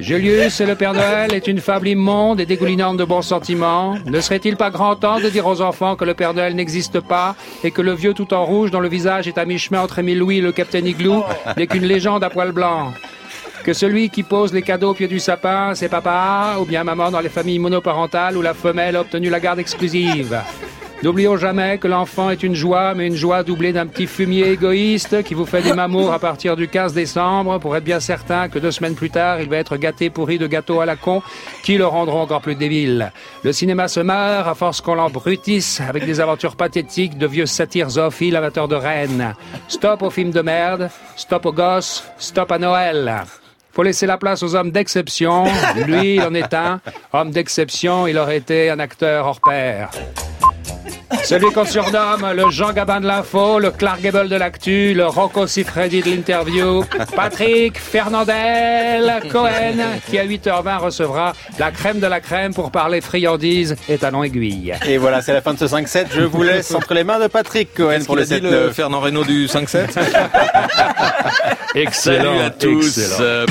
Julius 0.00 0.60
et 0.60 0.66
le 0.66 0.74
Père 0.74 0.94
Noël 0.94 1.32
est 1.32 1.46
une 1.46 1.60
fable 1.60 1.86
immonde 1.86 2.40
et 2.40 2.46
dégoulinante 2.46 2.96
de 2.96 3.04
bons 3.04 3.22
sentiments. 3.22 3.94
Ne 4.04 4.20
serait-il 4.20 4.56
pas 4.56 4.70
grand 4.70 4.96
temps 4.96 5.20
de 5.20 5.28
dire 5.28 5.46
aux 5.46 5.60
enfants 5.60 5.94
que 5.94 6.04
le 6.04 6.14
Père 6.14 6.34
Noël 6.34 6.56
n'existe 6.56 6.98
pas 6.98 7.36
et 7.62 7.70
que 7.70 7.82
le 7.82 7.92
vieux 7.92 8.14
tout 8.14 8.34
en 8.34 8.44
rouge 8.44 8.72
dont 8.72 8.80
le 8.80 8.88
visage 8.88 9.28
est 9.28 9.38
à 9.38 9.44
mi-chemin 9.44 9.80
entre 9.80 10.00
Émile 10.00 10.18
Louis 10.18 10.38
et 10.38 10.42
le 10.42 10.50
Capitaine 10.50 10.86
Igloo 10.86 11.22
n'est 11.56 11.68
qu'une 11.68 11.84
légende 11.84 12.24
à 12.24 12.30
poil 12.30 12.50
blanc? 12.50 12.92
Que 13.62 13.72
celui 13.72 14.10
qui 14.10 14.22
pose 14.22 14.52
les 14.52 14.62
cadeaux 14.62 14.90
au 14.90 14.94
pied 14.94 15.08
du 15.08 15.20
sapin, 15.20 15.74
c'est 15.74 15.88
papa 15.88 16.56
ou 16.60 16.64
bien 16.64 16.84
maman 16.84 17.10
dans 17.10 17.20
les 17.20 17.28
familles 17.28 17.58
monoparentales 17.58 18.36
où 18.36 18.42
la 18.42 18.54
femelle 18.54 18.96
a 18.96 19.00
obtenu 19.00 19.30
la 19.30 19.40
garde 19.40 19.58
exclusive. 19.58 20.40
N'oublions 21.02 21.36
jamais 21.36 21.78
que 21.78 21.88
l'enfant 21.88 22.30
est 22.30 22.44
une 22.44 22.54
joie, 22.54 22.94
mais 22.94 23.08
une 23.08 23.16
joie 23.16 23.42
doublée 23.42 23.72
d'un 23.72 23.88
petit 23.88 24.06
fumier 24.06 24.52
égoïste 24.52 25.24
qui 25.24 25.34
vous 25.34 25.46
fait 25.46 25.62
des 25.62 25.72
mamours 25.72 26.12
à 26.12 26.20
partir 26.20 26.54
du 26.54 26.68
15 26.68 26.92
décembre 26.92 27.58
pour 27.58 27.76
être 27.76 27.82
bien 27.82 27.98
certain 27.98 28.48
que 28.48 28.60
deux 28.60 28.70
semaines 28.70 28.94
plus 28.94 29.10
tard, 29.10 29.40
il 29.40 29.48
va 29.48 29.56
être 29.56 29.76
gâté 29.76 30.10
pourri 30.10 30.38
de 30.38 30.46
gâteaux 30.46 30.80
à 30.80 30.86
la 30.86 30.94
con 30.94 31.20
qui 31.64 31.76
le 31.76 31.86
rendront 31.86 32.20
encore 32.20 32.40
plus 32.40 32.54
débile. 32.54 33.10
Le 33.42 33.52
cinéma 33.52 33.88
se 33.88 33.98
meurt 33.98 34.46
à 34.46 34.54
force 34.54 34.80
qu'on 34.80 34.94
l'embrutisse 34.94 35.80
avec 35.80 36.06
des 36.06 36.20
aventures 36.20 36.54
pathétiques 36.54 37.18
de 37.18 37.26
vieux 37.26 37.46
satyres 37.46 37.90
zoophiles 37.90 38.36
amateurs 38.36 38.68
de 38.68 38.76
reines. 38.76 39.34
Stop 39.66 40.02
aux 40.02 40.10
films 40.10 40.30
de 40.30 40.40
merde, 40.40 40.88
stop 41.16 41.46
aux 41.46 41.52
gosses, 41.52 42.04
stop 42.16 42.52
à 42.52 42.58
Noël. 42.58 43.24
Faut 43.72 43.82
laisser 43.82 44.06
la 44.06 44.18
place 44.18 44.42
aux 44.42 44.54
hommes 44.54 44.70
d'exception. 44.70 45.44
Lui, 45.86 46.16
il 46.16 46.22
en 46.22 46.34
est 46.34 46.52
un. 46.52 46.80
Homme 47.12 47.30
d'exception, 47.30 48.06
il 48.06 48.18
aurait 48.18 48.36
été 48.36 48.70
un 48.70 48.78
acteur 48.78 49.26
hors 49.26 49.40
pair. 49.40 49.90
Celui 51.24 51.52
qu'on 51.52 51.64
surnomme 51.64 52.32
le 52.34 52.50
Jean 52.50 52.72
Gabin 52.72 53.00
de 53.00 53.06
l'info, 53.06 53.58
le 53.58 53.70
Clark 53.70 54.00
Gable 54.00 54.28
de 54.28 54.36
l'actu, 54.36 54.92
le 54.94 55.06
Rocco 55.06 55.46
Siffredi 55.46 56.00
de 56.02 56.10
l'interview, 56.10 56.84
Patrick 57.14 57.78
Fernandel 57.78 59.20
Cohen, 59.30 60.00
qui 60.08 60.18
à 60.18 60.26
8h20 60.26 60.78
recevra 60.78 61.32
la 61.58 61.70
crème 61.70 62.00
de 62.00 62.06
la 62.06 62.20
crème 62.20 62.52
pour 62.54 62.70
parler 62.70 63.00
friandises 63.00 63.76
et 63.88 63.98
talons 63.98 64.24
aiguilles. 64.24 64.74
Et 64.86 64.98
voilà, 64.98 65.22
c'est 65.22 65.32
la 65.32 65.40
fin 65.42 65.54
de 65.54 65.58
ce 65.58 65.66
5-7. 65.66 66.06
Je 66.14 66.22
vous 66.22 66.42
laisse 66.42 66.74
entre 66.74 66.94
les 66.94 67.04
mains 67.04 67.20
de 67.20 67.28
Patrick 67.28 67.72
Cohen 67.74 68.00
pour 68.04 68.16
le 68.16 68.22
a 68.22 68.24
dit, 68.24 68.30
7 68.34 68.42
le 68.42 68.70
Fernand 68.70 69.00
Reynaud 69.00 69.24
du 69.24 69.46
5-7 69.46 69.98
Excellent, 71.74 72.24
Salut 72.32 72.40
à 72.44 72.50
tous. 72.50 72.98
excellent. 72.98 73.16
Euh, 73.20 73.46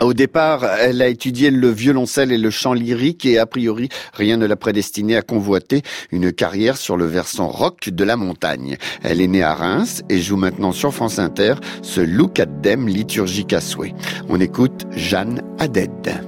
Au 0.00 0.14
départ, 0.14 0.64
elle 0.64 1.02
a 1.02 1.08
étudié 1.08 1.50
le 1.50 1.68
violoncelle 1.68 2.32
et 2.32 2.38
le 2.38 2.50
chant 2.50 2.72
lyrique 2.72 3.26
et 3.26 3.38
a 3.38 3.46
priori, 3.46 3.88
rien 4.12 4.36
ne 4.36 4.46
l'a 4.46 4.56
prédestinée 4.56 5.16
à 5.16 5.22
convoiter 5.22 5.82
une 6.10 6.32
carrière 6.32 6.76
sur 6.76 6.96
le 6.96 7.06
versant 7.06 7.48
rock 7.48 7.88
de 7.88 8.04
la 8.04 8.16
montagne. 8.16 8.76
Elle 9.02 9.20
est 9.20 9.26
née 9.26 9.42
à 9.42 9.54
Reims 9.54 10.02
et 10.08 10.20
joue 10.20 10.36
maintenant 10.36 10.72
sur 10.72 10.92
France 10.92 11.18
Inter 11.18 11.54
ce 11.82 12.00
Look 12.00 12.38
at 12.38 12.46
Them 12.62 12.88
liturgique 12.88 13.52
à 13.52 13.60
souhait. 13.60 13.94
On 14.28 14.40
écoute 14.40 14.84
Jeanne 14.92 15.42
Haddad. 15.58 16.24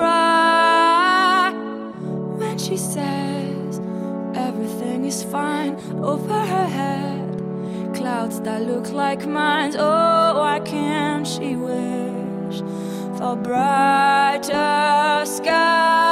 Cry? 0.00 1.52
When 2.40 2.56
she 2.58 2.76
says 2.76 3.80
everything 4.34 5.04
is 5.04 5.22
fine 5.22 5.74
over 6.12 6.40
her 6.54 6.68
head, 6.80 7.94
clouds 7.94 8.40
that 8.40 8.62
look 8.62 8.92
like 8.92 9.26
mine. 9.26 9.74
Oh, 9.76 10.38
why 10.40 10.60
can't 10.60 11.26
she 11.26 11.56
wish 11.56 12.58
for 13.18 13.36
brighter 13.36 15.24
skies? 15.26 16.09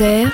Inter. 0.00 0.24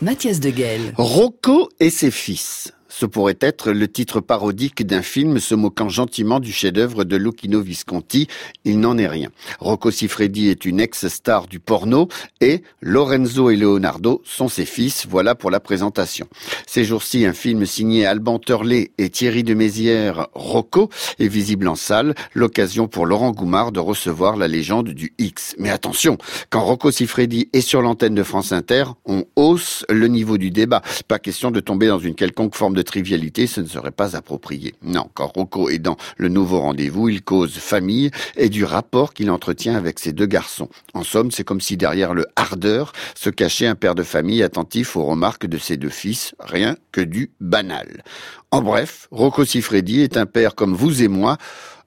Mathias 0.00 0.38
de 0.40 0.50
Guel. 0.50 0.92
Rocco 0.96 1.68
et 1.80 1.90
ses 1.90 2.10
fils. 2.10 2.63
Ce 3.04 3.06
pourrait 3.06 3.36
être 3.42 3.70
le 3.70 3.86
titre 3.86 4.20
parodique 4.20 4.86
d'un 4.86 5.02
film 5.02 5.38
se 5.38 5.54
moquant 5.54 5.90
gentiment 5.90 6.40
du 6.40 6.52
chef-d'œuvre 6.52 7.04
de 7.04 7.16
Lucchino 7.16 7.60
Visconti. 7.60 8.28
Il 8.64 8.80
n'en 8.80 8.96
est 8.96 9.06
rien. 9.06 9.28
Rocco 9.60 9.90
Siffredi 9.90 10.48
est 10.48 10.64
une 10.64 10.80
ex-star 10.80 11.46
du 11.46 11.60
porno 11.60 12.08
et 12.40 12.62
Lorenzo 12.80 13.50
et 13.50 13.56
Leonardo 13.56 14.22
sont 14.24 14.48
ses 14.48 14.64
fils. 14.64 15.06
Voilà 15.06 15.34
pour 15.34 15.50
la 15.50 15.60
présentation. 15.60 16.26
Ces 16.66 16.86
jours-ci, 16.86 17.26
un 17.26 17.34
film 17.34 17.66
signé 17.66 18.06
Alban 18.06 18.38
Turley 18.38 18.92
et 18.96 19.10
Thierry 19.10 19.44
de 19.44 19.52
Mézières, 19.52 20.28
Rocco, 20.32 20.88
est 21.18 21.28
visible 21.28 21.68
en 21.68 21.74
salle. 21.74 22.14
L'occasion 22.32 22.88
pour 22.88 23.04
Laurent 23.04 23.32
Goumard 23.32 23.70
de 23.70 23.80
recevoir 23.80 24.38
la 24.38 24.48
légende 24.48 24.88
du 24.88 25.12
X. 25.18 25.56
Mais 25.58 25.68
attention, 25.68 26.16
quand 26.48 26.64
Rocco 26.64 26.90
Siffredi 26.90 27.50
est 27.52 27.60
sur 27.60 27.82
l'antenne 27.82 28.14
de 28.14 28.22
France 28.22 28.52
Inter, 28.52 28.84
on 29.04 29.26
hausse 29.36 29.84
le 29.90 30.08
niveau 30.08 30.38
du 30.38 30.50
débat. 30.50 30.80
Pas 31.06 31.18
question 31.18 31.50
de 31.50 31.60
tomber 31.60 31.88
dans 31.88 31.98
une 31.98 32.14
quelconque 32.14 32.54
forme 32.54 32.74
de 32.74 32.80
trivialité, 32.94 33.48
ce 33.48 33.60
ne 33.60 33.66
serait 33.66 33.90
pas 33.90 34.14
approprié. 34.14 34.76
Non, 34.84 35.08
quand 35.14 35.26
Rocco 35.26 35.68
est 35.68 35.80
dans 35.80 35.96
le 36.16 36.28
nouveau 36.28 36.60
rendez-vous, 36.60 37.08
il 37.08 37.22
cause 37.22 37.54
famille 37.54 38.12
et 38.36 38.48
du 38.48 38.62
rapport 38.62 39.14
qu'il 39.14 39.32
entretient 39.32 39.74
avec 39.74 39.98
ses 39.98 40.12
deux 40.12 40.26
garçons. 40.26 40.68
En 40.92 41.02
somme, 41.02 41.32
c'est 41.32 41.42
comme 41.42 41.60
si 41.60 41.76
derrière 41.76 42.14
le 42.14 42.26
hardeur 42.36 42.92
se 43.16 43.30
cachait 43.30 43.66
un 43.66 43.74
père 43.74 43.96
de 43.96 44.04
famille 44.04 44.44
attentif 44.44 44.94
aux 44.94 45.04
remarques 45.04 45.46
de 45.46 45.58
ses 45.58 45.76
deux 45.76 45.88
fils, 45.88 46.36
rien 46.38 46.76
que 46.92 47.00
du 47.00 47.32
banal. 47.40 48.04
En 48.52 48.62
bref, 48.62 49.08
Rocco 49.10 49.44
Siffredi 49.44 50.02
est 50.02 50.16
un 50.16 50.26
père 50.26 50.54
comme 50.54 50.76
vous 50.76 51.02
et 51.02 51.08
moi, 51.08 51.36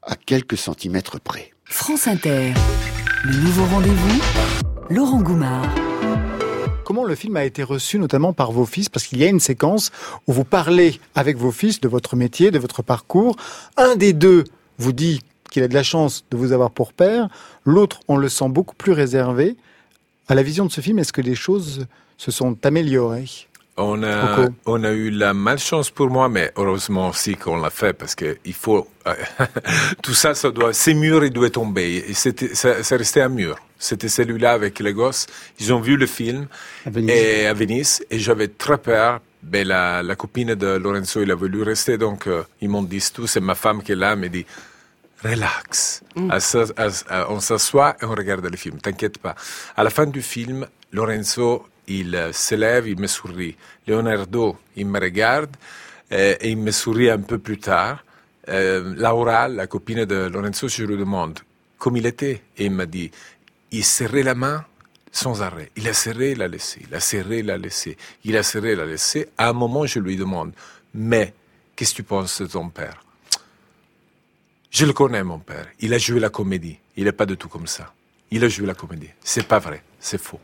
à 0.01 0.15
quelques 0.17 0.57
centimètres 0.57 1.21
près. 1.21 1.53
France 1.63 2.07
Inter. 2.07 2.53
Le 3.23 3.37
nouveau 3.37 3.63
rendez-vous. 3.63 4.21
Laurent 4.89 5.21
Goumard. 5.21 5.86
Comment 6.87 7.03
le 7.03 7.15
film 7.15 7.35
a 7.35 7.43
été 7.43 7.63
reçu, 7.63 7.99
notamment 7.99 8.31
par 8.31 8.53
vos 8.53 8.65
fils 8.65 8.87
Parce 8.87 9.05
qu'il 9.05 9.17
y 9.17 9.25
a 9.25 9.27
une 9.27 9.41
séquence 9.41 9.91
où 10.25 10.31
vous 10.31 10.45
parlez 10.45 11.01
avec 11.15 11.35
vos 11.35 11.51
fils 11.51 11.81
de 11.81 11.89
votre 11.89 12.15
métier, 12.15 12.49
de 12.49 12.59
votre 12.59 12.81
parcours. 12.81 13.35
Un 13.75 13.97
des 13.97 14.13
deux 14.13 14.45
vous 14.77 14.93
dit 14.93 15.19
qu'il 15.51 15.63
a 15.63 15.67
de 15.67 15.73
la 15.73 15.83
chance 15.83 16.23
de 16.31 16.37
vous 16.37 16.53
avoir 16.53 16.71
pour 16.71 16.93
père. 16.93 17.27
L'autre, 17.65 17.99
on 18.07 18.15
le 18.15 18.29
sent 18.29 18.47
beaucoup 18.47 18.73
plus 18.73 18.93
réservé. 18.93 19.57
À 20.29 20.33
la 20.33 20.43
vision 20.43 20.65
de 20.65 20.71
ce 20.71 20.79
film, 20.79 20.97
est-ce 20.97 21.11
que 21.11 21.19
les 21.19 21.35
choses 21.35 21.87
se 22.17 22.31
sont 22.31 22.57
améliorées? 22.63 23.46
On 23.79 24.01
a, 24.01 24.47
on 24.65 24.83
a 24.83 24.91
eu 24.91 25.11
la 25.11 25.35
malchance 25.35 25.91
pour 25.91 26.09
moi, 26.09 26.29
mais 26.29 26.51
heureusement 26.55 27.09
aussi 27.09 27.35
qu'on 27.35 27.57
l'a 27.57 27.69
fait 27.69 27.93
parce 27.93 28.15
que 28.15 28.37
il 28.43 28.53
faut 28.53 28.87
euh, 29.05 29.13
tout 30.01 30.15
ça, 30.15 30.33
ça 30.33 30.49
doit, 30.49 30.73
ces 30.73 30.95
murs, 30.95 31.23
ils 31.23 31.31
doivent 31.31 31.51
tomber. 31.51 32.03
Et 32.07 32.13
c'était, 32.15 32.55
ça, 32.55 32.81
ça 32.81 32.97
restait 32.97 33.21
un 33.21 33.29
mur. 33.29 33.55
C'était 33.77 34.09
celui-là 34.09 34.53
avec 34.53 34.79
les 34.79 34.93
gosses. 34.93 35.27
Ils 35.59 35.71
ont 35.71 35.79
vu 35.79 35.95
le 35.95 36.07
film 36.07 36.47
À 36.87 36.89
Venise. 36.89 37.11
et 37.11 37.45
à 37.45 37.53
Venise 37.53 38.03
et 38.09 38.17
j'avais 38.17 38.47
très 38.47 38.79
peur. 38.79 39.21
Ben, 39.43 39.67
la, 39.67 40.01
la 40.01 40.15
copine 40.15 40.55
de 40.55 40.67
Lorenzo, 40.67 41.21
il 41.21 41.31
a 41.31 41.35
voulu 41.35 41.61
rester, 41.61 41.99
donc 41.99 42.25
euh, 42.25 42.43
ils 42.59 42.69
m'ont 42.69 42.81
dit 42.81 43.07
tout. 43.13 43.27
C'est 43.27 43.39
ma 43.39 43.53
femme 43.53 43.83
qui 43.83 43.91
est 43.91 43.95
là, 43.95 44.15
me 44.15 44.27
dit 44.27 44.45
relax. 45.23 46.01
Mm. 46.15 46.31
On 47.29 47.39
s'assoit 47.39 47.95
et 48.01 48.05
on 48.05 48.15
regarde 48.15 48.45
le 48.45 48.57
film. 48.57 48.79
T'inquiète 48.79 49.19
pas. 49.19 49.35
À 49.75 49.83
la 49.83 49.91
fin 49.91 50.07
du 50.07 50.21
film, 50.21 50.67
Lorenzo, 50.91 51.65
il 51.87 52.29
se 52.33 52.55
lève, 52.55 52.87
il 52.87 52.99
me 52.99 53.07
sourit. 53.07 53.55
Leonardo, 53.87 54.57
il 54.75 54.85
me 54.87 54.99
regarde 54.99 55.55
euh, 56.11 56.35
et 56.39 56.51
il 56.51 56.57
me 56.57 56.71
sourit 56.71 57.09
un 57.09 57.19
peu 57.19 57.37
plus 57.37 57.59
tard. 57.59 58.03
Euh, 58.49 58.93
Laura, 58.95 59.47
la 59.47 59.67
copine 59.67 60.05
de 60.05 60.27
Lorenzo, 60.27 60.67
je 60.67 60.83
lui 60.83 60.97
demande 60.97 61.39
comme 61.77 61.97
il 61.97 62.05
était. 62.05 62.41
Et 62.57 62.65
il 62.65 62.71
m'a 62.71 62.85
dit, 62.85 63.11
il 63.71 63.83
serrait 63.83 64.23
la 64.23 64.35
main 64.35 64.65
sans 65.11 65.41
arrêt. 65.41 65.71
Il 65.75 65.87
a 65.87 65.93
serré, 65.93 66.31
il 66.31 66.41
a 66.41 66.47
laissé. 66.47 66.81
Il 66.87 66.95
a 66.95 66.99
serré, 66.99 67.39
il 67.39 67.49
a 67.49 67.57
laissé. 67.57 67.97
Il 68.23 68.37
a 68.37 68.43
serré, 68.43 68.73
il 68.73 68.79
a 68.79 68.85
laissé. 68.85 69.29
À 69.37 69.49
un 69.49 69.53
moment, 69.53 69.85
je 69.85 69.99
lui 69.99 70.15
demande, 70.15 70.51
mais 70.93 71.33
qu'est-ce 71.75 71.91
que 71.91 71.97
tu 71.97 72.03
penses 72.03 72.41
de 72.41 72.47
ton 72.47 72.69
père? 72.69 73.03
Je 74.69 74.85
le 74.85 74.93
connais, 74.93 75.23
mon 75.23 75.39
père. 75.39 75.67
Il 75.79 75.93
a 75.93 75.97
joué 75.97 76.19
la 76.19 76.29
comédie. 76.29 76.77
Il 76.97 77.05
n'est 77.05 77.11
pas 77.11 77.25
du 77.25 77.37
tout 77.37 77.47
comme 77.47 77.67
ça. 77.67 77.93
Il 78.31 78.43
a 78.43 78.49
joué 78.49 78.65
la 78.67 78.73
comédie. 78.73 79.09
C'est 79.23 79.47
pas 79.47 79.59
vrai. 79.59 79.83
C'est 79.99 80.19
faux. 80.21 80.39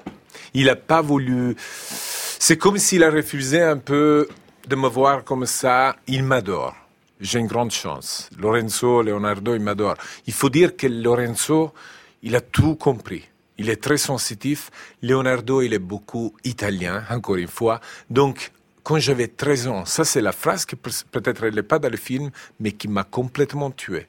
Il 0.54 0.66
n'a 0.66 0.76
pas 0.76 1.02
voulu. 1.02 1.56
C'est 2.40 2.58
comme 2.58 2.78
s'il 2.78 3.04
a 3.04 3.10
refusé 3.12 3.62
un 3.62 3.78
peu 3.78 4.28
de 4.68 4.76
me 4.76 4.88
voir 4.88 5.24
comme 5.24 5.46
ça. 5.46 5.96
Il 6.08 6.24
m'adore. 6.24 6.76
J'ai 7.20 7.40
une 7.40 7.48
grande 7.48 7.72
chance. 7.72 8.30
Lorenzo, 8.38 9.02
Leonardo, 9.02 9.56
il 9.56 9.62
m'adore. 9.62 9.96
Il 10.28 10.34
faut 10.34 10.50
dire 10.50 10.76
que 10.76 10.88
Lorenzo, 10.88 11.74
il 12.22 12.36
a 12.36 12.42
tout 12.42 12.76
compris. 12.76 13.24
Il 13.58 13.70
est 13.70 13.82
très 13.82 13.98
sensitif. 13.98 14.72
Leonardo, 15.02 15.62
il 15.62 15.74
est 15.74 15.80
beaucoup 15.80 16.34
italien, 16.44 17.04
encore 17.10 17.36
une 17.36 17.48
fois. 17.48 17.80
Donc, 18.10 18.52
quand 18.82 18.98
j'avais 19.00 19.28
13 19.28 19.68
ans, 19.68 19.86
ça 19.86 20.04
c'est 20.04 20.20
la 20.22 20.32
phrase 20.34 20.66
qui 20.66 20.76
peut- 20.76 20.92
peut-être 21.12 21.46
n'est 21.48 21.64
pas 21.64 21.80
dans 21.80 21.90
le 21.90 21.96
film, 21.98 22.32
mais 22.60 22.72
qui 22.74 22.88
m'a 22.90 23.04
complètement 23.06 23.72
tué. 23.72 24.08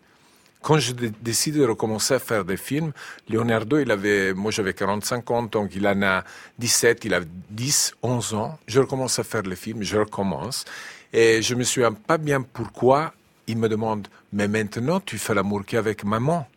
Quand 0.64 0.78
je 0.78 0.92
dé- 0.92 1.12
décide 1.20 1.56
de 1.56 1.64
recommencer 1.66 2.14
à 2.14 2.18
faire 2.18 2.42
des 2.42 2.56
films, 2.56 2.92
Leonardo, 3.28 3.78
il 3.78 3.90
avait, 3.90 4.32
moi 4.32 4.50
j'avais 4.50 4.72
45 4.72 5.30
ans, 5.30 5.42
donc 5.42 5.76
il 5.76 5.86
en 5.86 6.00
a 6.02 6.24
17, 6.58 7.04
il 7.04 7.12
a 7.12 7.20
10, 7.50 7.94
11 8.02 8.32
ans. 8.32 8.58
Je 8.66 8.80
recommence 8.80 9.18
à 9.18 9.24
faire 9.24 9.42
les 9.42 9.56
films, 9.56 9.82
je 9.82 9.98
recommence. 9.98 10.64
Et 11.12 11.42
je 11.42 11.54
me 11.54 11.64
souviens 11.64 11.92
pas 11.92 12.16
bien 12.16 12.40
pourquoi? 12.40 13.12
Il 13.46 13.58
me 13.58 13.68
demande, 13.68 14.08
mais 14.32 14.48
maintenant 14.48 15.00
tu 15.00 15.18
fais 15.18 15.34
l'amour 15.34 15.66
qu'avec 15.66 16.02
maman. 16.02 16.48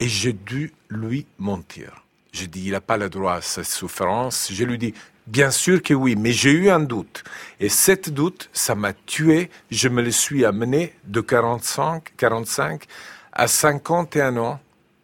Et 0.00 0.06
j'ai 0.06 0.34
dû 0.34 0.74
lui 0.90 1.24
mentir. 1.38 2.04
Je 2.30 2.44
dis, 2.44 2.64
il 2.66 2.72
n'a 2.72 2.82
pas 2.82 2.98
le 2.98 3.08
droit 3.08 3.36
à 3.36 3.40
sa 3.40 3.64
souffrance. 3.64 4.50
Je 4.52 4.64
lui 4.64 4.76
dis, 4.76 4.92
bien 5.26 5.50
sûr 5.50 5.80
que 5.80 5.94
oui, 5.94 6.14
mais 6.14 6.32
j'ai 6.32 6.50
eu 6.50 6.68
un 6.68 6.80
doute. 6.80 7.24
Et 7.58 7.70
cet 7.70 8.10
doute, 8.10 8.50
ça 8.52 8.74
m'a 8.74 8.92
tué. 8.92 9.48
Je 9.70 9.88
me 9.88 10.02
le 10.02 10.10
suis 10.10 10.44
amené 10.44 10.92
de 11.06 11.22
45, 11.22 12.12
45 12.18 12.84
à 13.34 13.48
51 13.48 14.36
ans, 14.36 14.60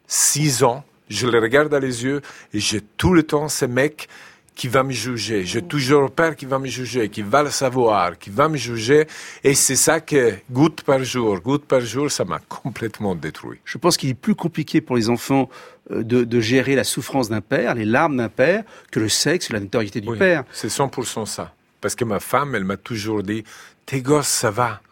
6 0.07 0.62
ans. 0.62 0.85
Je 1.09 1.26
le 1.26 1.41
regarde 1.41 1.68
dans 1.68 1.81
les 1.81 2.05
yeux 2.05 2.22
et 2.55 2.61
j'ai 2.61 2.81
tout 2.81 3.12
le 3.12 3.24
temps 3.24 3.49
ce 3.49 3.64
mec 3.64 4.09
qui 4.55 4.68
va 4.68 4.83
me 4.83 4.93
juger. 4.93 5.45
J'ai 5.45 5.62
toujours 5.62 6.03
le 6.03 6.09
père 6.11 6.37
qui 6.37 6.45
va 6.45 6.59
me 6.59 6.66
juger, 6.66 7.09
qui 7.09 7.22
va 7.22 7.43
le 7.43 7.51
savoir, 7.51 8.18
qui 8.18 8.31
va 8.31 8.49
me 8.49 8.57
juger. 8.57 9.07
Et 9.43 9.55
c'est 9.55 9.74
ça 9.74 10.01
que, 10.01 10.35
goutte 10.51 10.83
par 10.83 11.03
jour, 11.03 11.41
goutte 11.41 11.64
par 11.64 11.81
jour, 11.81 12.11
ça 12.11 12.24
m'a 12.24 12.39
complètement 12.41 13.14
détruit. 13.14 13.59
Je 13.64 13.78
pense 13.78 13.97
qu'il 13.97 14.11
est 14.11 14.14
plus 14.14 14.35
compliqué 14.35 14.81
pour 14.81 14.97
les 14.97 15.09
enfants 15.09 15.49
euh, 15.91 16.03
de, 16.03 16.24
de 16.24 16.41
gérer 16.41 16.74
la 16.74 16.85
souffrance 16.85 17.31
d'un 17.31 17.41
père, 17.41 17.74
les 17.74 17.87
larmes 17.87 18.18
d'un 18.18 18.28
père, 18.28 18.64
que 18.91 19.01
le 19.01 19.09
sexe, 19.09 19.51
la 19.51 19.61
notoriété 19.61 20.01
du 20.03 20.11
Oui, 20.11 20.18
père. 20.18 20.45
C'est 20.53 20.68
100% 20.68 21.24
ça. 21.24 21.55
Parce 21.81 21.95
que 21.95 22.05
ma 22.05 22.20
femme, 22.20 22.55
elle 22.55 22.64
m'a 22.64 22.76
toujours 22.76 23.22
dit, 23.22 23.45
tes 23.87 24.03
gosses, 24.03 24.28
ça 24.28 24.51
va. 24.51 24.83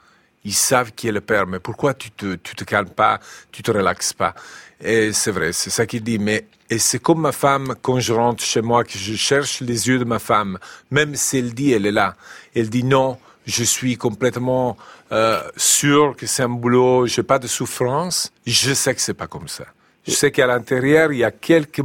Ils 0.48 0.54
savent 0.54 0.92
qui 0.92 1.08
est 1.08 1.12
le 1.12 1.20
père, 1.20 1.46
mais 1.46 1.58
pourquoi 1.58 1.92
tu 1.92 2.10
te, 2.10 2.36
tu 2.36 2.54
te 2.54 2.64
calmes 2.64 2.88
pas, 2.88 3.20
tu 3.52 3.62
te 3.62 3.70
relaxes 3.70 4.14
pas? 4.14 4.34
Et 4.82 5.12
c'est 5.12 5.30
vrai, 5.30 5.52
c'est 5.52 5.68
ça 5.68 5.84
qu'il 5.84 6.02
dit. 6.02 6.18
Mais 6.18 6.46
et 6.70 6.78
c'est 6.78 6.98
comme 6.98 7.20
ma 7.20 7.32
femme, 7.32 7.74
quand 7.82 8.00
je 8.00 8.14
rentre 8.14 8.42
chez 8.42 8.62
moi, 8.62 8.82
que 8.82 8.96
je 8.96 9.14
cherche 9.14 9.60
les 9.60 9.88
yeux 9.88 9.98
de 9.98 10.04
ma 10.04 10.18
femme, 10.18 10.58
même 10.90 11.16
si 11.16 11.36
elle 11.36 11.52
dit, 11.52 11.72
elle 11.72 11.84
est 11.84 11.92
là. 11.92 12.16
Elle 12.54 12.70
dit 12.70 12.82
non, 12.82 13.18
je 13.44 13.62
suis 13.62 13.98
complètement 13.98 14.78
euh, 15.12 15.42
sûr 15.58 16.16
que 16.16 16.26
c'est 16.26 16.44
un 16.44 16.48
boulot, 16.48 17.06
j'ai 17.06 17.22
pas 17.22 17.38
de 17.38 17.46
souffrance. 17.46 18.32
Je 18.46 18.72
sais 18.72 18.94
que 18.94 19.02
c'est 19.02 19.12
pas 19.12 19.26
comme 19.26 19.48
ça. 19.48 19.66
Je 20.06 20.12
sais 20.12 20.30
qu'à 20.30 20.46
l'intérieur, 20.46 21.12
il 21.12 21.18
y 21.18 21.24
a 21.24 21.30
quelque 21.30 21.82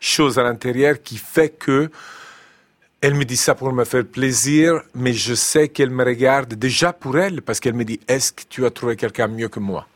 chose 0.00 0.38
à 0.38 0.42
l'intérieur 0.42 1.02
qui 1.04 1.18
fait 1.18 1.50
que 1.50 1.90
elle 3.06 3.14
me 3.14 3.24
dit 3.24 3.36
ça 3.36 3.54
pour 3.54 3.72
me 3.72 3.84
faire 3.84 4.04
plaisir, 4.04 4.80
mais 4.94 5.12
je 5.12 5.34
sais 5.34 5.68
qu'elle 5.68 5.90
me 5.90 6.04
regarde 6.04 6.54
déjà 6.54 6.92
pour 6.92 7.16
elle, 7.18 7.40
parce 7.40 7.60
qu'elle 7.60 7.74
me 7.74 7.84
dit, 7.84 8.00
est-ce 8.08 8.32
que 8.32 8.42
tu 8.48 8.66
as 8.66 8.70
trouvé 8.70 8.96
quelqu'un 8.96 9.28
mieux 9.28 9.48
que 9.48 9.60
moi? 9.60 9.86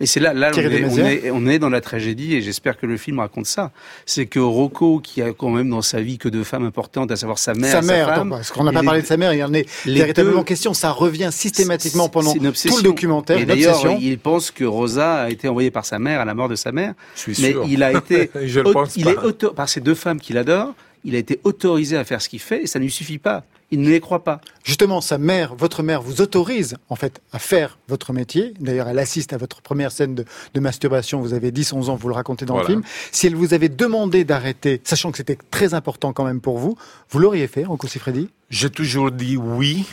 Et 0.00 0.06
c'est 0.06 0.18
là, 0.18 0.34
là 0.34 0.50
on 0.52 0.58
est, 0.58 0.66
on, 0.66 0.68
Desmazières. 0.70 1.06
est, 1.26 1.30
on 1.30 1.46
est 1.46 1.60
dans 1.60 1.68
la 1.68 1.80
tragédie 1.80 2.34
et 2.34 2.42
j'espère 2.42 2.76
que 2.76 2.86
le 2.86 2.96
film 2.96 3.20
raconte 3.20 3.46
ça. 3.46 3.70
C'est 4.04 4.26
que 4.26 4.40
Rocco, 4.40 4.98
qui 4.98 5.22
a 5.22 5.32
quand 5.32 5.50
même 5.50 5.70
dans 5.70 5.82
sa 5.82 6.00
vie 6.00 6.18
que 6.18 6.28
deux 6.28 6.42
femmes 6.42 6.64
importantes, 6.66 7.12
à 7.12 7.16
savoir 7.16 7.38
sa 7.38 7.54
mère 7.54 7.70
sa 7.70 7.80
mère, 7.82 8.08
sa 8.08 8.14
femme. 8.16 8.32
attends, 8.32 8.36
parce 8.38 8.50
qu'on 8.50 8.64
n'a 8.64 8.72
pas 8.72 8.82
parlé 8.82 9.02
de 9.02 9.06
sa 9.06 9.16
mère, 9.16 9.32
il 9.32 9.38
y 9.38 9.44
en 9.44 9.54
est 9.54 9.68
les 9.86 10.00
véritablement 10.00 10.38
deux- 10.38 10.44
question. 10.44 10.74
Ça 10.74 10.90
revient 10.90 11.28
systématiquement 11.30 12.08
pendant 12.08 12.32
tout 12.34 12.40
le 12.42 12.82
documentaire. 12.82 13.38
Et 13.38 13.46
d'ailleurs, 13.46 13.80
il 14.00 14.18
pense 14.18 14.50
que 14.50 14.64
Rosa 14.64 15.22
a 15.22 15.30
été 15.30 15.46
envoyée 15.46 15.70
par 15.70 15.86
sa 15.86 16.00
mère 16.00 16.20
à 16.20 16.24
la 16.24 16.34
mort 16.34 16.48
de 16.48 16.56
sa 16.56 16.72
mère. 16.72 16.94
suis 17.14 17.36
mais 17.40 17.52
sûr. 17.52 17.64
il 17.68 17.80
a 17.84 17.92
été, 17.96 18.30
Je 18.46 18.58
le 18.58 18.70
au- 18.70 18.72
pense 18.72 18.96
il 18.96 19.04
pas. 19.04 19.12
est 19.12 19.18
auto, 19.18 19.52
par 19.52 19.68
ces 19.68 19.80
deux 19.80 19.94
femmes 19.94 20.18
qu'il 20.18 20.38
adore, 20.38 20.74
il 21.04 21.14
a 21.14 21.18
été 21.18 21.40
autorisé 21.44 21.96
à 21.96 22.04
faire 22.04 22.20
ce 22.22 22.28
qu'il 22.28 22.40
fait 22.40 22.62
et 22.62 22.66
ça 22.66 22.78
ne 22.78 22.84
lui 22.84 22.90
suffit 22.90 23.18
pas. 23.18 23.44
Il 23.70 23.80
ne 23.80 23.88
les 23.90 24.00
croit 24.00 24.22
pas. 24.22 24.40
Justement, 24.62 25.00
sa 25.00 25.18
mère, 25.18 25.54
votre 25.56 25.82
mère, 25.82 26.00
vous 26.00 26.20
autorise 26.20 26.76
en 26.88 26.96
fait 26.96 27.20
à 27.32 27.38
faire 27.38 27.78
votre 27.88 28.12
métier. 28.12 28.54
D'ailleurs, 28.60 28.88
elle 28.88 28.98
assiste 28.98 29.32
à 29.32 29.36
votre 29.36 29.62
première 29.62 29.90
scène 29.90 30.14
de, 30.14 30.24
de 30.54 30.60
masturbation. 30.60 31.20
Vous 31.20 31.34
avez 31.34 31.50
10-11 31.50 31.88
ans, 31.90 31.96
vous 31.96 32.08
le 32.08 32.14
racontez 32.14 32.44
dans 32.46 32.54
Voilà. 32.54 32.68
le 32.68 32.74
film. 32.74 32.84
Si 33.10 33.26
elle 33.26 33.34
vous 33.34 33.52
avait 33.52 33.68
demandé 33.68 34.24
d'arrêter, 34.24 34.80
sachant 34.84 35.10
que 35.10 35.16
c'était 35.16 35.38
très 35.50 35.74
important 35.74 36.12
quand 36.12 36.24
même 36.24 36.40
pour 36.40 36.58
vous, 36.58 36.76
vous 37.10 37.18
l'auriez 37.18 37.48
fait, 37.48 37.64
Rocco 37.64 37.86
Siffredi? 37.88 38.28
J'ai 38.50 38.70
toujours 38.70 39.10
dit 39.10 39.36
oui. 39.36 39.86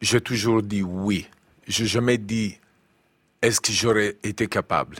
J'ai 0.00 0.20
toujours 0.20 0.62
dit 0.62 0.82
oui. 0.82 1.26
J'ai 1.68 1.86
jamais 1.86 2.16
dit 2.18 2.58
est-ce 3.42 3.60
que 3.60 3.72
j'aurais 3.72 4.16
été 4.22 4.46
capable? 4.46 4.96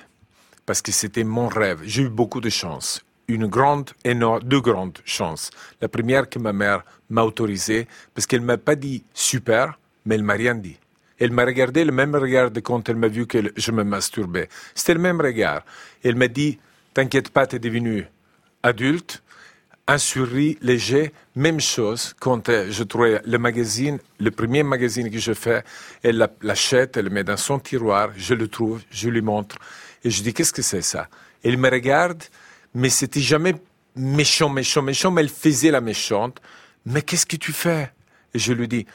Parce 0.67 0.83
que 0.83 0.93
c'était 0.93 1.25
mon 1.25 1.49
rêve. 1.49 1.81
J'ai 1.85 2.03
eu 2.03 2.09
beaucoup 2.09 2.41
de 2.43 2.51
chance. 2.51 3.03
Une 3.27 3.47
grande, 3.47 3.91
énorme, 4.05 4.43
deux 4.43 4.61
grandes 4.61 4.99
chances. 5.05 5.51
La 5.81 5.89
première 5.89 6.29
que 6.29 6.39
ma 6.39 6.53
mère 6.53 6.85
m'a 7.09 7.23
autorisé, 7.23 7.87
parce 8.15 8.27
qu'elle 8.27 8.43
m'a 8.43 8.59
pas 8.59 8.75
dit 8.75 9.03
super, 9.15 9.79
mais 10.05 10.17
elle 10.17 10.23
m'a 10.23 10.35
rien 10.35 10.55
dit. 10.55 10.79
Elle 11.19 11.31
m'a 11.33 11.45
regardé 11.45 11.85
le 11.85 11.93
même 11.93 12.15
regard 12.15 12.51
de 12.51 12.61
quand 12.61 12.89
elle 12.89 12.97
m'a 12.97 13.09
vu 13.09 13.27
que 13.27 13.39
je 13.57 13.71
me 13.73 13.83
masturbais. 13.85 14.49
C'était 14.75 14.95
le 14.95 15.01
même 15.01 15.21
regard. 15.21 15.63
Elle 16.03 16.17
m'a 16.17 16.29
dit, 16.29 16.59
t'inquiète 16.93 17.31
pas, 17.31 17.47
t'es 17.47 17.59
devenu 17.59 18.07
adulte, 18.63 19.23
un 19.87 19.99
sourire 19.99 20.57
léger, 20.61 21.13
même 21.37 21.61
chose 21.61 22.15
quand 22.19 22.49
euh, 22.49 22.69
je 22.71 22.83
trouvais 22.85 23.21
le 23.25 23.39
magazine, 23.39 23.99
le 24.19 24.31
premier 24.31 24.63
magazine 24.63 25.11
que 25.11 25.19
je 25.19 25.35
fais, 25.35 25.63
elle 26.03 26.17
la- 26.17 26.31
l'achète, 26.43 26.97
elle 26.97 27.05
le 27.07 27.11
met 27.11 27.25
dans 27.25 27.37
son 27.37 27.59
tiroir, 27.59 28.11
je 28.17 28.35
le 28.35 28.49
trouve, 28.49 28.83
je 28.91 29.09
lui 29.11 29.21
montre, 29.21 29.57
et 30.03 30.11
je 30.11 30.23
dis 30.23 30.33
qu'est-ce 30.33 30.53
que 30.55 30.63
c'est 30.63 30.81
ça? 30.83 31.09
Elle 31.43 31.59
me 31.59 31.71
regarde, 31.71 32.23
mais 32.75 32.91
c'était 32.91 33.21
jamais 33.21 33.55
méchant, 33.97 34.49
méchant, 34.49 34.83
méchant, 34.83 35.11
mais 35.11 35.23
elle 35.23 35.29
faisait 35.29 35.71
la 35.71 35.81
méchante. 35.81 36.41
Mais 36.85 37.03
qu'est-ce 37.03 37.27
que 37.27 37.37
tu 37.37 37.53
fais? 37.53 37.93
Et 38.35 38.39
je 38.39 38.53
lui 38.53 38.69
dis, 38.69 38.87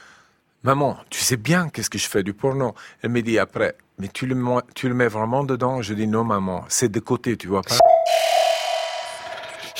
maman, 0.64 0.98
tu 1.10 1.22
sais 1.22 1.38
bien 1.38 1.70
qu'est-ce 1.70 1.90
que 1.90 1.98
je 1.98 2.08
fais 2.08 2.24
du 2.24 2.34
porno. 2.34 2.76
Elle 3.02 3.12
me 3.12 3.22
dit 3.22 3.40
après, 3.40 3.76
mais 3.98 4.10
tu 4.10 4.26
le, 4.26 4.36
tu 4.76 4.88
le 4.90 4.94
mets 4.94 5.08
vraiment 5.08 5.44
dedans? 5.44 5.82
Je 5.82 5.94
dis 5.94 6.08
non, 6.08 6.24
maman, 6.24 6.66
c'est 6.68 6.90
de 6.90 7.00
côté, 7.00 7.38
tu 7.38 7.48
vois 7.48 7.62
pas? 7.62 7.78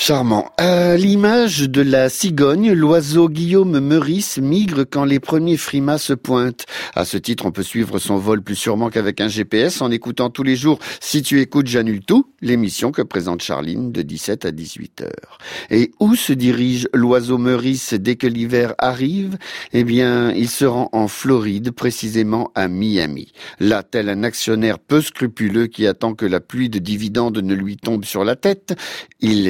Charmant. 0.02 0.50
À 0.56 0.96
l'image 0.96 1.70
de 1.70 1.82
la 1.82 2.08
cigogne, 2.08 2.72
l'oiseau 2.72 3.28
Guillaume 3.28 3.82
Meurice 3.82 4.38
migre 4.38 4.86
quand 4.90 5.04
les 5.04 5.20
premiers 5.20 5.58
frimas 5.58 5.98
se 5.98 6.14
pointent. 6.14 6.66
À 6.96 7.04
ce 7.04 7.18
titre, 7.18 7.46
on 7.46 7.52
peut 7.52 7.64
suivre 7.64 8.00
son 8.00 8.16
vol 8.16 8.42
plus 8.42 8.56
sûrement 8.56 8.90
qu'avec 8.90 9.20
un 9.20 9.28
GPS 9.28 9.82
en 9.82 9.92
écoutant 9.92 10.30
tous 10.30 10.44
les 10.44 10.56
jours 10.56 10.80
Si 11.02 11.22
tu 11.22 11.42
écoutes, 11.42 11.68
j'annule 11.68 12.00
tout, 12.00 12.32
l'émission 12.42 12.94
que 12.94 13.02
présente 13.02 13.42
Charline 13.42 13.92
de 13.92 14.02
17 14.02 14.46
à 14.46 14.52
18 14.52 15.02
heures. 15.02 15.38
Et 15.70 15.92
où 16.00 16.16
se 16.16 16.32
dirige 16.32 16.88
l'oiseau 16.94 17.38
Meurice 17.38 17.94
dès 17.94 18.16
que 18.16 18.26
l'hiver 18.26 18.76
arrive? 18.78 19.38
Eh 19.74 19.84
bien, 19.84 20.32
il 20.32 20.50
se 20.50 20.64
rend 20.64 20.88
en 20.94 21.10
Floride, 21.10 21.72
précisément 21.72 22.52
à 22.56 22.70
Miami. 22.70 23.34
Là, 23.60 23.84
tel 23.84 24.08
un 24.08 24.24
actionnaire 24.24 24.80
peu 24.80 25.02
scrupuleux 25.02 25.68
qui 25.68 25.86
attend 25.86 26.14
que 26.16 26.26
la 26.26 26.40
pluie 26.40 26.70
de 26.70 26.80
dividendes 26.80 27.40
ne 27.40 27.54
lui 27.54 27.76
tombe 27.76 28.06
sur 28.06 28.24
la 28.24 28.38
tête, 28.38 28.76
il 29.20 29.46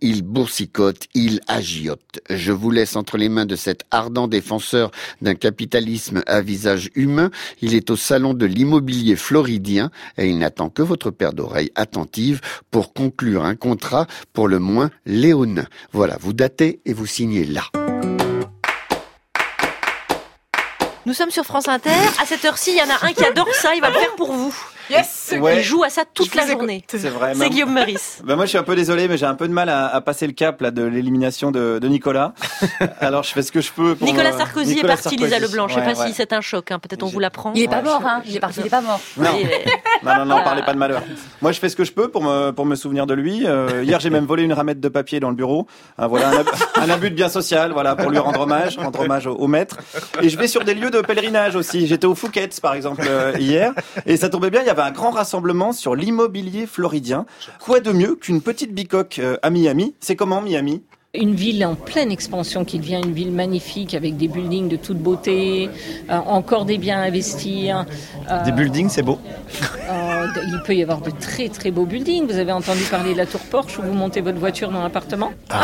il 0.00 0.22
boursicote, 0.22 1.06
il 1.14 1.40
agiote. 1.46 2.20
Je 2.30 2.52
vous 2.52 2.70
laisse 2.70 2.96
entre 2.96 3.16
les 3.16 3.28
mains 3.28 3.46
de 3.46 3.56
cet 3.56 3.84
ardent 3.90 4.28
défenseur 4.28 4.90
d'un 5.22 5.34
capitalisme 5.34 6.22
à 6.26 6.40
visage 6.40 6.90
humain. 6.94 7.30
Il 7.62 7.74
est 7.74 7.90
au 7.90 7.96
salon 7.96 8.34
de 8.34 8.46
l'immobilier 8.46 9.16
floridien 9.16 9.90
et 10.18 10.28
il 10.28 10.38
n'attend 10.38 10.68
que 10.68 10.82
votre 10.82 11.10
paire 11.10 11.32
d'oreilles 11.32 11.72
attentive 11.74 12.40
pour 12.70 12.92
conclure 12.92 13.44
un 13.44 13.56
contrat 13.56 14.06
pour 14.32 14.48
le 14.48 14.58
moins 14.58 14.90
léonin. 15.04 15.66
Voilà, 15.92 16.16
vous 16.20 16.32
datez 16.32 16.80
et 16.84 16.92
vous 16.92 17.06
signez 17.06 17.44
là. 17.44 17.64
Nous 21.06 21.14
sommes 21.14 21.30
sur 21.30 21.44
France 21.44 21.68
Inter. 21.68 21.90
À 22.20 22.26
cette 22.26 22.44
heure-ci, 22.44 22.72
il 22.72 22.78
y 22.78 22.82
en 22.82 22.90
a 22.90 23.06
un 23.06 23.12
qui 23.12 23.24
adore 23.24 23.54
ça. 23.54 23.76
Il 23.76 23.80
va 23.80 23.90
le 23.90 23.94
faire 23.94 24.16
pour 24.16 24.32
vous. 24.32 24.54
Yes 24.90 25.34
Il 25.56 25.62
joue 25.62 25.82
à 25.84 25.90
ça 25.90 26.02
toute 26.12 26.34
la 26.34 26.46
journée. 26.46 26.84
C'est 26.88 27.08
vrai. 27.08 27.32
C'est 27.34 27.50
Guillaume 27.50 27.72
Meurice. 27.72 28.20
Ben 28.24 28.36
moi, 28.36 28.44
je 28.44 28.50
suis 28.50 28.58
un 28.58 28.62
peu 28.62 28.74
désolé, 28.76 29.08
mais 29.08 29.16
j'ai 29.16 29.26
un 29.26 29.34
peu 29.34 29.48
de 29.48 29.52
mal 29.52 29.68
à, 29.68 29.86
à 29.86 30.00
passer 30.00 30.26
le 30.26 30.32
cap 30.32 30.60
là 30.60 30.70
de 30.70 30.82
l'élimination 30.82 31.50
de, 31.50 31.78
de 31.80 31.88
Nicolas. 31.88 32.32
Alors, 33.00 33.22
je 33.22 33.30
fais 33.32 33.42
ce 33.42 33.52
que 33.52 33.60
je 33.60 33.70
peux. 33.72 33.94
Pour 33.94 34.06
Nicolas 34.06 34.32
me- 34.32 34.38
Sarkozy 34.38 34.74
Nicolas 34.74 34.94
est 34.94 35.02
parti, 35.02 35.16
Lisa. 35.16 35.38
Leblanc. 35.38 35.68
Je 35.68 35.74
sais 35.74 35.80
Ouais, 35.80 35.92
pas 35.92 36.00
ouais. 36.00 36.06
si 36.08 36.14
c'est 36.14 36.32
un 36.32 36.40
choc. 36.40 36.70
hein. 36.70 36.78
Peut-être 36.78 37.02
on 37.02 37.06
vous 37.06 37.18
l'apprend. 37.20 37.52
Il 37.54 37.62
est 37.62 37.68
pas 37.68 37.82
mort, 37.82 38.02
hein. 38.04 38.22
Il 38.26 38.36
est 38.36 38.40
parti, 38.40 38.60
il 38.60 38.66
est 38.66 38.70
pas 38.70 38.80
mort. 38.80 39.00
Non. 39.16 39.30
Non, 40.02 40.14
non, 40.18 40.26
non, 40.26 40.42
parlez 40.44 40.62
pas 40.62 40.74
de 40.74 40.78
malheur. 40.78 41.02
Moi, 41.40 41.52
je 41.52 41.58
fais 41.58 41.70
ce 41.70 41.74
que 41.74 41.82
je 41.84 41.90
peux 41.90 42.08
pour 42.08 42.22
me, 42.22 42.50
pour 42.50 42.66
me 42.66 42.74
souvenir 42.74 43.06
de 43.06 43.14
lui. 43.14 43.46
Euh, 43.46 43.82
hier, 43.82 43.98
j'ai 43.98 44.10
même 44.10 44.26
volé 44.26 44.42
une 44.42 44.52
ramette 44.52 44.78
de 44.78 44.88
papier 44.90 45.20
dans 45.20 45.30
le 45.30 45.34
bureau. 45.34 45.66
Hein, 45.98 46.06
voilà, 46.06 46.28
un, 46.28 46.36
ab- 46.40 46.48
un 46.76 46.90
abus 46.90 47.10
de 47.10 47.14
bien 47.14 47.30
social, 47.30 47.72
voilà, 47.72 47.96
pour 47.96 48.10
lui 48.10 48.18
rendre 48.18 48.40
hommage, 48.40 48.76
rendre 48.76 49.00
hommage 49.00 49.26
au, 49.26 49.32
au 49.34 49.46
maître. 49.46 49.78
Et 50.20 50.28
je 50.28 50.36
vais 50.38 50.48
sur 50.48 50.64
des 50.64 50.74
lieux 50.74 50.90
de 50.90 51.00
pèlerinage 51.00 51.56
aussi. 51.56 51.86
J'étais 51.86 52.06
au 52.06 52.14
Fouquet's, 52.14 52.60
par 52.60 52.74
exemple, 52.74 53.04
euh, 53.08 53.32
hier. 53.38 53.72
Et 54.04 54.18
ça 54.18 54.28
tombait 54.28 54.50
bien, 54.50 54.60
il 54.60 54.66
y 54.66 54.70
avait 54.78 54.88
un 54.88 54.92
grand 54.92 55.10
rassemblement 55.10 55.72
sur 55.72 55.94
l'immobilier 55.94 56.66
floridien. 56.66 57.24
Quoi 57.60 57.80
de 57.80 57.92
mieux 57.92 58.14
qu'une 58.14 58.42
petite 58.42 58.74
bicoque 58.74 59.18
euh, 59.18 59.38
à 59.42 59.48
Miami? 59.48 59.94
C'est 60.00 60.16
comment, 60.16 60.42
Miami? 60.42 60.82
Une 61.18 61.34
ville 61.34 61.64
en 61.64 61.74
pleine 61.74 62.10
expansion 62.12 62.64
qui 62.64 62.78
devient 62.78 63.00
une 63.04 63.12
ville 63.12 63.32
magnifique 63.32 63.94
avec 63.94 64.16
des 64.16 64.28
buildings 64.28 64.68
de 64.68 64.76
toute 64.76 64.98
beauté, 64.98 65.70
euh, 66.10 66.16
encore 66.26 66.64
des 66.64 66.78
biens 66.78 66.98
à 67.00 67.04
investir. 67.06 67.84
euh, 68.30 68.44
Des 68.44 68.52
buildings, 68.52 68.88
c'est 68.88 69.02
beau. 69.02 69.18
euh, 69.90 70.26
il 70.48 70.60
peut 70.64 70.74
y 70.74 70.82
avoir 70.82 71.00
de 71.00 71.10
très 71.10 71.48
très 71.48 71.70
beaux 71.70 71.86
buildings. 71.86 72.26
Vous 72.26 72.38
avez 72.38 72.52
entendu 72.52 72.82
parler 72.90 73.12
de 73.12 73.18
la 73.18 73.26
tour 73.26 73.40
Porsche 73.50 73.78
où 73.78 73.82
vous 73.82 73.92
montez 73.94 74.20
votre 74.20 74.38
voiture 74.38 74.70
dans 74.70 74.82
l'appartement? 74.82 75.32
Euh, 75.52 75.56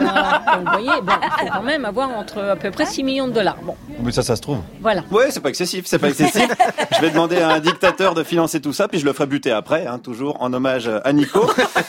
Vous 0.00 0.64
voyez, 0.70 1.00
bon, 1.02 1.12
il 1.22 1.46
faut 1.46 1.52
quand 1.52 1.62
même 1.62 1.84
avoir 1.84 2.10
entre 2.10 2.38
à 2.42 2.56
peu 2.56 2.70
près 2.70 2.86
6 2.86 3.02
millions 3.04 3.28
de 3.28 3.32
dollars. 3.32 3.56
Bon, 3.62 3.74
Mais 4.02 4.12
ça, 4.12 4.22
ça 4.22 4.36
se 4.36 4.42
trouve. 4.42 4.58
voilà. 4.80 5.02
Ouais, 5.10 5.30
c'est 5.30 5.40
pas 5.40 5.48
excessif, 5.48 5.84
c'est 5.86 5.98
pas 5.98 6.08
excessif. 6.08 6.46
je 6.96 7.00
vais 7.00 7.10
demander 7.10 7.38
à 7.38 7.50
un 7.50 7.60
dictateur 7.60 8.14
de 8.14 8.22
financer 8.22 8.60
tout 8.60 8.72
ça, 8.72 8.88
puis 8.88 8.98
je 8.98 9.04
le 9.04 9.12
ferai 9.12 9.26
buter 9.26 9.50
après, 9.52 9.86
hein, 9.86 9.98
toujours 9.98 10.36
en 10.42 10.52
hommage 10.52 10.90
à 11.04 11.12
Nico. 11.12 11.46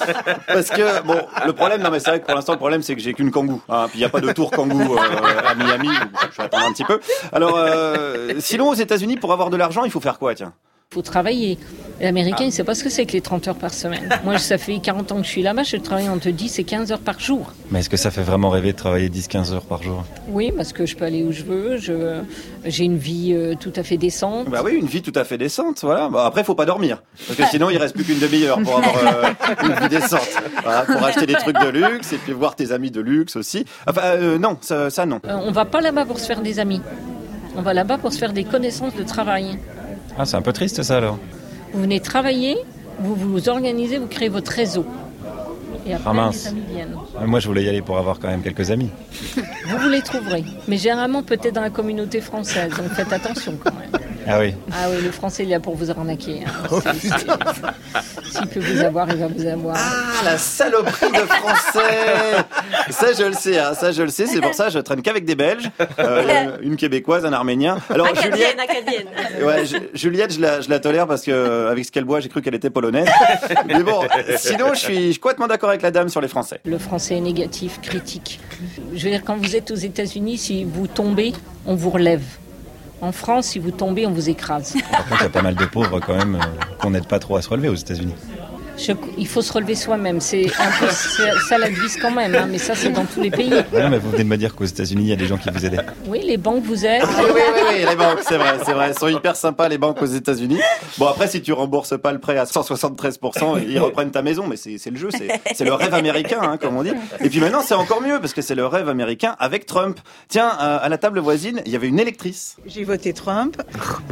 Parce 0.48 0.70
que, 0.70 1.02
bon, 1.04 1.18
le 1.46 1.54
problème, 1.54 1.82
non 1.82 1.90
mais 1.92 2.00
c'est 2.08 2.12
vrai 2.12 2.20
que 2.22 2.26
pour 2.26 2.36
l'instant, 2.36 2.54
le 2.54 2.58
problème, 2.58 2.82
c'est 2.82 2.96
que 2.96 3.02
j'ai 3.02 3.14
qu'une 3.14 3.32
Kangoo. 3.32 3.62
Hein, 3.68 3.88
puis 3.90 4.00
il 4.00 4.00
n'y 4.00 4.06
a 4.06 4.10
pas 4.10 4.22
de 4.22 4.32
tour 4.32 4.50
Kangoo 4.50 4.98
euh, 4.98 5.42
à 5.46 5.56
Miami, 5.56 5.90
je 6.32 6.38
vais 6.38 6.44
attendre 6.44 6.66
un 6.66 6.72
petit 6.72 6.86
peu. 6.86 7.02
Alors, 7.34 7.58
euh, 7.58 8.36
sinon, 8.40 8.70
aux 8.70 8.76
États-Unis, 8.76 9.18
pour 9.18 9.34
avoir 9.34 9.50
de 9.50 9.58
l'argent, 9.58 9.84
il 9.84 9.92
faut 9.92 10.00
faire 10.00 10.18
quoi, 10.18 10.34
tiens? 10.34 10.54
Faut 10.94 11.02
travailler. 11.02 11.58
L'américain, 12.00 12.44
il 12.44 12.48
ne 12.48 12.52
sait 12.52 12.64
pas 12.64 12.74
ce 12.74 12.82
que 12.82 12.90
c'est 12.90 13.06
que 13.06 13.12
les 13.12 13.20
30 13.20 13.50
heures 13.50 13.58
par 13.58 13.74
semaine. 13.74 14.08
Moi, 14.24 14.38
ça 14.38 14.58
fait 14.58 14.80
40 14.80 15.12
ans 15.12 15.18
que 15.18 15.24
je 15.24 15.30
suis 15.30 15.42
là-bas, 15.42 15.64
je 15.64 15.76
travaille 15.76 16.08
entre 16.08 16.30
10 16.30 16.60
et 16.60 16.64
15 16.64 16.94
heures 16.94 17.00
par 17.00 17.20
jour. 17.20 17.52
Mais 17.72 17.80
est-ce 17.80 17.90
que 17.90 17.98
ça 17.98 18.10
fait 18.10 18.22
vraiment 18.22 18.50
rêver 18.50 18.72
de 18.72 18.78
travailler 18.78 19.10
10-15 19.10 19.52
heures 19.52 19.66
par 19.66 19.84
jour? 19.84 20.06
Oui, 20.30 20.54
parce 20.56 20.72
que 20.72 20.86
je 20.86 20.96
peux 20.96 21.04
aller 21.04 21.24
où 21.24 21.34
je 21.34 21.44
veux, 21.44 21.78
je, 21.78 22.22
j'ai 22.64 22.86
une 22.86 22.98
vie 22.98 23.34
euh, 23.34 23.56
tout 23.60 23.74
à 23.76 23.84
fait 23.84 23.98
décente. 23.98 24.50
Bah 24.50 24.62
oui, 24.64 24.76
une 24.76 24.86
vie 24.86 25.02
tout 25.02 25.12
à 25.16 25.26
fait 25.26 25.38
décente, 25.38 25.82
voilà. 25.82 26.08
Bah, 26.08 26.26
après, 26.26 26.46
faut 26.46 26.56
pas 26.56 26.66
dormir, 26.66 27.04
parce 27.28 27.38
que 27.38 27.46
sinon, 27.52 27.70
il 27.70 27.78
reste 27.78 27.94
plus 27.94 28.06
qu'une 28.06 28.20
demi-heure 28.20 28.62
pour 28.62 28.78
avoir 28.78 28.96
euh, 28.98 29.64
une 29.64 29.74
vie 29.74 29.90
décente. 29.90 30.30
Voilà, 30.64 30.84
pour 30.84 31.04
acheter 31.04 31.26
des 31.26 31.34
trucs 31.34 31.60
de 31.60 31.68
luxe 31.68 32.14
et 32.14 32.18
puis 32.18 32.32
voir 32.32 32.56
tes 32.56 32.72
amis 32.72 32.92
de 32.92 33.02
luxe 33.02 33.36
aussi. 33.36 33.66
Enfin, 33.88 34.02
euh, 34.06 34.38
non, 34.38 34.58
ça, 34.62 34.90
ça 34.90 35.06
non. 35.06 35.20
Euh, 35.26 35.38
on 35.44 35.52
va 35.52 35.66
pas 35.66 35.82
là-bas 35.82 36.06
pour 36.06 36.20
se 36.20 36.28
faire 36.28 36.42
des 36.42 36.60
amis. 36.60 36.82
On 37.58 37.62
va 37.62 37.74
là-bas 37.74 37.98
pour 37.98 38.14
se 38.14 38.20
faire 38.20 38.32
des 38.32 38.46
connaissances 38.46 38.96
de 38.96 39.04
travail. 39.04 39.58
Ah, 40.18 40.26
c'est 40.26 40.36
un 40.36 40.42
peu 40.42 40.54
triste 40.54 40.82
ça 40.84 40.98
alors. 40.98 41.18
Vous 41.74 41.82
venez 41.82 42.00
travailler, 42.00 42.58
vous 43.00 43.16
vous 43.16 43.50
organisez, 43.50 43.98
vous 43.98 44.08
créez 44.08 44.30
votre 44.30 44.52
réseau. 44.52 44.86
Et 45.86 45.94
après, 45.94 46.10
Ah, 46.10 46.14
mince. 46.14 46.44
les 46.44 46.48
amis 46.50 46.64
viennent. 46.74 46.96
Ah, 47.20 47.26
Moi, 47.26 47.40
je 47.40 47.48
voulais 47.48 47.64
y 47.64 47.70
aller 47.70 47.82
pour 47.82 47.98
avoir 47.98 48.20
quand 48.20 48.28
même 48.28 48.42
quelques 48.42 48.72
amis. 48.72 48.90
Vous 49.36 49.78
vous 49.78 49.90
les 49.90 50.02
trouverez. 50.02 50.44
Mais 50.68 50.78
généralement, 50.78 51.24
peut-être 51.24 51.54
dans 51.56 51.62
la 51.62 51.70
communauté 51.70 52.20
française. 52.20 52.72
Donc 52.76 52.90
faites 52.90 53.14
attention 53.14 53.54
quand 53.64 53.72
même. 53.74 54.02
Ah 54.28 54.40
oui. 54.40 54.54
Ah 54.72 54.88
oui, 54.90 55.02
le 55.04 55.12
français, 55.12 55.44
il 55.44 55.50
est 55.50 55.54
là 55.56 55.60
pour 55.60 55.76
vous 55.76 55.90
arnaquer. 55.90 56.42
hein. 56.46 56.80
Si- 57.00 57.10
si- 57.10 58.32
S'il 58.38 58.48
peut 58.48 58.60
vous 58.60 58.82
avoir, 58.82 59.08
il 59.10 59.18
va 59.18 59.28
vous 59.28 59.46
avoir. 59.46 59.76
Ah, 59.78 60.24
la 60.26 60.38
saloperie 60.38 61.12
de 61.12 61.18
français 61.18 62.46
Ça, 62.90 63.08
je 63.18 63.24
le 63.24 63.34
sais, 63.34 63.58
hein, 63.58 63.74
ça, 63.74 63.92
je 63.92 64.04
le 64.04 64.10
sais. 64.10 64.26
C'est 64.28 64.42
pour 64.42 64.54
ça, 64.54 64.70
je 64.70 64.80
traîne 64.80 65.02
qu'avec 65.02 65.26
des 65.26 65.36
Belges, 65.36 65.70
euh, 66.00 66.58
une 66.62 66.76
québécoise, 66.76 67.26
un 67.26 67.34
arménien. 67.34 67.78
Alors, 67.90 68.08
Juliette, 68.16 68.58
Acadienne, 68.60 69.08
acadienne. 69.08 69.46
ouais, 69.46 69.66
je- 69.66 69.78
Juliette, 69.98 70.34
je 70.34 70.42
la, 70.42 70.62
je 70.62 70.70
la 70.70 70.80
tolère 70.80 71.08
parce 71.08 71.24
que 71.24 71.32
euh, 71.32 71.72
avec 71.72 71.86
ce 71.86 71.92
qu'elle 71.92 72.06
boit, 72.06 72.20
j'ai 72.20 72.30
cru 72.30 72.42
qu'elle 72.42 72.56
était 72.56 72.70
polonaise. 72.70 73.08
Mais 73.68 73.82
bon, 73.84 74.02
sinon, 74.38 74.74
je 74.74 74.80
suis, 74.80 75.06
je 75.08 75.12
suis 75.12 75.20
complètement 75.20 75.48
d'accord 75.48 75.70
avec 75.70 75.82
la 75.82 75.92
dame 75.92 76.10
sur 76.10 76.22
les 76.22 76.28
Français. 76.28 76.60
Le 76.66 76.78
français 76.78 77.16
est 77.16 77.22
négatif, 77.22 77.80
critique. 77.82 78.40
Je 78.94 79.04
veux 79.06 79.12
dire, 79.12 79.22
quand 79.26 79.38
vous 79.38 79.56
êtes 79.56 79.72
aux 79.72 79.76
États-Unis, 79.76 80.38
si 80.38 80.64
vous 80.66 80.88
tombez, 80.88 81.34
on 81.66 81.76
vous 81.76 81.90
relève. 81.90 82.22
En 83.00 83.12
France, 83.12 83.48
si 83.48 83.60
vous 83.60 83.72
tombez, 83.72 84.08
on 84.08 84.12
vous 84.12 84.30
écrase. 84.30 84.76
Par 84.92 85.06
contre, 85.06 85.22
il 85.22 85.24
y 85.24 85.28
a 85.28 85.30
pas 85.30 85.42
mal 85.44 85.56
de 85.56 85.66
pauvres 85.66 86.00
quand 86.00 86.16
même 86.16 86.36
euh, 86.36 86.76
qu'on 86.80 86.90
n'aide 86.92 87.08
pas 87.08 87.20
trop 87.20 87.36
à 87.36 87.42
se 87.42 87.50
relever 87.50 87.70
aux 87.70 87.76
États-Unis. 87.76 88.16
Je- 88.78 88.92
il 89.18 89.28
faut 89.28 89.42
se 89.42 89.52
relever 89.52 89.76
soi-même. 89.76 90.22
C'est 90.22 90.46
un 90.60 90.72
peu 90.80 90.88
ça 91.50 91.58
la 91.58 91.70
devise 91.70 91.98
quand 92.00 92.12
même, 92.12 92.36
hein, 92.36 92.48
mais 92.50 92.58
ça 92.60 92.76
c'est 92.76 92.90
dans 92.90 93.06
tous 93.06 93.22
les 93.22 93.32
pays. 93.32 93.52
Ouais, 93.74 93.82
non, 93.84 93.90
mais 93.90 93.98
vous 93.98 94.12
venez 94.12 94.24
de 94.24 94.30
me 94.30 94.38
dire 94.38 94.54
qu'aux 94.56 94.66
États-Unis, 94.66 95.04
il 95.04 95.10
y 95.10 95.14
a 95.14 95.16
des 95.16 95.26
gens 95.26 95.38
qui 95.38 95.50
vous 95.50 95.66
aident. 95.66 95.84
Oui, 96.06 96.22
les 96.24 96.38
banques 96.38 96.64
vous 96.64 96.86
aident. 96.86 97.04
Oui, 97.08 97.24
oui, 97.34 97.42
oui, 97.56 97.62
oui, 97.70 97.86
les 97.90 97.96
banques, 97.96 98.20
c'est 98.22 98.38
vrai, 98.38 98.58
c'est 98.66 98.74
vrai. 98.74 98.88
Elles 98.90 98.98
sont 99.00 99.08
hyper 99.08 99.36
sympas, 99.36 99.68
les 99.68 99.78
banques 99.80 100.02
aux 100.02 100.06
États-Unis. 100.06 100.60
Bon, 101.00 101.08
après, 101.08 101.28
si 101.28 101.42
tu 101.42 101.54
rembourses 101.54 101.98
pas 102.00 102.12
le 102.12 102.20
prêt 102.20 102.38
à 102.38 102.46
173%, 102.46 103.58
ils 103.68 103.80
reprennent 103.80 104.12
ta 104.12 104.22
maison, 104.22 104.46
mais 104.48 104.58
c'est 104.58 104.90
le 104.90 104.98
jeu, 104.98 105.10
c'est 105.12 105.28
c'est 105.56 105.66
le 105.66 105.74
rêve 105.74 105.94
américain, 105.94 106.40
hein, 106.42 106.58
comme 106.58 106.78
on 106.78 106.84
dit. 106.84 106.94
Et 107.22 107.30
puis 107.30 107.40
maintenant, 107.40 107.62
c'est 107.62 107.74
encore 107.76 108.02
mieux, 108.02 108.20
parce 108.20 108.34
que 108.34 108.42
c'est 108.42 108.56
le 108.56 108.66
rêve 108.68 108.90
américain 108.90 109.36
avec 109.40 109.66
Trump. 109.66 110.00
Tiens, 110.30 110.52
euh, 110.62 110.78
à 110.82 110.88
la 110.90 110.98
table 110.98 111.20
voisine, 111.20 111.62
il 111.66 111.72
y 111.72 111.76
avait 111.76 111.88
une 111.88 112.00
électrice. 112.00 112.58
J'ai 112.68 112.84
voté 112.84 113.14
Trump. 113.14 113.58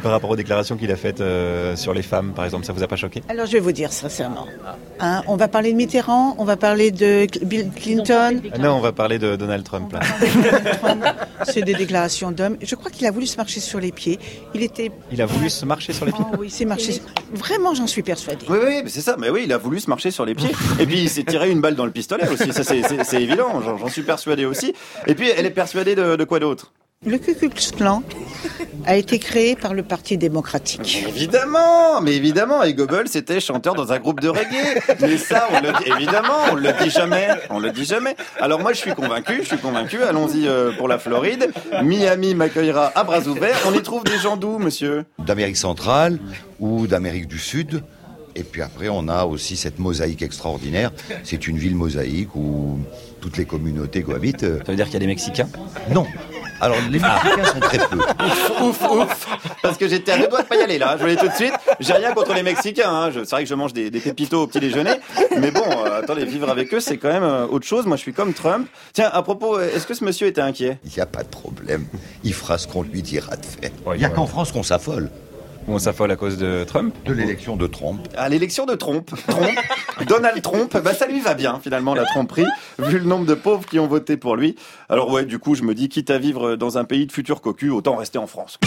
Par 0.01 0.11
rapport 0.11 0.31
aux 0.31 0.35
déclarations 0.35 0.75
qu'il 0.75 0.91
a 0.91 0.95
faites 0.95 1.21
euh, 1.21 1.75
sur 1.75 1.93
les 1.93 2.01
femmes, 2.01 2.33
par 2.33 2.45
exemple, 2.45 2.65
ça 2.65 2.73
vous 2.73 2.83
a 2.83 2.87
pas 2.87 2.95
choqué? 2.95 3.21
Alors 3.29 3.45
je 3.45 3.53
vais 3.53 3.59
vous 3.59 3.71
dire 3.71 3.91
sincèrement. 3.93 4.47
Hein, 4.99 5.21
on 5.27 5.35
va 5.35 5.47
parler 5.47 5.71
de 5.71 5.77
Mitterrand, 5.77 6.35
on 6.37 6.45
va 6.45 6.55
parler 6.57 6.89
de 6.91 7.27
Bill 7.45 7.69
Clinton. 7.75 8.41
Non, 8.59 8.73
on 8.75 8.79
va 8.79 8.91
parler 8.91 9.19
de 9.19 9.35
Donald 9.35 9.63
Trump. 9.63 9.91
Là. 9.93 9.99
C'est 11.45 11.61
des 11.61 11.73
déclarations 11.73 12.31
d'hommes. 12.31 12.57
Je 12.61 12.75
crois 12.75 12.89
qu'il 12.91 13.05
a 13.05 13.11
voulu 13.11 13.27
se 13.27 13.37
marcher 13.37 13.59
sur 13.59 13.79
les 13.79 13.91
pieds. 13.91 14.19
Il 14.53 14.63
était. 14.63 14.91
Il 15.11 15.21
a 15.21 15.25
voulu 15.25 15.49
se 15.49 15.65
marcher 15.65 15.93
sur 15.93 16.05
les 16.05 16.11
pieds. 16.11 16.23
Oh 16.31 16.35
oui, 16.39 16.49
c'est 16.49 16.65
marché. 16.65 17.01
Vraiment, 17.33 17.73
j'en 17.73 17.87
suis 17.87 18.03
persuadée. 18.03 18.45
Oui, 18.49 18.57
oui, 18.65 18.81
mais 18.83 18.89
c'est 18.89 19.01
ça. 19.01 19.15
Mais 19.19 19.29
oui, 19.29 19.41
il 19.45 19.53
a 19.53 19.57
voulu 19.57 19.79
se 19.79 19.89
marcher 19.89 20.11
sur 20.11 20.25
les 20.25 20.33
pieds. 20.35 20.51
Et 20.79 20.85
puis, 20.85 20.99
il 21.03 21.09
s'est 21.09 21.23
tiré 21.23 21.51
une 21.51 21.61
balle 21.61 21.75
dans 21.75 21.85
le 21.85 21.91
pistolet 21.91 22.27
aussi. 22.29 22.51
Ça, 22.53 22.63
c'est- 22.63 22.83
c'est 22.87 23.03
c'est 23.03 23.21
évident. 23.21 23.61
J'en 23.61 23.77
j'en 23.77 23.87
suis 23.89 24.03
persuadé 24.03 24.45
aussi. 24.45 24.73
Et 25.07 25.15
puis, 25.15 25.29
elle 25.35 25.45
est 25.45 25.49
persuadée 25.51 25.95
de, 25.95 26.15
de 26.15 26.23
quoi 26.23 26.39
d'autre? 26.39 26.71
Le 27.03 27.19
Ku 27.19 27.35
Klux 27.35 27.71
Klan 27.77 28.01
a 28.85 28.95
été 28.95 29.19
créé 29.19 29.55
par 29.55 29.75
le 29.75 29.83
Parti 29.83 30.17
démocratique. 30.17 31.05
Évidemment, 31.07 32.01
mais 32.01 32.15
évidemment, 32.15 32.63
et 32.63 32.73
Goebbels 32.73 33.15
était 33.15 33.39
chanteur 33.39 33.75
dans 33.75 33.91
un 33.91 33.99
groupe 33.99 34.21
de 34.21 34.29
reggae. 34.29 34.81
Mais 35.01 35.17
ça, 35.17 35.47
on 35.51 35.59
le 35.61 35.71
dit, 35.83 35.91
évidemment, 35.91 36.39
on 36.51 36.55
le 36.55 36.73
dit 36.83 36.89
jamais, 36.89 37.27
on 37.51 37.59
le 37.59 37.69
dit 37.71 37.85
jamais. 37.85 38.15
Alors 38.39 38.59
moi, 38.59 38.73
je 38.73 38.79
suis 38.79 38.93
convaincu, 38.95 39.41
je 39.41 39.47
suis 39.47 39.57
convaincu. 39.57 40.01
Allons-y 40.01 40.47
euh, 40.47 40.71
pour 40.71 40.87
la 40.87 40.97
Floride. 40.97 41.51
Miami 41.83 42.33
m'accueillera 42.33 42.91
à 42.95 43.03
bras 43.03 43.21
ouverts. 43.27 43.57
On 43.67 43.73
y 43.73 43.83
trouve 43.83 44.03
des 44.03 44.17
gens 44.17 44.35
d'où, 44.35 44.57
monsieur? 44.57 45.05
d'Amérique 45.19 45.57
centrale 45.57 46.17
ou 46.59 46.87
d'Amérique 46.87 47.27
du 47.27 47.37
Sud. 47.37 47.83
Et 48.35 48.43
puis 48.43 48.63
après, 48.63 48.89
on 48.89 49.07
a 49.09 49.25
aussi 49.25 49.57
cette 49.57 49.77
mosaïque 49.77 50.23
extraordinaire. 50.23 50.91
C'est 51.23 51.47
une 51.47 51.57
ville 51.57 51.75
mosaïque 51.75 52.35
où 52.35 52.79
toutes 53.21 53.37
les 53.37 53.45
communautés 53.45 54.01
cohabitent. 54.01 54.41
Ça 54.41 54.63
veut 54.71 54.75
dire 54.75 54.85
qu'il 54.85 54.95
y 54.95 54.97
a 54.97 54.99
des 55.01 55.07
Mexicains? 55.07 55.47
Non. 55.93 56.05
Alors, 56.61 56.77
les 56.89 56.99
Mexicains 56.99 57.43
sont 57.53 57.59
très 57.59 57.77
peu. 57.79 57.97
Ouf, 57.97 58.61
ouf, 58.61 58.91
ouf. 58.91 59.27
Parce 59.61 59.77
que 59.77 59.87
j'étais 59.87 60.13
à 60.13 60.17
deux 60.17 60.27
doigts 60.27 60.41
de 60.41 60.47
pas 60.47 60.55
y 60.55 60.61
aller 60.61 60.77
là. 60.77 60.95
Je 60.99 61.05
dis 61.05 61.17
tout 61.17 61.27
de 61.27 61.33
suite. 61.33 61.53
J'ai 61.79 61.93
rien 61.93 62.13
contre 62.13 62.33
les 62.33 62.43
Mexicains. 62.43 62.89
Hein. 62.89 63.11
Je- 63.11 63.23
C'est 63.23 63.31
vrai 63.35 63.43
que 63.43 63.49
je 63.49 63.55
mange 63.55 63.73
des, 63.73 63.89
des 63.89 63.99
pépitos 63.99 64.43
au 64.43 64.47
petit 64.47 64.59
déjeuner. 64.61 64.91
Mais 65.37 65.51
bon, 65.51 65.63
euh, 65.85 65.99
attendez, 66.01 66.23
vivre 66.25 66.49
avec 66.49 66.73
eux, 66.73 66.79
c'est 66.79 66.97
quand 66.97 67.09
même 67.11 67.23
euh, 67.23 67.45
autre 67.47 67.65
chose. 67.67 67.85
Moi, 67.85 67.97
je 67.97 68.01
suis 68.01 68.13
comme 68.13 68.33
Trump. 68.33 68.67
Tiens, 68.93 69.09
à 69.11 69.21
propos, 69.21 69.57
euh, 69.57 69.69
est-ce 69.75 69.85
que 69.85 69.93
ce 69.93 70.03
monsieur 70.03 70.27
était 70.27 70.41
inquiet? 70.41 70.79
Il 70.85 70.91
n'y 70.95 70.99
a 71.01 71.05
pas 71.05 71.23
de 71.23 71.27
problème. 71.29 71.85
Il 72.23 72.33
fera 72.33 72.57
ce 72.57 72.67
qu'on 72.67 72.83
lui 72.83 73.01
dira 73.01 73.35
de 73.35 73.45
faire. 73.45 73.71
Il 73.93 73.99
n'y 73.99 74.05
a 74.05 74.09
qu'en 74.09 74.25
France 74.27 74.51
qu'on 74.51 74.63
s'affole. 74.63 75.09
On 75.67 75.79
s'affole 75.79 76.11
à 76.11 76.15
cause 76.15 76.37
de 76.37 76.63
Trump 76.63 76.93
De 77.05 77.13
l'élection 77.13 77.55
de 77.55 77.65
Trump. 77.65 78.07
À 78.15 78.29
l'élection 78.29 78.67
de 78.67 78.75
Trump, 78.75 79.09
Trump, 79.27 79.57
Donald 80.07 80.41
Trump, 80.43 80.77
bah 80.83 80.93
ça 80.93 81.07
lui 81.07 81.19
va 81.21 81.33
bien 81.33 81.59
finalement 81.59 81.95
la 81.95 82.05
tromperie, 82.05 82.45
vu 82.77 82.99
le 82.99 83.05
nombre 83.05 83.25
de 83.25 83.33
pauvres 83.33 83.65
qui 83.65 83.79
ont 83.79 83.87
voté 83.87 84.15
pour 84.15 84.35
lui. 84.35 84.55
Alors 84.89 85.11
ouais, 85.11 85.25
du 85.25 85.39
coup, 85.39 85.55
je 85.55 85.63
me 85.63 85.73
dis, 85.73 85.89
quitte 85.89 86.11
à 86.11 86.19
vivre 86.19 86.55
dans 86.55 86.77
un 86.77 86.83
pays 86.83 87.07
de 87.07 87.11
futurs 87.11 87.41
cocus, 87.41 87.71
autant 87.71 87.95
rester 87.95 88.19
en 88.19 88.27
France. 88.27 88.59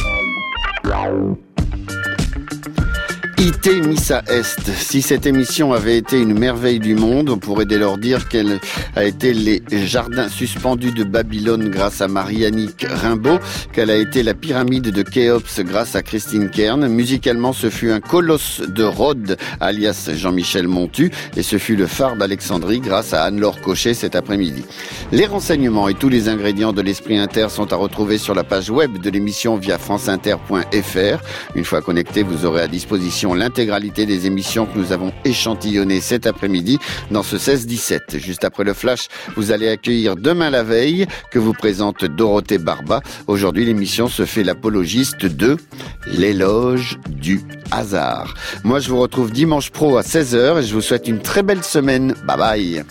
IT 3.41 3.87
Missa 3.87 4.25
Est. 4.27 4.69
Si 4.77 5.01
cette 5.01 5.25
émission 5.25 5.73
avait 5.73 5.97
été 5.97 6.21
une 6.21 6.37
merveille 6.37 6.81
du 6.81 6.97
monde, 6.97 7.31
on 7.31 7.39
pourrait 7.39 7.67
dès 7.67 7.79
lors 7.79 7.97
dire 7.97 8.29
qu'elle 8.29 8.59
a 8.97 9.05
été 9.05 9.33
les 9.33 9.63
jardins 9.87 10.29
suspendus 10.29 10.91
de 10.91 11.05
Babylone 11.05 11.69
grâce 11.69 12.01
à 12.01 12.09
Marie-Annick 12.09 12.85
Rimbaud, 12.91 13.39
qu'elle 13.73 13.91
a 13.91 13.97
été 13.97 14.25
la 14.25 14.35
pyramide 14.35 14.91
de 14.91 15.03
Khéops 15.03 15.61
grâce 15.61 15.95
à 15.95 16.03
Christine 16.03 16.51
Kern. 16.51 16.89
Musicalement, 16.89 17.53
ce 17.53 17.71
fut 17.71 17.93
un 17.93 18.01
colosse 18.01 18.61
de 18.61 18.83
Rhodes, 18.83 19.37
alias 19.61 20.11
Jean-Michel 20.15 20.67
Montu, 20.67 21.13
et 21.37 21.45
ce 21.45 21.59
fut 21.59 21.77
le 21.77 21.87
phare 21.87 22.17
d'Alexandrie 22.17 22.81
grâce 22.81 23.15
à 23.15 23.23
Anne-Laure 23.23 23.61
Cochet 23.61 23.95
cet 23.95 24.17
après-midi. 24.17 24.65
Les 25.13 25.27
renseignements 25.27 25.89
et 25.89 25.95
tous 25.95 26.09
les 26.09 26.29
ingrédients 26.29 26.73
de 26.73 26.83
l'Esprit 26.83 27.19
Inter 27.19 27.47
sont 27.51 27.73
à 27.73 27.77
retrouver 27.77 28.19
sur 28.19 28.35
la 28.35 28.43
page 28.43 28.69
web 28.69 28.99
de 28.99 29.11
l'émission 29.11 29.57
via 29.57 29.79
franceinter.fr. 29.79 31.23
Une 31.55 31.65
fois 31.65 31.83
connecté, 31.83 32.25
vous 32.25 32.45
aurez 32.45 32.63
à 32.63 32.67
l'intégralité 33.35 34.07
des 34.07 34.27
émissions 34.27 34.67
que 34.67 34.79
nous 34.79 34.93
avons 34.93 35.13
échantillonnées 35.25 36.01
cet 36.01 36.27
après-midi 36.27 36.79
dans 37.11 37.23
ce 37.23 37.37
16-17. 37.37 38.19
Juste 38.19 38.45
après 38.45 38.65
le 38.65 38.75
flash, 38.75 39.09
vous 39.37 39.53
allez 39.53 39.69
accueillir 39.69 40.17
demain 40.17 40.51
la 40.51 40.63
veille 40.63 41.07
que 41.31 41.39
vous 41.39 41.53
présente 41.53 42.05
Dorothée 42.05 42.59
Barba. 42.59 43.01
Aujourd'hui, 43.27 43.65
l'émission 43.65 44.09
se 44.09 44.25
fait 44.25 44.45
l'apologiste 44.45 45.27
de 45.27 45.57
l'éloge 46.07 46.99
du 47.09 47.41
hasard. 47.71 48.35
Moi, 48.65 48.81
je 48.81 48.89
vous 48.91 49.01
retrouve 49.01 49.31
dimanche 49.31 49.71
pro 49.71 49.97
à 49.97 50.03
16h 50.03 50.61
et 50.61 50.63
je 50.63 50.75
vous 50.75 50.81
souhaite 50.81 51.09
une 51.09 51.21
très 51.21 51.43
belle 51.43 51.63
semaine. 51.65 52.15
Bye 52.27 52.39
bye. 52.39 52.85